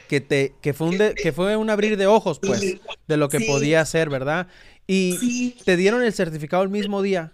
[0.08, 2.62] que te que fue un que fue un abrir de ojos, pues,
[3.08, 4.48] de lo que podía hacer, ¿verdad?
[4.88, 7.32] Y te dieron el certificado el mismo día.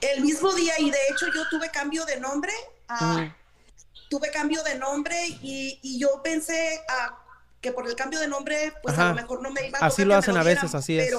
[0.00, 2.52] El mismo día y de hecho yo tuve cambio de nombre.
[4.12, 7.18] Tuve cambio de nombre y, y yo pensé a
[7.62, 10.04] que por el cambio de nombre, pues a lo mejor no me iba a Así
[10.04, 11.14] lo hacen a veces, así es.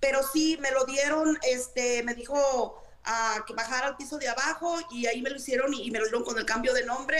[0.00, 4.78] Pero, sí, me lo dieron, este, me dijo a que bajara al piso de abajo
[4.90, 7.18] y ahí me lo hicieron y, me lo dieron con el cambio de nombre.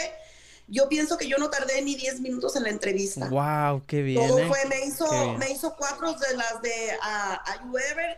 [0.68, 3.28] Yo pienso que yo no tardé ni 10 minutos en la entrevista.
[3.28, 4.26] Wow, qué bien.
[4.26, 4.48] Todo ¿eh?
[4.48, 7.42] fue, me hizo, me hizo cuatro de las de a,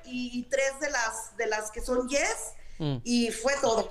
[0.04, 2.96] y, tres de las de las que son Yes mm.
[3.02, 3.88] y fue todo.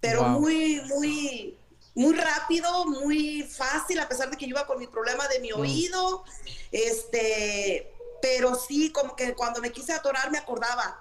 [0.00, 1.56] Pero muy, muy,
[1.94, 5.50] muy rápido, muy fácil, a pesar de que yo iba con mi problema de mi
[5.50, 5.60] mm.
[5.60, 6.24] oído,
[6.72, 11.00] este, pero sí, como que cuando me quise atorar me acordaba.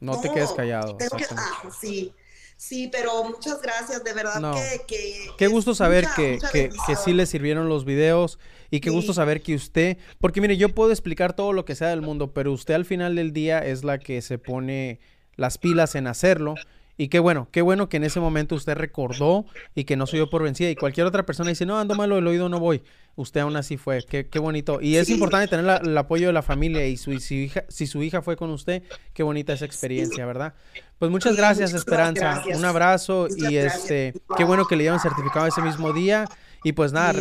[0.00, 0.96] No, te quedes callado.
[1.36, 2.12] ah, sí.
[2.56, 4.54] Sí, pero muchas gracias, de verdad
[4.86, 8.38] que, Qué gusto saber que, que, que, sí le sirvieron los videos
[8.70, 11.88] y qué gusto saber que usted, porque mire, yo puedo explicar todo lo que sea
[11.88, 15.00] del mundo, pero usted al final del día es la que se pone
[15.36, 16.54] las pilas en hacerlo
[16.96, 20.20] y qué bueno, qué bueno que en ese momento usted recordó y que no soy
[20.20, 20.70] yo por vencida.
[20.70, 22.82] Y cualquier otra persona dice, no, ando malo el oído, no voy.
[23.16, 24.04] Usted aún así fue.
[24.08, 24.80] Qué, qué bonito.
[24.80, 26.86] Y es importante tener el apoyo de la familia.
[26.86, 30.54] Y su, si, hija, si su hija fue con usted, qué bonita esa experiencia, ¿verdad?
[30.98, 32.44] Pues muchas gracias, Esperanza.
[32.54, 33.26] Un abrazo.
[33.36, 36.26] y este, qué bueno que le dieron certificado ese mismo día.
[36.62, 37.12] Y pues nada,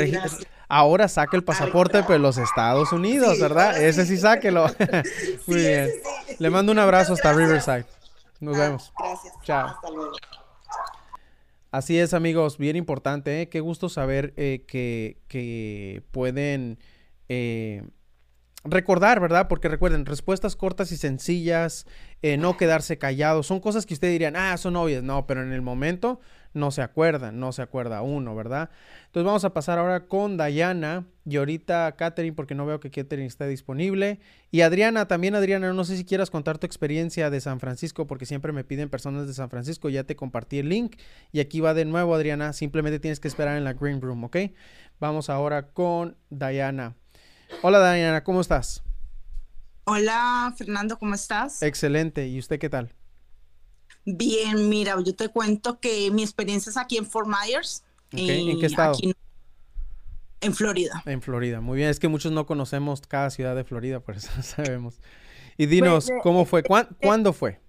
[0.70, 3.82] ahora saque el pasaporte de los Estados Unidos, ¿verdad?
[3.82, 4.68] Ese sí sáquelo.
[5.48, 5.90] Muy bien.
[6.38, 7.86] Le mando un abrazo hasta Riverside.
[8.44, 8.94] Nos ah, vemos.
[9.00, 9.34] Gracias.
[9.44, 9.68] Chao.
[9.68, 10.12] Hasta luego.
[11.72, 13.42] Así es, amigos, bien importante.
[13.42, 13.50] ¿eh?
[13.50, 16.78] Qué gusto saber eh, que, pueden
[17.30, 17.84] eh,
[18.64, 19.48] recordar, ¿verdad?
[19.48, 21.88] Porque recuerden, respuestas cortas y sencillas,
[22.22, 25.04] no quedarse callados, son cosas que usted dirían, ah, son obvias.
[25.04, 26.20] No, pero en el momento
[26.54, 28.70] no se acuerdan, no se acuerda uno, ¿verdad?
[29.06, 33.28] Entonces vamos a pasar ahora con Dayana y ahorita Katherine, porque no veo que Katherine
[33.28, 34.20] esté disponible.
[34.52, 38.26] Y Adriana, también Adriana, no sé si quieras contar tu experiencia de San Francisco, porque
[38.26, 40.98] siempre me piden personas de San Francisco, ya te compartí el link
[41.32, 44.38] y aquí va de nuevo Adriana, simplemente tienes que esperar en la Green Room, ¿ok?
[45.00, 46.96] Vamos ahora con Dayana.
[47.62, 48.84] Hola Dayana, ¿cómo estás?
[49.86, 51.62] Hola Fernando, ¿cómo estás?
[51.62, 52.94] Excelente, ¿y usted qué tal?
[54.06, 57.84] Bien, mira, yo te cuento que mi experiencia es aquí en Fort Myers.
[58.12, 58.98] ¿En qué estado?
[60.44, 61.04] En Florida.
[61.06, 61.90] En Florida, muy bien.
[61.90, 65.00] Es que muchos no conocemos cada ciudad de Florida, por eso no sabemos.
[65.58, 66.64] Y dinos, pues, ¿cómo fue?
[66.64, 67.60] ¿Cuándo fue?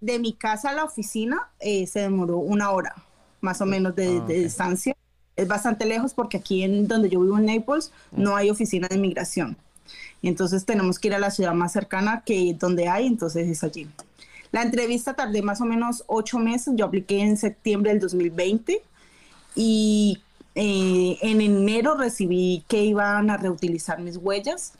[0.00, 2.94] De mi casa a la oficina eh, se demoró una hora,
[3.40, 4.94] más o ah, menos de, distancia.
[5.36, 8.22] Es bastante lejos porque aquí en donde yo vivo en Naples mm.
[8.22, 9.56] no hay oficina de inmigración.
[10.22, 13.62] Y entonces tenemos que ir a la ciudad más cercana que donde hay, entonces es
[13.62, 13.88] allí.
[14.50, 18.82] La entrevista tardé más o menos ocho meses, yo apliqué en septiembre del 2020
[19.54, 20.22] y
[20.58, 24.72] eh, en enero recibí que iban a reutilizar mis huellas.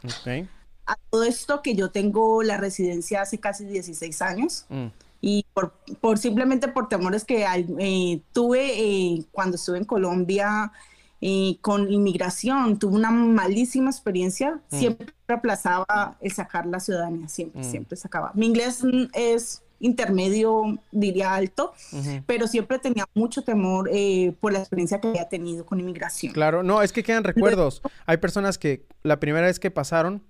[0.87, 4.65] A todo esto que yo tengo la residencia hace casi 16 años.
[4.71, 4.87] Mm.
[5.21, 7.45] Y por, por, simplemente por temores que
[7.79, 10.73] eh, tuve eh, cuando estuve en Colombia
[11.61, 14.61] con inmigración, tuve una malísima experiencia.
[14.71, 14.79] Mm.
[14.79, 17.65] Siempre aplazaba el sacar la ciudadanía, siempre, mm.
[17.65, 18.31] siempre sacaba.
[18.35, 18.83] Mi inglés
[19.13, 21.73] es intermedio, diría alto,
[22.27, 26.33] pero siempre tenía mucho temor eh, por la experiencia que había tenido con inmigración.
[26.33, 27.83] Claro, no, es que quedan recuerdos.
[28.07, 30.23] Hay personas que la primera vez que pasaron,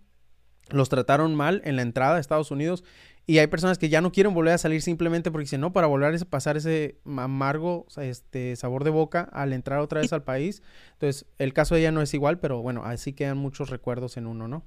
[0.71, 2.83] los trataron mal en la entrada a Estados Unidos
[3.29, 5.89] y hay personas que ya no quieren volver a salir simplemente porque dicen, no, para
[5.89, 10.63] volver a pasar ese amargo este, sabor de boca al entrar otra vez al país.
[10.93, 14.29] Entonces, el caso de ella no es igual, pero bueno, así quedan muchos recuerdos en
[14.29, 14.65] uno, ¿no?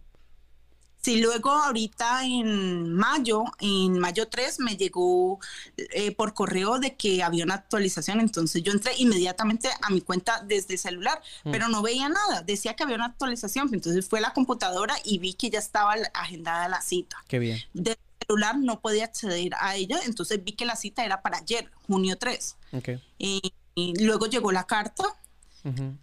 [1.02, 5.40] Sí, luego ahorita en mayo, en mayo 3 me llegó
[5.78, 10.44] eh, por correo de que había una actualización, entonces yo entré inmediatamente a mi cuenta
[10.46, 11.52] desde celular, mm.
[11.52, 15.20] pero no veía nada, decía que había una actualización, entonces fue a la computadora y
[15.20, 17.16] vi que ya estaba agendada la cita.
[17.30, 17.60] Qué bien.
[17.74, 21.72] Desde celular no podía acceder a ella, entonces vi que la cita era para ayer,
[21.88, 22.58] junio 3.
[22.74, 23.02] Okay.
[23.18, 25.16] y luego llegó la carta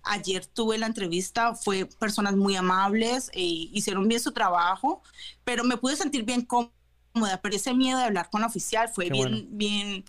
[0.03, 5.03] Ayer tuve la entrevista, fue personas muy amables, eh, hicieron bien su trabajo,
[5.45, 9.09] pero me pude sentir bien cómoda, pero ese miedo de hablar con la oficial fue
[9.09, 10.05] bien, bien,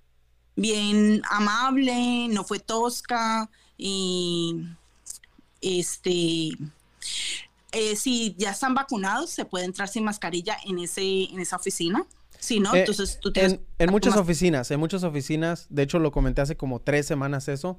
[0.55, 4.67] bien amable, no fue tosca y
[5.61, 6.51] este
[7.71, 12.05] eh, si ya están vacunados, se puede entrar sin mascarilla en, ese, en esa oficina.
[12.39, 13.59] Si no, eh, entonces tú tienes...
[13.77, 17.77] En, muchas oficinas, en muchas oficinas, de hecho lo comenté hace como tres semanas eso,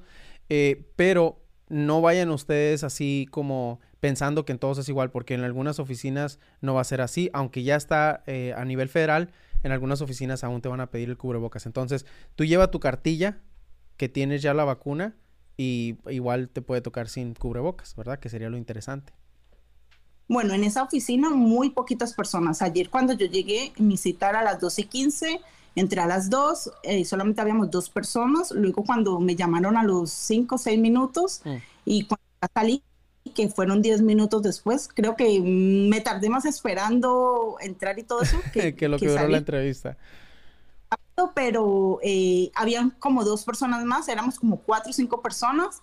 [0.49, 5.43] eh, pero no vayan ustedes así como pensando que en todos es igual, porque en
[5.43, 8.23] algunas oficinas no va a ser así, aunque ya está
[8.55, 9.31] a nivel federal,
[9.63, 11.65] en algunas oficinas aún te van a pedir el cubrebocas.
[11.65, 12.05] Entonces,
[12.35, 13.39] tú lleva tu cartilla
[13.97, 15.15] que tienes ya la vacuna
[15.57, 18.19] y igual te puede tocar sin cubrebocas, ¿verdad?
[18.19, 19.11] Que sería lo interesante.
[20.29, 22.61] Bueno, en esa oficina muy poquitas personas.
[22.61, 25.41] Ayer cuando yo llegué, mi cita a las 12 y 15,
[25.75, 28.51] entré a las 2, eh, solamente habíamos dos personas.
[28.51, 31.55] Luego cuando me llamaron a los 5 o 6 minutos mm.
[31.85, 32.83] y cuando salí,
[33.35, 38.37] que fueron 10 minutos después, creo que me tardé más esperando entrar y todo eso.
[38.53, 39.97] Que, que lo que, duró la entrevista.
[41.35, 45.81] Pero eh, habían como dos personas más, éramos como cuatro o cinco personas.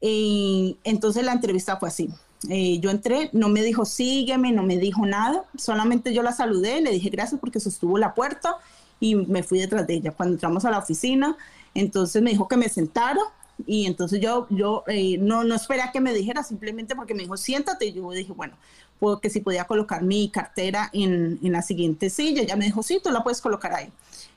[0.00, 2.10] Y entonces la entrevista fue así.
[2.50, 6.80] Eh, yo entré, no me dijo sígueme, no me dijo nada, solamente yo la saludé,
[6.80, 8.56] le dije gracias porque sostuvo la puerta
[9.00, 10.12] y me fui detrás de ella.
[10.12, 11.36] Cuando entramos a la oficina,
[11.74, 13.20] entonces me dijo que me sentara
[13.66, 17.22] y entonces yo, yo eh, no, no esperé a que me dijera, simplemente porque me
[17.22, 18.54] dijo siéntate y yo dije, bueno,
[18.98, 22.42] porque si podía colocar mi cartera en, en la siguiente silla.
[22.42, 23.90] Ya me dijo, sí, tú la puedes colocar ahí.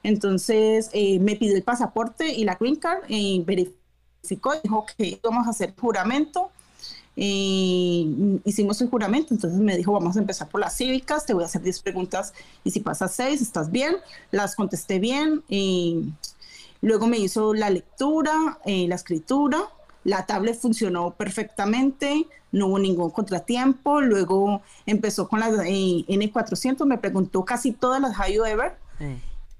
[0.03, 5.47] Entonces eh, me pidió el pasaporte y la green card y verificó, dijo que vamos
[5.47, 6.51] a hacer juramento
[7.21, 11.43] y hicimos el juramento, entonces me dijo, vamos a empezar por las cívicas, te voy
[11.43, 12.33] a hacer 10 preguntas
[12.63, 13.97] y si pasas 6, estás bien,
[14.31, 16.13] las contesté bien y
[16.79, 19.59] luego me hizo la lectura, eh, la escritura,
[20.05, 26.99] la tablet funcionó perfectamente, no hubo ningún contratiempo, luego empezó con las eh, N400, me
[26.99, 28.77] preguntó casi todas las You Ever,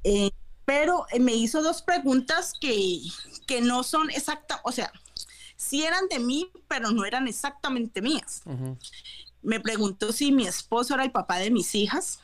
[0.06, 0.32] eh,
[0.64, 3.02] pero me hizo dos preguntas que,
[3.46, 4.94] que no son exactas, o sea,
[5.60, 8.42] sí eran de mí, pero no eran exactamente mías.
[9.42, 12.22] Me preguntó si mi esposo era el papá de mis hijas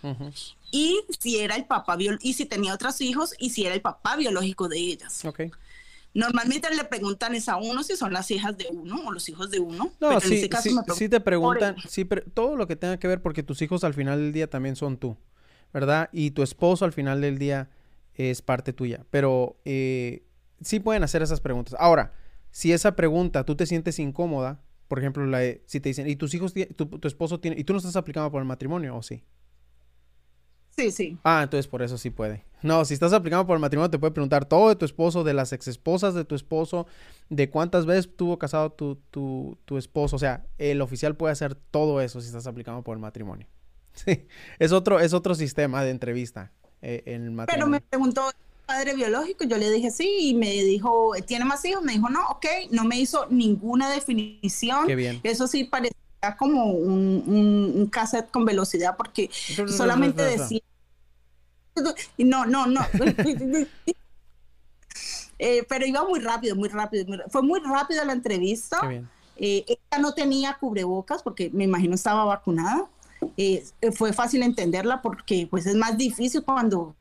[0.71, 4.15] y si era el papá y si tenía otros hijos y si era el papá
[4.15, 5.21] biológico de ellas.
[6.13, 9.51] Normalmente le preguntan es a uno si son las hijas de uno o los hijos
[9.51, 9.91] de uno.
[9.99, 10.49] No, sí,
[10.95, 14.19] sí, te preguntan, sí, todo lo que tenga que ver porque tus hijos al final
[14.19, 15.17] del día también son tú,
[15.73, 16.09] ¿verdad?
[16.13, 17.69] Y tu esposo al final del día
[18.13, 19.05] es parte tuya.
[19.11, 20.23] Pero eh,
[20.61, 21.75] sí pueden hacer esas preguntas.
[21.77, 22.13] Ahora,
[22.55, 26.33] si esa pregunta tú te sientes incómoda, por ejemplo, la si te dicen, ¿y tus
[26.35, 29.25] hijos, tu, tu, esposo tiene, y tú no estás aplicando por el matrimonio o sí?
[30.69, 31.17] Sí, sí.
[31.25, 32.45] Ah, entonces por eso sí puede.
[32.61, 35.33] No, si estás aplicando por el matrimonio, te puede preguntar todo de tu esposo, de
[35.33, 36.87] las ex esposas de tu esposo,
[37.29, 40.15] de cuántas veces tuvo casado tu, tu, tu esposo.
[40.15, 43.47] O sea, el oficial puede hacer todo eso si estás aplicando por el matrimonio.
[43.95, 44.27] Sí,
[44.59, 47.47] es otro, es otro sistema de entrevista eh, en el matrimonio.
[47.47, 48.31] Pero me preguntó,
[48.65, 49.45] padre biológico?
[49.45, 51.83] Yo le dije sí y me dijo, ¿tiene más hijos?
[51.83, 54.87] Me dijo, no, ok, no me hizo ninguna definición.
[54.87, 55.19] Qué bien.
[55.23, 55.95] Eso sí parecía
[56.37, 59.29] como un, un, cassette con velocidad porque
[59.67, 60.59] solamente decía...
[62.17, 62.81] No, no, no.
[65.37, 67.05] Eh, pero iba muy rápido, muy rápido.
[67.29, 68.79] Fue muy rápida la entrevista.
[69.37, 72.87] Eh, ella no tenía cubrebocas porque me imagino estaba vacunada.
[73.37, 76.95] Eh, fue fácil entenderla porque pues es más difícil cuando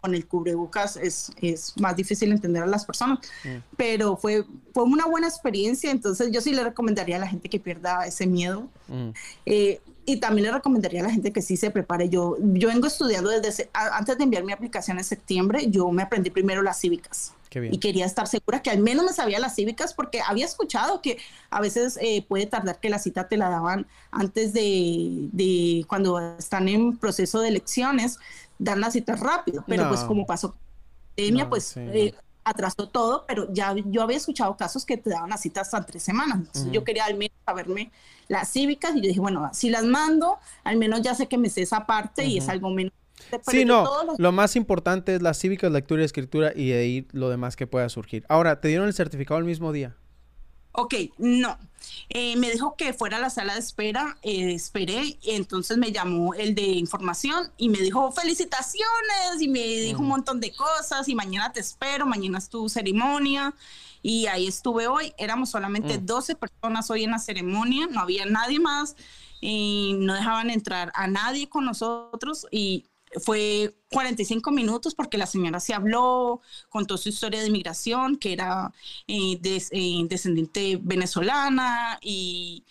[0.00, 3.56] con el cubrebocas es, es más difícil entender a las personas, mm.
[3.76, 7.60] pero fue, fue una buena experiencia, entonces yo sí le recomendaría a la gente que
[7.60, 8.68] pierda ese miedo.
[8.88, 9.10] Mm.
[9.46, 12.08] Eh, y también le recomendaría a la gente que sí se prepare.
[12.08, 16.30] Yo, yo vengo estudiando desde, antes de enviar mi aplicación en septiembre, yo me aprendí
[16.30, 17.34] primero las cívicas.
[17.54, 21.18] Y quería estar segura que al menos me sabía las cívicas porque había escuchado que
[21.50, 26.18] a veces eh, puede tardar que la cita te la daban antes de, de, cuando
[26.38, 28.18] están en proceso de elecciones,
[28.62, 29.64] dar la cita rápido.
[29.66, 30.56] Pero pues como pasó
[31.16, 32.14] pandemia, pues eh,
[32.44, 36.02] atrasó todo, pero ya yo había escuchado casos que te daban las citas hasta tres
[36.02, 36.38] semanas.
[36.38, 37.92] Entonces yo quería al menos saberme
[38.28, 41.48] las cívicas y yo dije, bueno, si las mando, al menos ya sé que me
[41.50, 42.92] sé esa parte y es algo menos
[43.46, 43.86] Sí, no,
[44.18, 47.66] lo más importante es las cívicas, lectura y escritura y de ahí lo demás que
[47.66, 48.24] pueda surgir.
[48.28, 49.96] Ahora, ¿te dieron el certificado el mismo día?
[50.72, 51.58] Ok, no.
[52.08, 56.34] Eh, me dijo que fuera a la sala de espera, eh, esperé, entonces me llamó
[56.34, 61.14] el de información y me dijo felicitaciones y me dijo un montón de cosas y
[61.14, 63.54] mañana te espero, mañana es tu ceremonia
[64.02, 66.38] y ahí estuve hoy, éramos solamente 12 mm.
[66.38, 68.96] personas hoy en la ceremonia, no había nadie más
[69.40, 72.86] y no dejaban entrar a nadie con nosotros y
[73.20, 78.72] fue 45 minutos porque la señora se habló, contó su historia de inmigración, que era
[79.06, 82.64] eh, eh, descendiente venezolana y,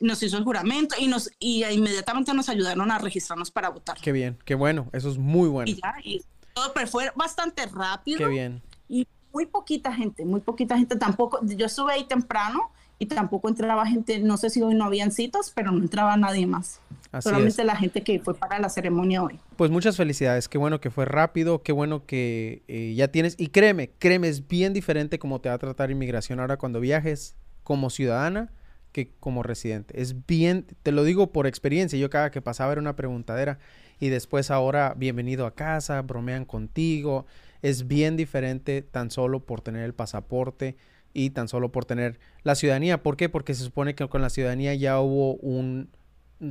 [0.00, 3.96] nos hizo el juramento y, nos, y inmediatamente nos ayudaron a registrarnos para votar.
[4.00, 5.70] Qué bien, qué bueno, eso es muy bueno.
[5.70, 6.22] Y ya, y
[6.54, 8.18] todo, pero fue bastante rápido.
[8.18, 8.60] Qué bien.
[8.88, 11.38] Y muy poquita gente, muy poquita gente tampoco.
[11.44, 15.52] Yo estuve ahí temprano y tampoco entraba gente, no sé si hoy no habían citas,
[15.54, 16.80] pero no entraba nadie más.
[17.18, 19.40] Solamente la gente que fue para la ceremonia hoy.
[19.56, 23.48] Pues muchas felicidades, qué bueno que fue rápido, qué bueno que eh, ya tienes, y
[23.48, 27.90] créeme, créeme, es bien diferente cómo te va a tratar inmigración ahora cuando viajes como
[27.90, 28.52] ciudadana
[28.92, 30.00] que como residente.
[30.00, 33.58] Es bien, te lo digo por experiencia, yo cada que pasaba era una preguntadera
[33.98, 37.26] y después ahora bienvenido a casa, bromean contigo,
[37.62, 40.76] es bien diferente tan solo por tener el pasaporte
[41.12, 43.02] y tan solo por tener la ciudadanía.
[43.02, 43.28] ¿Por qué?
[43.28, 45.90] Porque se supone que con la ciudadanía ya hubo un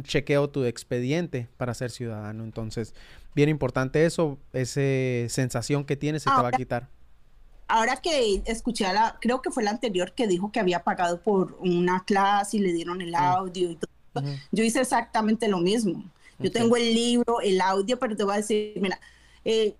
[0.03, 2.43] chequeo tu expediente para ser ciudadano.
[2.43, 2.93] Entonces,
[3.35, 4.81] bien importante eso, esa
[5.33, 6.87] sensación que tienes se te va a quitar.
[7.67, 11.21] Ahora que escuché a la, creo que fue la anterior que dijo que había pagado
[11.21, 14.23] por una clase y le dieron el audio y todo.
[14.51, 16.03] Yo hice exactamente lo mismo.
[16.39, 18.99] Yo tengo el libro, el audio, pero te voy a decir, mira,
[19.43, 19.75] eh,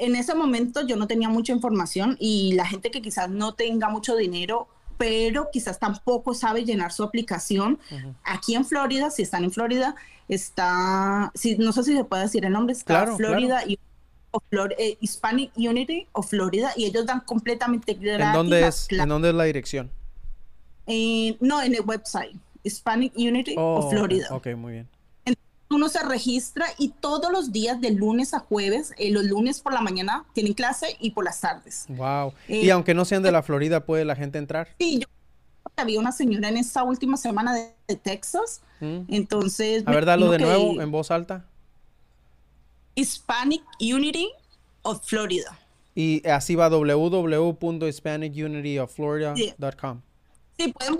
[0.00, 3.88] en ese momento yo no tenía mucha información y la gente que quizás no tenga
[3.88, 4.68] mucho dinero
[4.98, 7.78] pero quizás tampoco sabe llenar su aplicación.
[8.24, 9.94] Aquí en Florida, si están en Florida,
[10.28, 13.78] está, si, no sé si se puede decir el nombre, está Florida y
[14.76, 18.26] eh, Hispanic Unity o Florida y ellos dan completamente gratis.
[18.26, 19.90] ¿En dónde es, ¿en dónde es la dirección?
[20.86, 24.26] Eh, no, en el website, Hispanic Unity o oh, Florida.
[24.30, 24.97] Ok, muy bien
[25.70, 29.72] uno se registra y todos los días de lunes a jueves, eh, los lunes por
[29.72, 31.86] la mañana tienen clase y por las tardes.
[31.88, 32.32] Wow.
[32.48, 34.68] Eh, y aunque no sean de la Florida, ¿puede la gente entrar?
[34.78, 35.06] Sí, yo
[35.76, 39.00] había una señora en esta última semana de, Texas, mm.
[39.08, 39.82] entonces...
[39.86, 41.46] A ver, dalo de nuevo en voz alta.
[42.94, 44.28] Hispanic Unity
[44.82, 45.58] of Florida.
[45.94, 49.36] Y así va www.hispanicunityoflorida.com.
[49.36, 49.54] Sí,
[50.72, 50.96] pueden,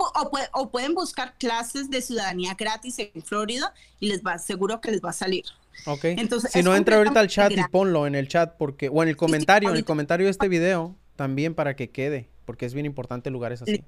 [0.53, 5.01] o, pueden buscar clases de ciudadanía gratis en Florida y les va, seguro que les
[5.01, 5.43] va a salir.
[5.85, 6.05] Ok.
[6.05, 9.09] Entonces, si no entra ahorita al chat y ponlo en el chat porque, o en
[9.09, 12.85] el comentario, en el comentario de este video también para que quede, porque es bien
[12.85, 13.83] importante lugares así.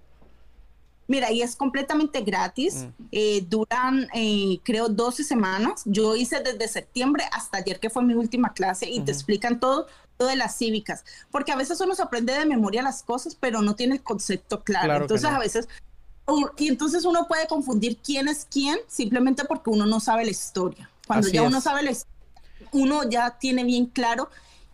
[1.07, 2.85] Mira, y es completamente gratis.
[2.97, 3.03] Mm.
[3.11, 5.81] Eh, duran, eh, creo, 12 semanas.
[5.85, 9.87] Yo hice desde septiembre hasta ayer, que fue mi última clase, y te explican todo
[10.25, 13.75] de las cívicas, porque a veces uno se aprende de memoria las cosas, pero no
[13.75, 14.95] tiene el concepto claro.
[15.03, 15.67] entonces a veces,
[16.57, 20.89] y entonces uno puede confundir quién es quién simplemente porque uno no sabe la historia.
[21.07, 22.11] Cuando ya uno sabe la historia,
[22.71, 24.29] uno ya tiene bien claro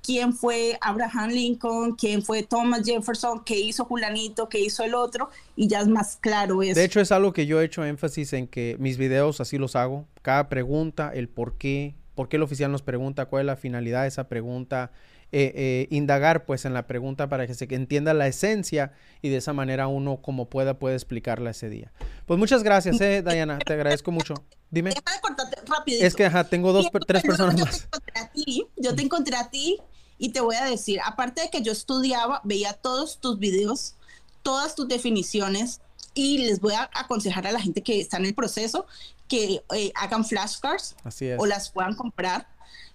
[0.07, 5.29] quién fue Abraham Lincoln, quién fue Thomas Jefferson, qué hizo Julanito, qué hizo el otro,
[5.57, 6.75] y ya es más claro eso.
[6.75, 9.75] De hecho, es algo que yo he hecho énfasis en que mis videos así los
[9.75, 10.05] hago.
[10.21, 14.03] Cada pregunta, el por qué, por qué el oficial nos pregunta, cuál es la finalidad
[14.03, 14.91] de esa pregunta,
[15.33, 19.37] eh, eh, indagar pues en la pregunta para que se entienda la esencia y de
[19.37, 21.91] esa manera uno como pueda puede explicarla ese día.
[22.25, 24.35] Pues muchas gracias, eh, Diana, te agradezco mucho.
[24.69, 24.93] Dime.
[25.87, 27.87] Es que tengo dos, tres personas más.
[28.77, 29.79] yo te encontré a ti
[30.17, 33.95] y te voy a decir, aparte de que yo estudiaba, veía todos tus videos,
[34.43, 35.81] todas tus definiciones
[36.13, 38.87] y les voy a aconsejar a la gente que está en el proceso
[39.27, 40.95] que eh, hagan flashcards
[41.37, 42.47] o las puedan comprar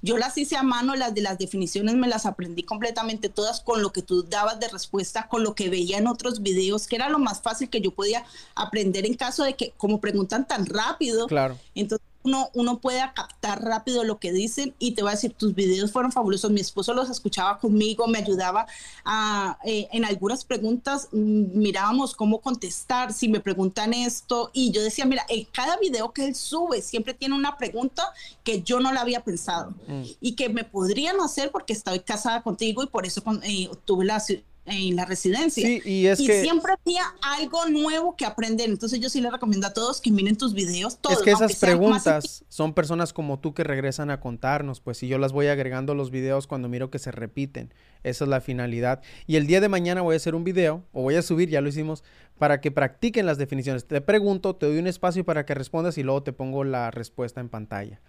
[0.02, 3.82] yo las hice a mano, las de las definiciones me las aprendí completamente todas con
[3.82, 7.08] lo que tú dabas de respuesta, con lo que veía en otros videos, que era
[7.08, 8.24] lo más fácil que yo podía
[8.54, 11.58] aprender en caso de que, como preguntan tan rápido, claro.
[11.74, 15.54] entonces uno, uno puede captar rápido lo que dicen y te voy a decir, tus
[15.54, 16.50] videos fueron fabulosos.
[16.50, 18.66] Mi esposo los escuchaba conmigo, me ayudaba
[19.04, 24.82] a, eh, en algunas preguntas, mm, mirábamos cómo contestar, si me preguntan esto, y yo
[24.82, 28.04] decía, mira, en cada video que él sube siempre tiene una pregunta
[28.44, 30.02] que yo no la había pensado mm.
[30.20, 34.16] y que me podrían hacer porque estoy casada contigo y por eso eh, tuve la
[34.64, 35.66] en la residencia.
[35.66, 36.42] Sí, y es que...
[36.42, 38.70] siempre había algo nuevo que aprender.
[38.70, 40.98] Entonces yo sí le recomiendo a todos que miren tus videos.
[40.98, 45.08] Todos, es que esas preguntas son personas como tú que regresan a contarnos, pues si
[45.08, 47.74] yo las voy agregando a los videos cuando miro que se repiten.
[48.02, 49.02] Esa es la finalidad.
[49.26, 51.60] Y el día de mañana voy a hacer un video, o voy a subir, ya
[51.60, 52.02] lo hicimos,
[52.38, 53.86] para que practiquen las definiciones.
[53.86, 57.40] Te pregunto, te doy un espacio para que respondas y luego te pongo la respuesta
[57.40, 58.00] en pantalla.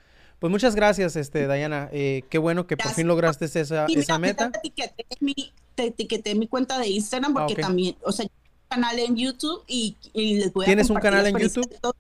[0.44, 1.88] Pues muchas gracias, este, Diana.
[1.94, 6.78] Eh, qué bueno que por fin lograste esa, esa meta te etiqueté en mi cuenta
[6.80, 10.68] de Instagram porque ah, también, o sea, un canal en YouTube y, les voy a
[10.68, 11.96] ¿Tienes un canal en YouTube?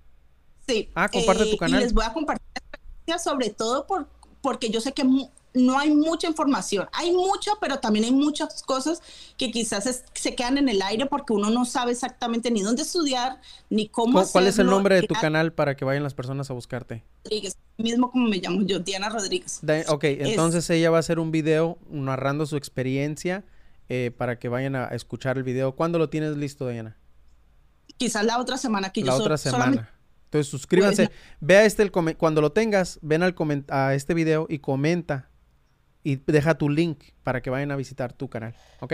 [0.68, 0.90] Sí.
[0.94, 1.80] Ah, comparte tu canal.
[1.80, 2.46] Y les voy a compartir
[3.18, 4.10] sobre todo por,
[4.42, 5.06] porque yo sé que
[5.54, 6.88] no hay mucha información.
[6.94, 9.02] Hay mucha, pero también hay muchas cosas
[9.38, 13.40] que quizás se quedan en el aire porque uno no sabe exactamente ni dónde estudiar,
[13.70, 16.54] ni cómo ¿Cuál es el nombre de tu canal para que vayan las personas a
[16.54, 17.04] buscarte?
[17.24, 19.62] Rodríguez, mismo como me llamo yo, Diana Rodríguez.
[19.88, 23.44] ok, entonces ella va a hacer un video narrando su experiencia
[23.90, 25.76] eh, para que vayan a escuchar el video.
[25.76, 26.98] ¿Cuándo lo tienes listo, Diana?
[27.98, 29.90] Quizás la otra semana que la otra semana.
[30.26, 31.12] Entonces suscríbanse.
[31.42, 33.36] Vea este el cuando lo tengas, ven al
[33.70, 35.30] a este video y comenta
[36.04, 38.94] y deja tu link para que vayan a visitar tu canal, ¿ok?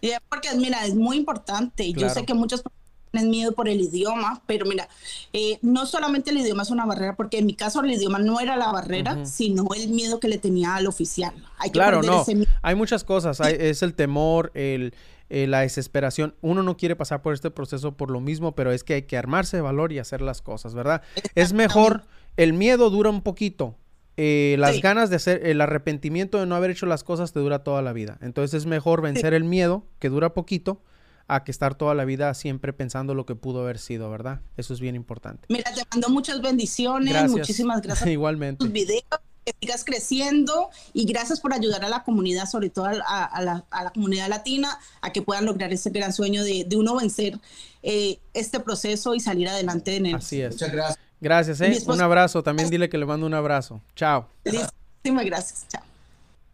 [0.00, 1.92] Y porque, mira, es muy importante.
[1.92, 2.62] Yo sé que muchos
[3.10, 4.88] tienen miedo por el idioma, pero mira,
[5.32, 8.40] eh, no solamente el idioma es una barrera, porque en mi caso el idioma no
[8.40, 11.34] era la barrera, sino el miedo que le tenía al oficial.
[11.58, 12.24] Hay claro, no.
[12.62, 13.40] Hay muchas cosas.
[13.40, 14.94] es el temor, el,
[15.28, 16.34] eh, la desesperación.
[16.40, 19.16] Uno no quiere pasar por este proceso por lo mismo, pero es que hay que
[19.16, 21.02] armarse de valor y hacer las cosas, ¿verdad?
[21.34, 22.04] Es mejor,
[22.36, 23.76] el miedo dura un poquito,
[24.22, 27.64] eh, las ganas de hacer, el arrepentimiento de no haber hecho las cosas te dura
[27.64, 28.18] toda la vida.
[28.20, 30.82] Entonces es mejor vencer el miedo, que dura poquito,
[31.26, 34.42] a que estar toda la vida siempre pensando lo que pudo haber sido, ¿verdad?
[34.58, 35.46] Eso es bien importante.
[35.48, 38.58] Mira, te mando muchas bendiciones, muchísimas gracias Igualmente.
[38.58, 39.04] por tus videos,
[39.46, 44.28] que sigas creciendo y gracias por ayudar a la comunidad, sobre todo a, la, comunidad
[44.28, 47.38] latina, a que puedan lograr ese gran sueño de, uno vencer
[47.82, 50.16] eh, este proceso y salir adelante en él.
[50.16, 50.52] Así es.
[50.52, 51.09] Muchas gracias.
[51.20, 51.78] Gracias, ¿eh?
[51.86, 52.42] Un abrazo.
[52.42, 53.80] También dile que le mando un abrazo.
[53.94, 54.28] Chao.
[54.44, 55.66] Muchísimas gracias.
[55.68, 55.82] Chao.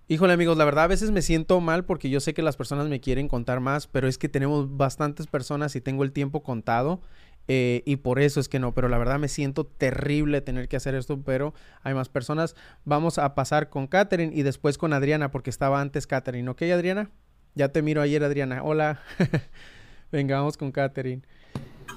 [0.08, 2.86] Híjole amigos, la verdad a veces me siento mal porque yo sé que las personas
[2.86, 7.00] me quieren contar más, pero es que tenemos bastantes personas y tengo el tiempo contado
[7.48, 10.76] eh, y por eso es que no, pero la verdad me siento terrible tener que
[10.76, 12.54] hacer esto, pero hay más personas.
[12.84, 17.10] Vamos a pasar con Katherine y después con Adriana porque estaba antes Katherine, ¿ok Adriana?
[17.56, 19.00] Ya te miro ayer Adriana, hola.
[20.12, 21.22] Venga, vamos con Katherine.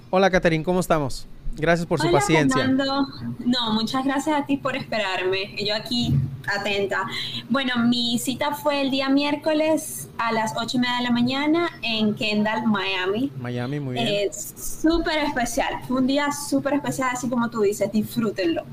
[0.09, 1.27] Hola Katherine, ¿cómo estamos?
[1.60, 2.68] Gracias por su paciencia.
[2.68, 5.56] No, muchas gracias a ti por esperarme.
[5.65, 6.14] Yo aquí
[6.48, 7.06] atenta.
[7.49, 11.69] Bueno, mi cita fue el día miércoles a las ocho y media de la mañana
[11.81, 13.31] en Kendall, Miami.
[13.40, 14.07] Miami, muy bien.
[14.07, 15.81] Es súper especial.
[15.88, 18.64] Fue un día súper especial, así como tú dices, disfrútenlo.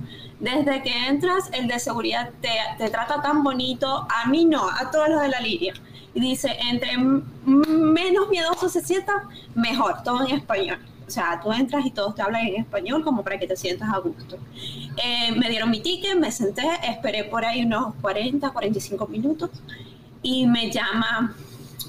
[0.41, 4.07] Desde que entras, el de seguridad te, te trata tan bonito.
[4.11, 5.75] A mí no, a todos los de la línea.
[6.15, 10.79] Y dice, entre menos miedoso se sienta, mejor, todo en español.
[11.07, 13.89] O sea, tú entras y todos te hablan en español como para que te sientas
[13.93, 14.39] a gusto.
[15.03, 19.51] Eh, me dieron mi ticket, me senté, esperé por ahí unos 40, 45 minutos
[20.23, 21.35] y me llama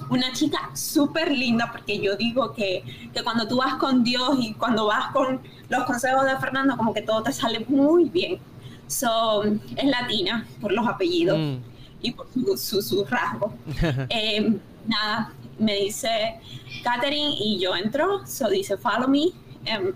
[0.09, 2.83] una chica súper linda, porque yo digo que,
[3.13, 6.93] que, cuando tú vas con Dios y cuando vas con los consejos de Fernando, como
[6.93, 8.39] que todo te sale muy bien.
[8.87, 11.55] So, es latina por los apellidos mm.
[12.01, 12.27] y por
[12.57, 13.53] su, su, rasgo.
[14.09, 16.39] Eh, nada, me dice
[16.83, 19.31] Katherine y yo entro, so dice follow me.
[19.65, 19.93] Em,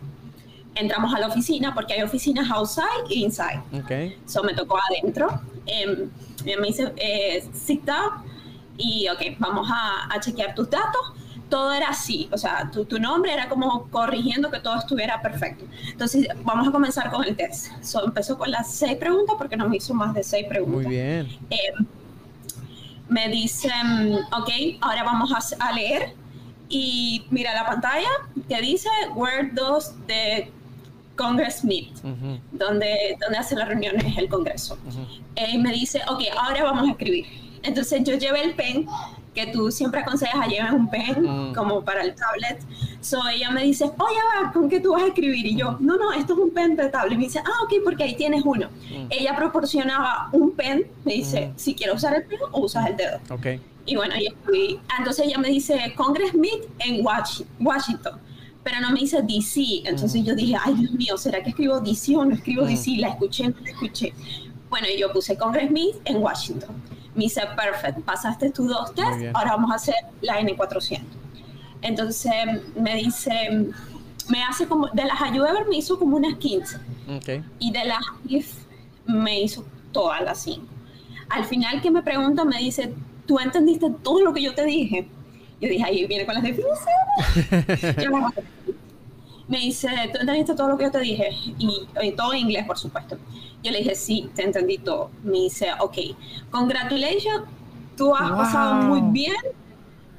[0.76, 3.62] entramos a la oficina porque hay oficinas outside e inside.
[3.84, 4.18] Okay.
[4.26, 5.42] So me tocó adentro.
[5.66, 6.08] Eh,
[6.46, 8.24] me dice eh, sit down
[8.78, 11.14] y ok, vamos a, a, chequear tus datos.
[11.50, 15.66] Todo era así, o sea, tu, tu, nombre era como corrigiendo que todo estuviera perfecto.
[15.92, 17.74] Entonces, vamos a comenzar con el test.
[17.84, 20.84] So, empezó con las seis preguntas porque no me hizo más de seis preguntas.
[20.84, 21.28] Muy bien.
[21.50, 21.74] Eh,
[23.12, 26.16] me dicen, ok, ahora vamos a, leer
[26.70, 28.08] y mira la pantalla
[28.48, 30.50] que dice Word 2 de
[31.18, 31.92] Congress Meet,
[32.54, 34.78] donde, donde hace las reuniones el Congreso.
[35.36, 37.26] y me dice, ok, ahora vamos a escribir.
[37.64, 38.88] Entonces yo llevé el pen
[39.34, 41.54] que tú siempre aconsejas a llevar un pen mm.
[41.54, 42.60] como para el tablet.
[43.00, 45.46] So ella me dice, oye, va, ¿con qué tú vas a escribir?
[45.46, 47.14] Y yo, no, no, esto es un pen de tablet.
[47.14, 48.68] Y me dice, ah, ok, porque ahí tienes uno.
[48.90, 49.08] Mm.
[49.10, 51.54] Ella proporcionaba un pen, me dice, mm.
[51.56, 53.20] si quiero usar el pen o usas el dedo.
[53.30, 53.62] Okay.
[53.86, 54.80] Y bueno, ahí escribí.
[54.98, 58.20] Entonces ella me dice, Congress Meet en Washington.
[58.64, 59.84] Pero no me dice DC.
[59.86, 62.92] Entonces yo dije, ay, Dios mío, ¿será que escribo DC o no escribo DC?
[62.98, 64.14] La escuché, no la escuché.
[64.70, 66.76] Bueno, yo puse Congress Meet en Washington
[67.16, 71.02] me dice, perfecto, pasaste tus dos test, ahora vamos a hacer la N400.
[71.82, 72.34] Entonces
[72.76, 73.32] me dice,
[74.30, 76.78] me hace como, de las ayudas me hizo como unas 15.
[77.60, 78.54] Y de las IF
[79.06, 80.66] me hizo todas las 5.
[81.30, 82.94] Al final que me pregunta, me dice,
[83.26, 85.08] ¿tú entendiste todo lo que yo te dije?
[85.60, 87.96] Yo dije, ahí viene con las definiciones.
[89.52, 91.30] me dice, ¿tú entendiste todo lo que yo te dije?
[91.60, 93.18] Y, y todo en inglés, por supuesto.
[93.62, 95.12] Yo le dije, sí, te entendí todo.
[95.24, 95.98] Me dice, ok,
[96.50, 97.44] congratulations,
[97.98, 99.36] tú has pasado muy bien,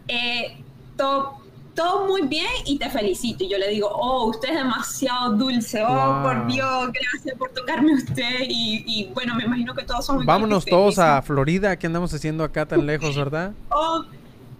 [0.07, 0.63] eh,
[0.99, 1.39] todo,
[1.75, 3.43] todo, muy bien y te felicito.
[3.45, 7.95] Y yo le digo, oh, usted es demasiado dulce, oh, por Dios, gracias por tocarme
[7.95, 8.41] usted.
[8.49, 12.67] Y, bueno, me imagino que todos son Vámonos todos a Florida, ¿qué andamos haciendo acá
[12.67, 13.53] tan lejos, verdad?
[13.71, 14.05] oh,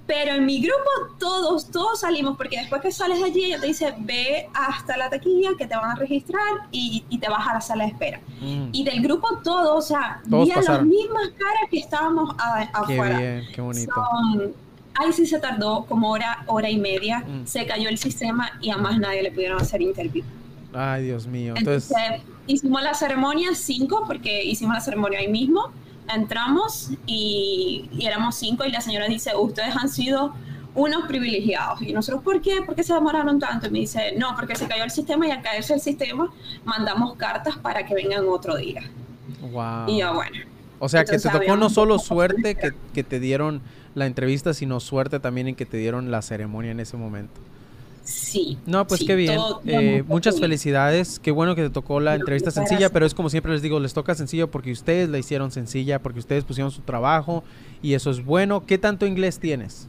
[0.07, 3.69] Pero en mi grupo todos, todos salimos, porque después que sales de allí, ella te
[3.69, 6.43] dice, ve hasta la taquilla que te van a registrar
[6.73, 8.21] y, te vas a la sala de espera.
[8.41, 8.71] Mm.
[8.73, 13.19] Y del grupo todos, o sea, vi a las mismas caras que estábamos afuera.
[13.19, 13.93] Qué bien, qué bonito.
[14.95, 17.47] ahí sí se tardó como hora, hora y media, mm.
[17.47, 20.25] se cayó el sistema y a más nadie le pudieron hacer interview.
[20.75, 21.55] Ay, Dios mío.
[21.57, 21.95] Entonces,
[22.47, 25.71] hicimos la ceremonia cinco, porque hicimos la ceremonia ahí mismo
[26.09, 30.35] entramos y, éramos cinco y la señora dice, ustedes han sido
[30.75, 31.83] unos privilegiados.
[31.83, 32.63] Y nosotros, ¿por qué?
[32.65, 33.67] ¿Por qué se demoraron tanto?
[33.67, 36.33] Y me dice, no, porque se cayó el sistema y al caerse el sistema
[36.65, 38.83] mandamos cartas para que vengan otro día.
[39.41, 39.89] Wow.
[39.89, 40.37] Y yo, bueno.
[40.79, 43.63] O sea, que te tocó no solo suerte que, que te dieron
[43.95, 47.41] la entrevista, sino suerte también en que te dieron la ceremonia en ese momento.
[48.05, 48.59] Sí.
[48.67, 49.39] No, pues qué bien.
[49.65, 51.19] Eh, muchas felicidades.
[51.19, 53.95] Qué bueno que te tocó la entrevista sencilla, pero es como siempre les digo, les
[53.95, 57.45] toca sencillo porque ustedes la hicieron sencilla, porque ustedes pusieron su trabajo
[57.81, 58.67] y eso es bueno.
[58.67, 59.89] ¿Qué tanto inglés tienes?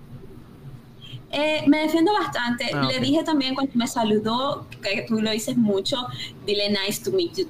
[1.31, 2.65] Eh, me defiendo bastante.
[2.73, 6.05] Ah, Le dije también cuando me saludó, que tú lo dices mucho,
[6.45, 7.45] dile nice to meet you.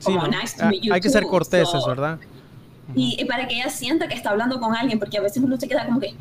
[0.00, 2.18] sí, nice to ah, meet you Hay que ser corteses, ¿verdad?
[2.96, 5.68] Y, para que ella sienta que está hablando con alguien, porque a veces uno se
[5.68, 6.12] queda como que...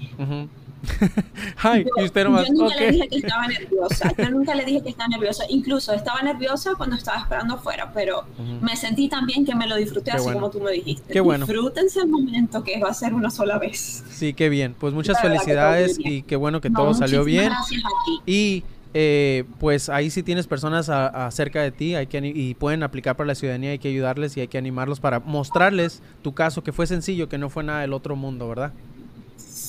[1.57, 4.13] Ay, yo, usted yo nunca le dije que estaba nerviosa.
[4.17, 5.43] Yo nunca le dije que estaba nerviosa.
[5.49, 8.25] Incluso estaba nerviosa cuando estaba esperando afuera, pero
[8.61, 11.13] me sentí también que me lo disfruté así como tú me dijiste.
[11.13, 11.45] Qué bueno.
[11.45, 14.03] Disfrútense el momento que va a ser una sola vez.
[14.09, 14.75] Sí, qué bien.
[14.77, 17.45] Pues muchas felicidades y qué bueno que todo salió bien.
[17.45, 18.21] Gracias a ti.
[18.25, 20.89] Y eh, pues ahí si tienes personas
[21.33, 24.41] cerca de ti hay que, y pueden aplicar para la ciudadanía, hay que ayudarles y
[24.41, 27.93] hay que animarlos para mostrarles tu caso, que fue sencillo, que no fue nada del
[27.93, 28.73] otro mundo, ¿verdad?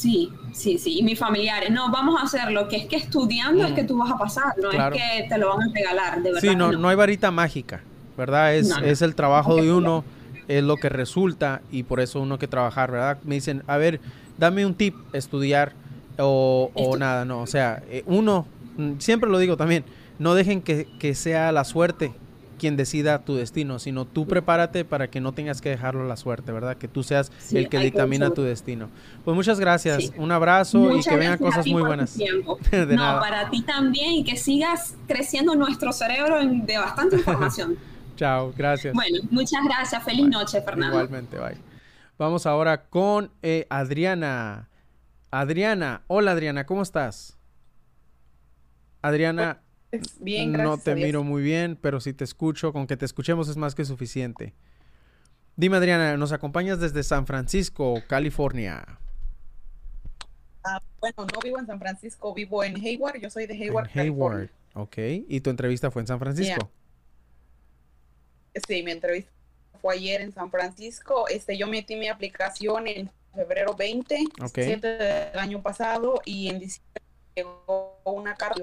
[0.00, 1.00] Sí, sí, sí.
[1.00, 4.10] Y mis familiares, no, vamos a hacerlo, que es que estudiando es que tú vas
[4.10, 6.40] a pasar, no es que te lo van a regalar, de verdad.
[6.40, 6.88] Sí, no, no.
[6.88, 7.82] hay varita mágica,
[8.16, 8.54] ¿verdad?
[8.54, 10.02] Es, es el trabajo de uno,
[10.48, 13.18] es lo que resulta y por eso uno que trabajar, ¿verdad?
[13.24, 14.00] Me dicen, a ver,
[14.38, 15.74] dame un tip, estudiar
[16.18, 17.42] o, o nada, no.
[17.42, 18.46] O sea, eh, uno,
[18.78, 19.84] mm, siempre lo digo también,
[20.18, 22.14] no dejen que, que sea la suerte
[22.60, 26.16] quien decida tu destino, sino tú prepárate para que no tengas que dejarlo a la
[26.16, 26.76] suerte, ¿verdad?
[26.76, 28.90] Que tú seas el que dictamina tu destino.
[29.24, 32.16] Pues muchas gracias, un abrazo y que vengan cosas muy buenas.
[32.88, 37.78] no, para ti también y que sigas creciendo nuestro cerebro de bastante información.
[38.16, 38.92] Chao, gracias.
[38.92, 40.04] Bueno, muchas gracias.
[40.04, 40.98] Feliz noche, Fernando.
[40.98, 41.56] Igualmente, bye.
[42.18, 44.68] Vamos ahora con eh, Adriana.
[45.30, 47.38] Adriana, hola Adriana, ¿cómo estás?
[49.00, 49.62] Adriana,
[50.20, 53.56] Bien, No te miro muy bien, pero si te escucho, con que te escuchemos es
[53.56, 54.54] más que suficiente.
[55.56, 58.98] Dime, Adriana, nos acompañas desde San Francisco, California.
[60.62, 63.20] Ah, bueno, no vivo en San Francisco, vivo en Hayward.
[63.20, 63.90] Yo soy de Hayward.
[63.92, 64.96] En Hayward, ok.
[65.28, 66.70] ¿Y tu entrevista fue en San Francisco?
[68.66, 69.32] Sí, mi entrevista
[69.80, 71.26] fue ayer en San Francisco.
[71.28, 74.76] Este, yo metí mi aplicación en febrero 20, okay.
[74.76, 77.02] del año pasado, y en diciembre
[77.34, 78.62] llegó una carta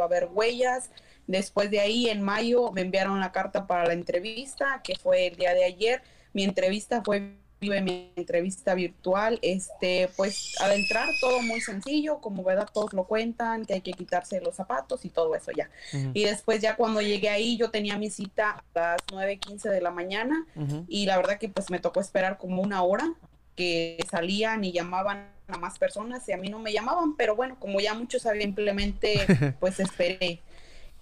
[0.00, 0.90] a ver huellas.
[1.26, 5.36] Después de ahí, en mayo, me enviaron la carta para la entrevista, que fue el
[5.36, 6.02] día de ayer.
[6.32, 12.68] Mi entrevista fue mi entrevista virtual, este, pues al entrar todo muy sencillo, como verdad
[12.72, 15.70] todos lo cuentan, que hay que quitarse los zapatos y todo eso ya.
[16.12, 19.90] Y después ya cuando llegué ahí yo tenía mi cita a las 9.15 de la
[19.90, 20.46] mañana
[20.88, 23.14] y la verdad que pues me tocó esperar como una hora
[23.54, 27.56] que salían y llamaban a más personas y a mí no me llamaban, pero bueno,
[27.58, 29.26] como ya muchos sabían simplemente
[29.60, 30.40] pues esperé.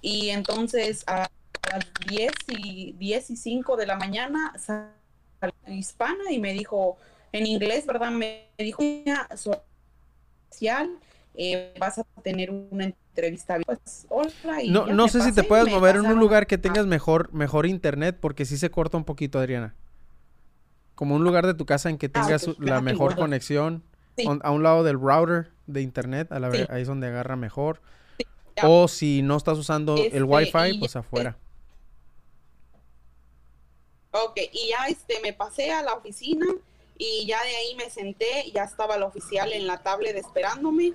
[0.02, 1.28] Y entonces a
[1.72, 6.97] las 10 y 10 y 5 de la mañana salió hispana y me dijo
[7.32, 8.10] en inglés, ¿verdad?
[8.10, 8.82] Me dijo,
[9.35, 10.98] social,
[11.35, 13.59] eh, vas a tener una entrevista.
[13.64, 14.06] Pues,
[14.68, 18.16] no no sé si te puedes mover en un lugar que tengas mejor, mejor internet,
[18.20, 19.74] porque si se corta un poquito, Adriana.
[20.94, 23.82] Como un lugar de tu casa en que ah, tengas la mejor conexión
[24.27, 27.81] a un lado del router de internet, a la ahí es donde agarra mejor.
[28.63, 31.39] O si no estás usando el este, wifi, pues afuera.
[34.13, 36.47] Ok, y ya este, me pasé a la oficina
[36.99, 40.93] y ya de ahí me senté, ya estaba el oficial en la tablet esperándome.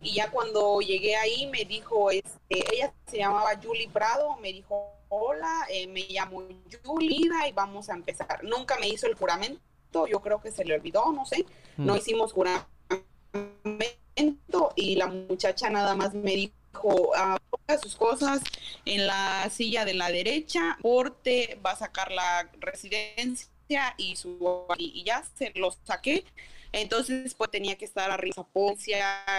[0.00, 4.94] Y ya cuando llegué ahí me dijo, este, ella se llamaba Julie Prado, me dijo,
[5.08, 6.44] hola, eh, me llamo
[6.84, 8.44] Julie y vamos a empezar.
[8.44, 9.60] Nunca me hizo el juramento,
[9.92, 11.44] yo creo que se le olvidó, no sé,
[11.76, 12.66] no hicimos juramento
[14.76, 18.40] y la muchacha nada más me dijo, ah, ponga sus cosas
[18.84, 23.50] en la silla de la derecha, porte, va a sacar la residencia
[23.96, 26.24] y su y ya se los saqué.
[26.72, 28.46] Entonces, pues tenía que estar arriba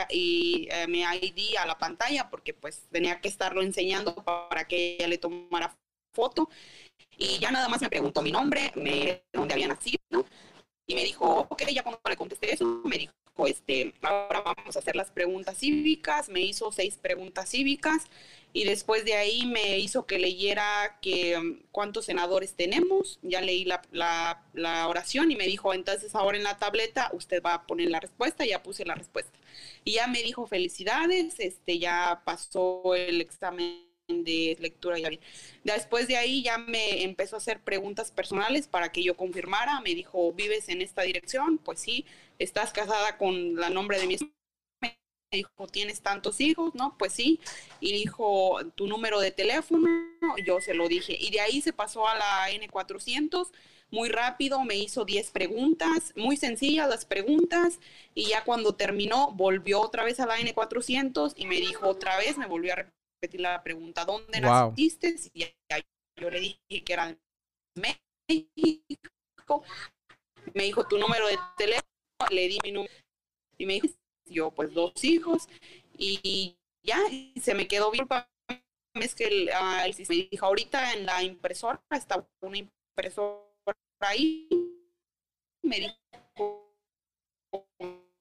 [0.09, 4.95] y eh, mi ID a la pantalla porque pues tenía que estarlo enseñando para que
[4.95, 5.77] ella le tomara
[6.13, 6.49] foto.
[7.21, 10.25] Y ya nada más me preguntó mi nombre, me, dónde había nacido,
[10.87, 13.13] y me dijo, ok, ya cuando le contesté eso, me dijo,
[13.45, 18.07] este, ahora vamos a hacer las preguntas cívicas, me hizo seis preguntas cívicas
[18.53, 23.65] y después de ahí me hizo que leyera que um, cuántos senadores tenemos, ya leí
[23.65, 27.91] la, la, oración y me dijo, entonces ahora en la tableta usted va a poner
[27.91, 29.37] la respuesta, ya puse la respuesta.
[29.85, 35.19] Y ya me dijo, felicidades, este, ya pasó el examen de lectura y
[35.63, 39.81] Después de ahí ya me empezó a hacer preguntas personales para que yo confirmara.
[39.81, 41.57] Me dijo, ¿vives en esta dirección?
[41.57, 42.05] Pues sí.
[42.39, 44.17] ¿Estás casada con la nombre de mi?
[44.81, 44.97] Me
[45.31, 46.75] dijo, ¿tienes tantos hijos?
[46.75, 47.39] No, pues sí.
[47.79, 49.87] Y dijo, ¿tu número de teléfono?
[50.45, 51.15] Yo se lo dije.
[51.19, 53.51] Y de ahí se pasó a la N400
[53.91, 57.79] muy rápido, me hizo 10 preguntas, muy sencillas las preguntas,
[58.15, 62.37] y ya cuando terminó, volvió otra vez a la N400 y me dijo otra vez,
[62.37, 63.00] me volvió a repetir
[63.33, 65.15] la pregunta, ¿dónde naciste?
[65.33, 65.45] Y
[66.15, 67.15] yo le dije que era
[67.75, 69.63] México.
[70.53, 71.85] Me dijo tu número de teléfono,
[72.31, 72.93] le di mi número
[73.57, 73.87] y me dijo,
[74.25, 75.47] yo pues dos hijos
[75.97, 76.99] y ya
[77.39, 78.07] se me quedó bien.
[78.95, 83.47] Es que el, uh, el me dijo, ahorita en la impresora está una impresora
[83.99, 84.49] ahí.
[85.63, 86.75] Me dijo,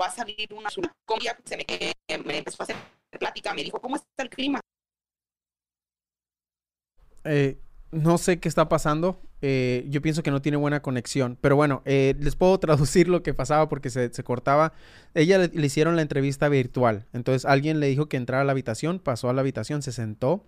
[0.00, 0.94] va a salir una, una
[1.44, 1.64] se me,
[2.24, 2.76] me empezó a hacer
[3.18, 4.60] plática, me dijo, ¿cómo está el clima?
[7.24, 7.58] Eh,
[7.92, 9.20] no sé qué está pasando.
[9.42, 11.36] Eh, yo pienso que no tiene buena conexión.
[11.40, 14.72] Pero bueno, eh, les puedo traducir lo que pasaba porque se, cortaba.
[15.14, 17.06] Ella le, hicieron la entrevista virtual.
[17.12, 20.44] Entonces alguien le dijo que entrara a la habitación, pasó a la habitación, se sentó.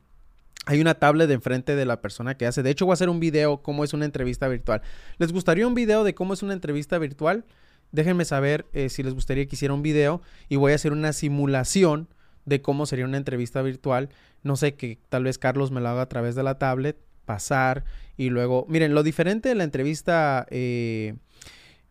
[0.66, 2.62] Hay una tablet de enfrente de la persona que hace.
[2.62, 4.82] De hecho, voy a hacer un video cómo es una entrevista virtual.
[5.18, 7.44] ¿Les gustaría un video de cómo es una entrevista virtual?
[7.90, 12.08] Déjenme saber si les gustaría que hiciera un video y voy a hacer una simulación
[12.44, 14.08] de cómo sería una entrevista virtual.
[14.42, 17.84] No sé, que tal vez Carlos me lo haga a través de la tablet, pasar
[18.16, 18.66] y luego...
[18.68, 21.14] Miren, lo diferente de la entrevista eh,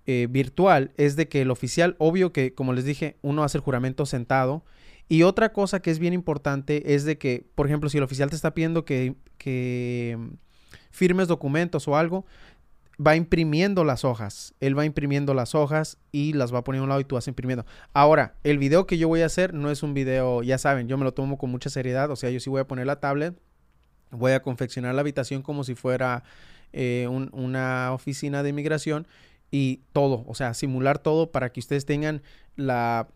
[0.05, 3.63] eh, virtual es de que el oficial, obvio que, como les dije, uno hace el
[3.63, 4.63] juramento sentado.
[5.07, 8.29] Y otra cosa que es bien importante es de que, por ejemplo, si el oficial
[8.29, 10.17] te está pidiendo que, que
[10.89, 12.25] firmes documentos o algo,
[13.05, 14.53] va imprimiendo las hojas.
[14.59, 17.27] Él va imprimiendo las hojas y las va poniendo a un lado y tú vas
[17.27, 17.65] imprimiendo.
[17.93, 20.97] Ahora, el video que yo voy a hacer no es un video, ya saben, yo
[20.97, 22.11] me lo tomo con mucha seriedad.
[22.11, 23.39] O sea, yo sí voy a poner la tablet,
[24.11, 26.23] voy a confeccionar la habitación como si fuera
[26.73, 29.07] eh, una oficina de inmigración
[29.49, 32.21] y todo, o sea, simular todo para que ustedes tengan
[32.55, 33.09] la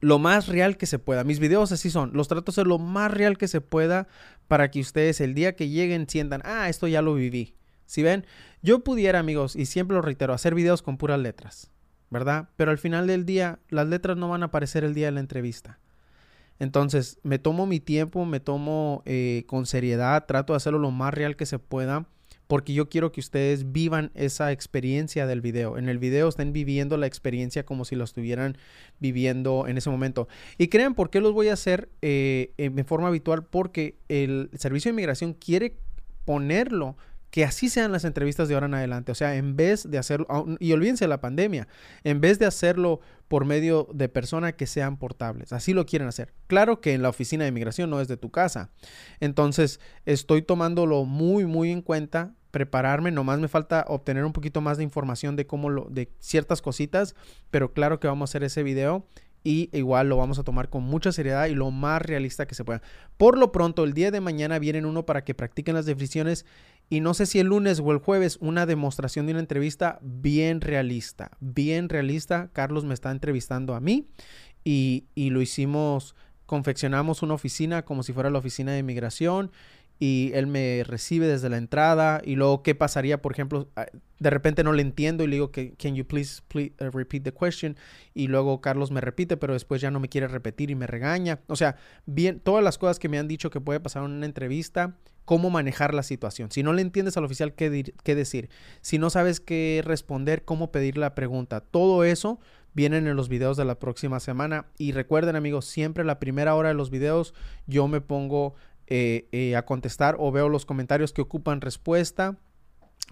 [0.00, 1.24] lo más real que se pueda.
[1.24, 2.12] Mis videos así son.
[2.14, 4.06] Los trato de ser lo más real que se pueda
[4.46, 7.57] para que ustedes el día que lleguen sientan, ah, esto ya lo viví.
[7.88, 8.26] Si ven,
[8.62, 11.70] yo pudiera, amigos, y siempre lo reitero, hacer videos con puras letras,
[12.10, 12.50] ¿verdad?
[12.56, 15.20] Pero al final del día, las letras no van a aparecer el día de la
[15.20, 15.78] entrevista.
[16.58, 21.14] Entonces, me tomo mi tiempo, me tomo eh, con seriedad, trato de hacerlo lo más
[21.14, 22.06] real que se pueda,
[22.46, 25.78] porque yo quiero que ustedes vivan esa experiencia del video.
[25.78, 28.58] En el video estén viviendo la experiencia como si lo estuvieran
[29.00, 30.28] viviendo en ese momento.
[30.58, 34.90] Y crean por qué los voy a hacer eh, en forma habitual, porque el Servicio
[34.90, 35.78] de Inmigración quiere
[36.26, 36.98] ponerlo
[37.30, 39.12] que así sean las entrevistas de ahora en adelante.
[39.12, 40.26] O sea, en vez de hacerlo,
[40.58, 41.68] y olvídense de la pandemia,
[42.04, 45.52] en vez de hacerlo por medio de personas que sean portables.
[45.52, 46.32] Así lo quieren hacer.
[46.46, 48.70] Claro que en la oficina de inmigración no es de tu casa.
[49.20, 53.10] Entonces, estoy tomándolo muy, muy en cuenta, prepararme.
[53.10, 57.14] Nomás me falta obtener un poquito más de información de cómo lo, de ciertas cositas,
[57.50, 59.06] pero claro que vamos a hacer ese video
[59.44, 62.64] y igual lo vamos a tomar con mucha seriedad y lo más realista que se
[62.64, 62.82] pueda.
[63.16, 66.44] Por lo pronto, el día de mañana vienen uno para que practiquen las definiciones
[66.90, 70.60] y no sé si el lunes o el jueves una demostración de una entrevista bien
[70.60, 72.50] realista, bien realista.
[72.52, 74.08] Carlos me está entrevistando a mí
[74.64, 76.14] y, y lo hicimos,
[76.46, 79.50] confeccionamos una oficina como si fuera la oficina de inmigración
[79.98, 83.86] y él me recibe desde la entrada y luego qué pasaría, por ejemplo, ah,
[84.18, 87.32] de repente no le entiendo y le digo que can you please, uh, repeat the
[87.32, 87.76] question
[88.14, 91.40] y luego Carlos me repite, pero después ya no me quiere repetir y me regaña.
[91.48, 91.76] O sea,
[92.06, 95.50] bien todas las cosas que me han dicho que puede pasar en una entrevista, cómo
[95.50, 96.50] manejar la situación.
[96.50, 98.48] Si no le entiendes al oficial qué, qué decir,
[98.80, 102.38] si no sabes qué responder, cómo pedir la pregunta, todo eso
[102.72, 104.66] vienen en los videos de la próxima semana.
[104.78, 107.34] Y recuerden amigos, siempre la primera hora de los videos
[107.66, 108.54] yo me pongo
[108.90, 112.38] eh, eh, a contestar o veo los comentarios que ocupan respuesta.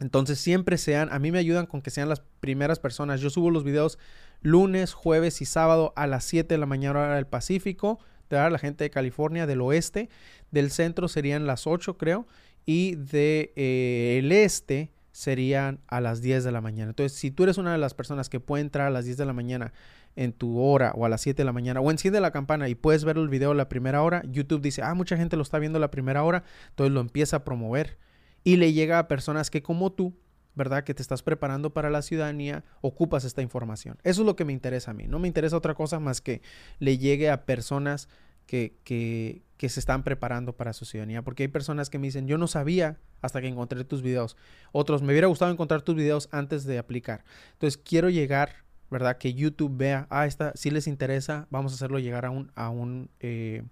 [0.00, 3.20] Entonces siempre sean, a mí me ayudan con que sean las primeras personas.
[3.20, 3.98] Yo subo los videos
[4.40, 7.98] lunes, jueves y sábado a las 7 de la mañana hora del Pacífico.
[8.30, 10.08] De la gente de California, del oeste.
[10.50, 12.26] Del centro serían las 8 creo.
[12.64, 16.90] Y del de, eh, este serían a las 10 de la mañana.
[16.90, 19.26] Entonces, si tú eres una de las personas que puede entrar a las 10 de
[19.26, 19.74] la mañana
[20.16, 22.74] en tu hora o a las 7 de la mañana o enciende la campana y
[22.74, 25.78] puedes ver el video la primera hora, YouTube dice, ah, mucha gente lo está viendo
[25.78, 27.98] la primera hora, entonces lo empieza a promover
[28.43, 30.14] y le llega a personas que como tú
[30.56, 30.84] ¿verdad?
[30.84, 33.98] Que te estás preparando para la ciudadanía, ocupas esta información.
[34.02, 35.06] Eso es lo que me interesa a mí.
[35.06, 36.40] No me interesa otra cosa más que
[36.78, 38.09] le llegue a personas
[38.47, 41.22] que, que, que se están preparando para su ciudadanía.
[41.22, 44.38] Porque hay personas que me dicen, yo no sabía hasta que encontré tus videos.
[44.72, 47.24] Otros, me hubiera gustado encontrar tus videos antes de aplicar.
[47.52, 49.18] Entonces, quiero llegar, ¿verdad?
[49.18, 52.68] Que YouTube vea, ah, esta, si les interesa, vamos a hacerlo llegar a un, a
[52.70, 53.62] un, eh,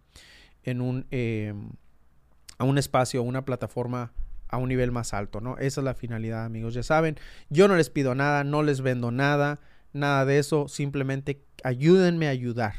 [0.62, 1.54] en un, eh,
[2.58, 4.12] a un espacio, una plataforma
[4.48, 5.56] a un nivel más alto, ¿no?
[5.58, 6.74] Esa es la finalidad, amigos.
[6.74, 7.16] Ya saben,
[7.50, 9.60] yo no les pido nada, no les vendo nada,
[9.92, 12.74] nada de eso, simplemente ayúdenme a ayudar,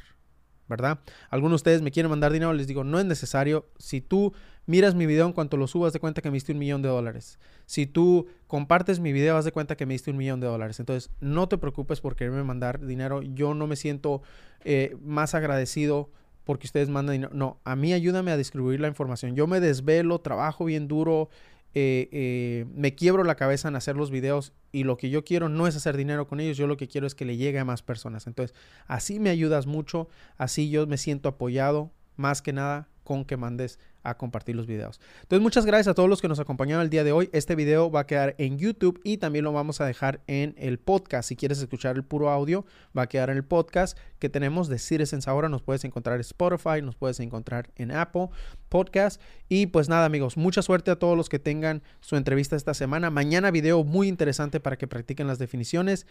[0.68, 1.00] ¿verdad?
[1.30, 3.70] Algunos de ustedes me quieren mandar dinero, les digo, no es necesario.
[3.78, 4.34] Si tú
[4.66, 6.90] miras mi video en cuanto lo subas, de cuenta que me diste un millón de
[6.90, 7.40] dólares.
[7.66, 10.80] Si tú compartes mi video, haz de cuenta que me diste un millón de dólares.
[10.80, 13.22] Entonces, no te preocupes por quererme mandar dinero.
[13.22, 14.22] Yo no me siento
[14.64, 16.10] eh, más agradecido
[16.44, 17.32] porque ustedes mandan dinero.
[17.34, 19.36] No, a mí ayúdame a distribuir la información.
[19.36, 21.30] Yo me desvelo, trabajo bien duro,
[21.74, 25.50] eh, eh, me quiebro la cabeza en hacer los videos y lo que yo quiero
[25.50, 27.66] no es hacer dinero con ellos, yo lo que quiero es que le llegue a
[27.66, 28.28] más personas.
[28.28, 28.56] Entonces,
[28.88, 33.80] así me ayudas mucho, así yo me siento apoyado, más que nada con que mandes
[34.06, 35.02] a compartir los videos.
[35.24, 37.30] Entonces, muchas gracias a todos los que nos acompañaron el día de hoy.
[37.34, 40.78] Este video va a quedar en YouTube y también lo vamos a dejar en el
[40.78, 41.28] podcast.
[41.30, 42.66] Si quieres escuchar el puro audio,
[42.96, 45.50] va a quedar en el podcast que tenemos de Citizens ahora.
[45.50, 48.30] Nos puedes encontrar en Spotify, nos puedes encontrar en Apple
[48.70, 49.20] Podcast.
[49.50, 53.10] Y pues nada, amigos, mucha suerte a todos los que tengan su entrevista esta semana.
[53.10, 56.06] Mañana video muy interesante para que practiquen las definiciones.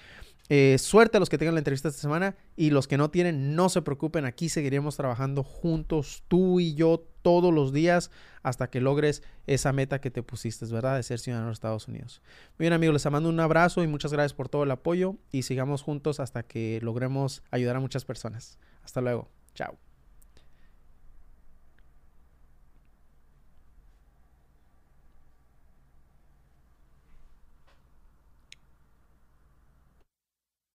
[0.48, 3.54] Eh, suerte a los que tengan la entrevista esta semana y los que no tienen,
[3.54, 4.24] no se preocupen.
[4.24, 6.74] Aquí seguiremos trabajando juntos, tú y
[7.22, 8.10] todos los días
[8.42, 10.96] hasta que logres esa meta que te pusiste, ¿verdad?
[10.96, 12.20] De ser ciudadano de Estados Unidos.
[12.58, 15.42] Muy bien amigos, les mando un abrazo y muchas gracias por todo el apoyo y
[15.42, 18.58] sigamos juntos hasta que logremos ayudar a muchas personas.
[18.84, 19.28] Hasta luego.
[19.54, 19.93] Chao.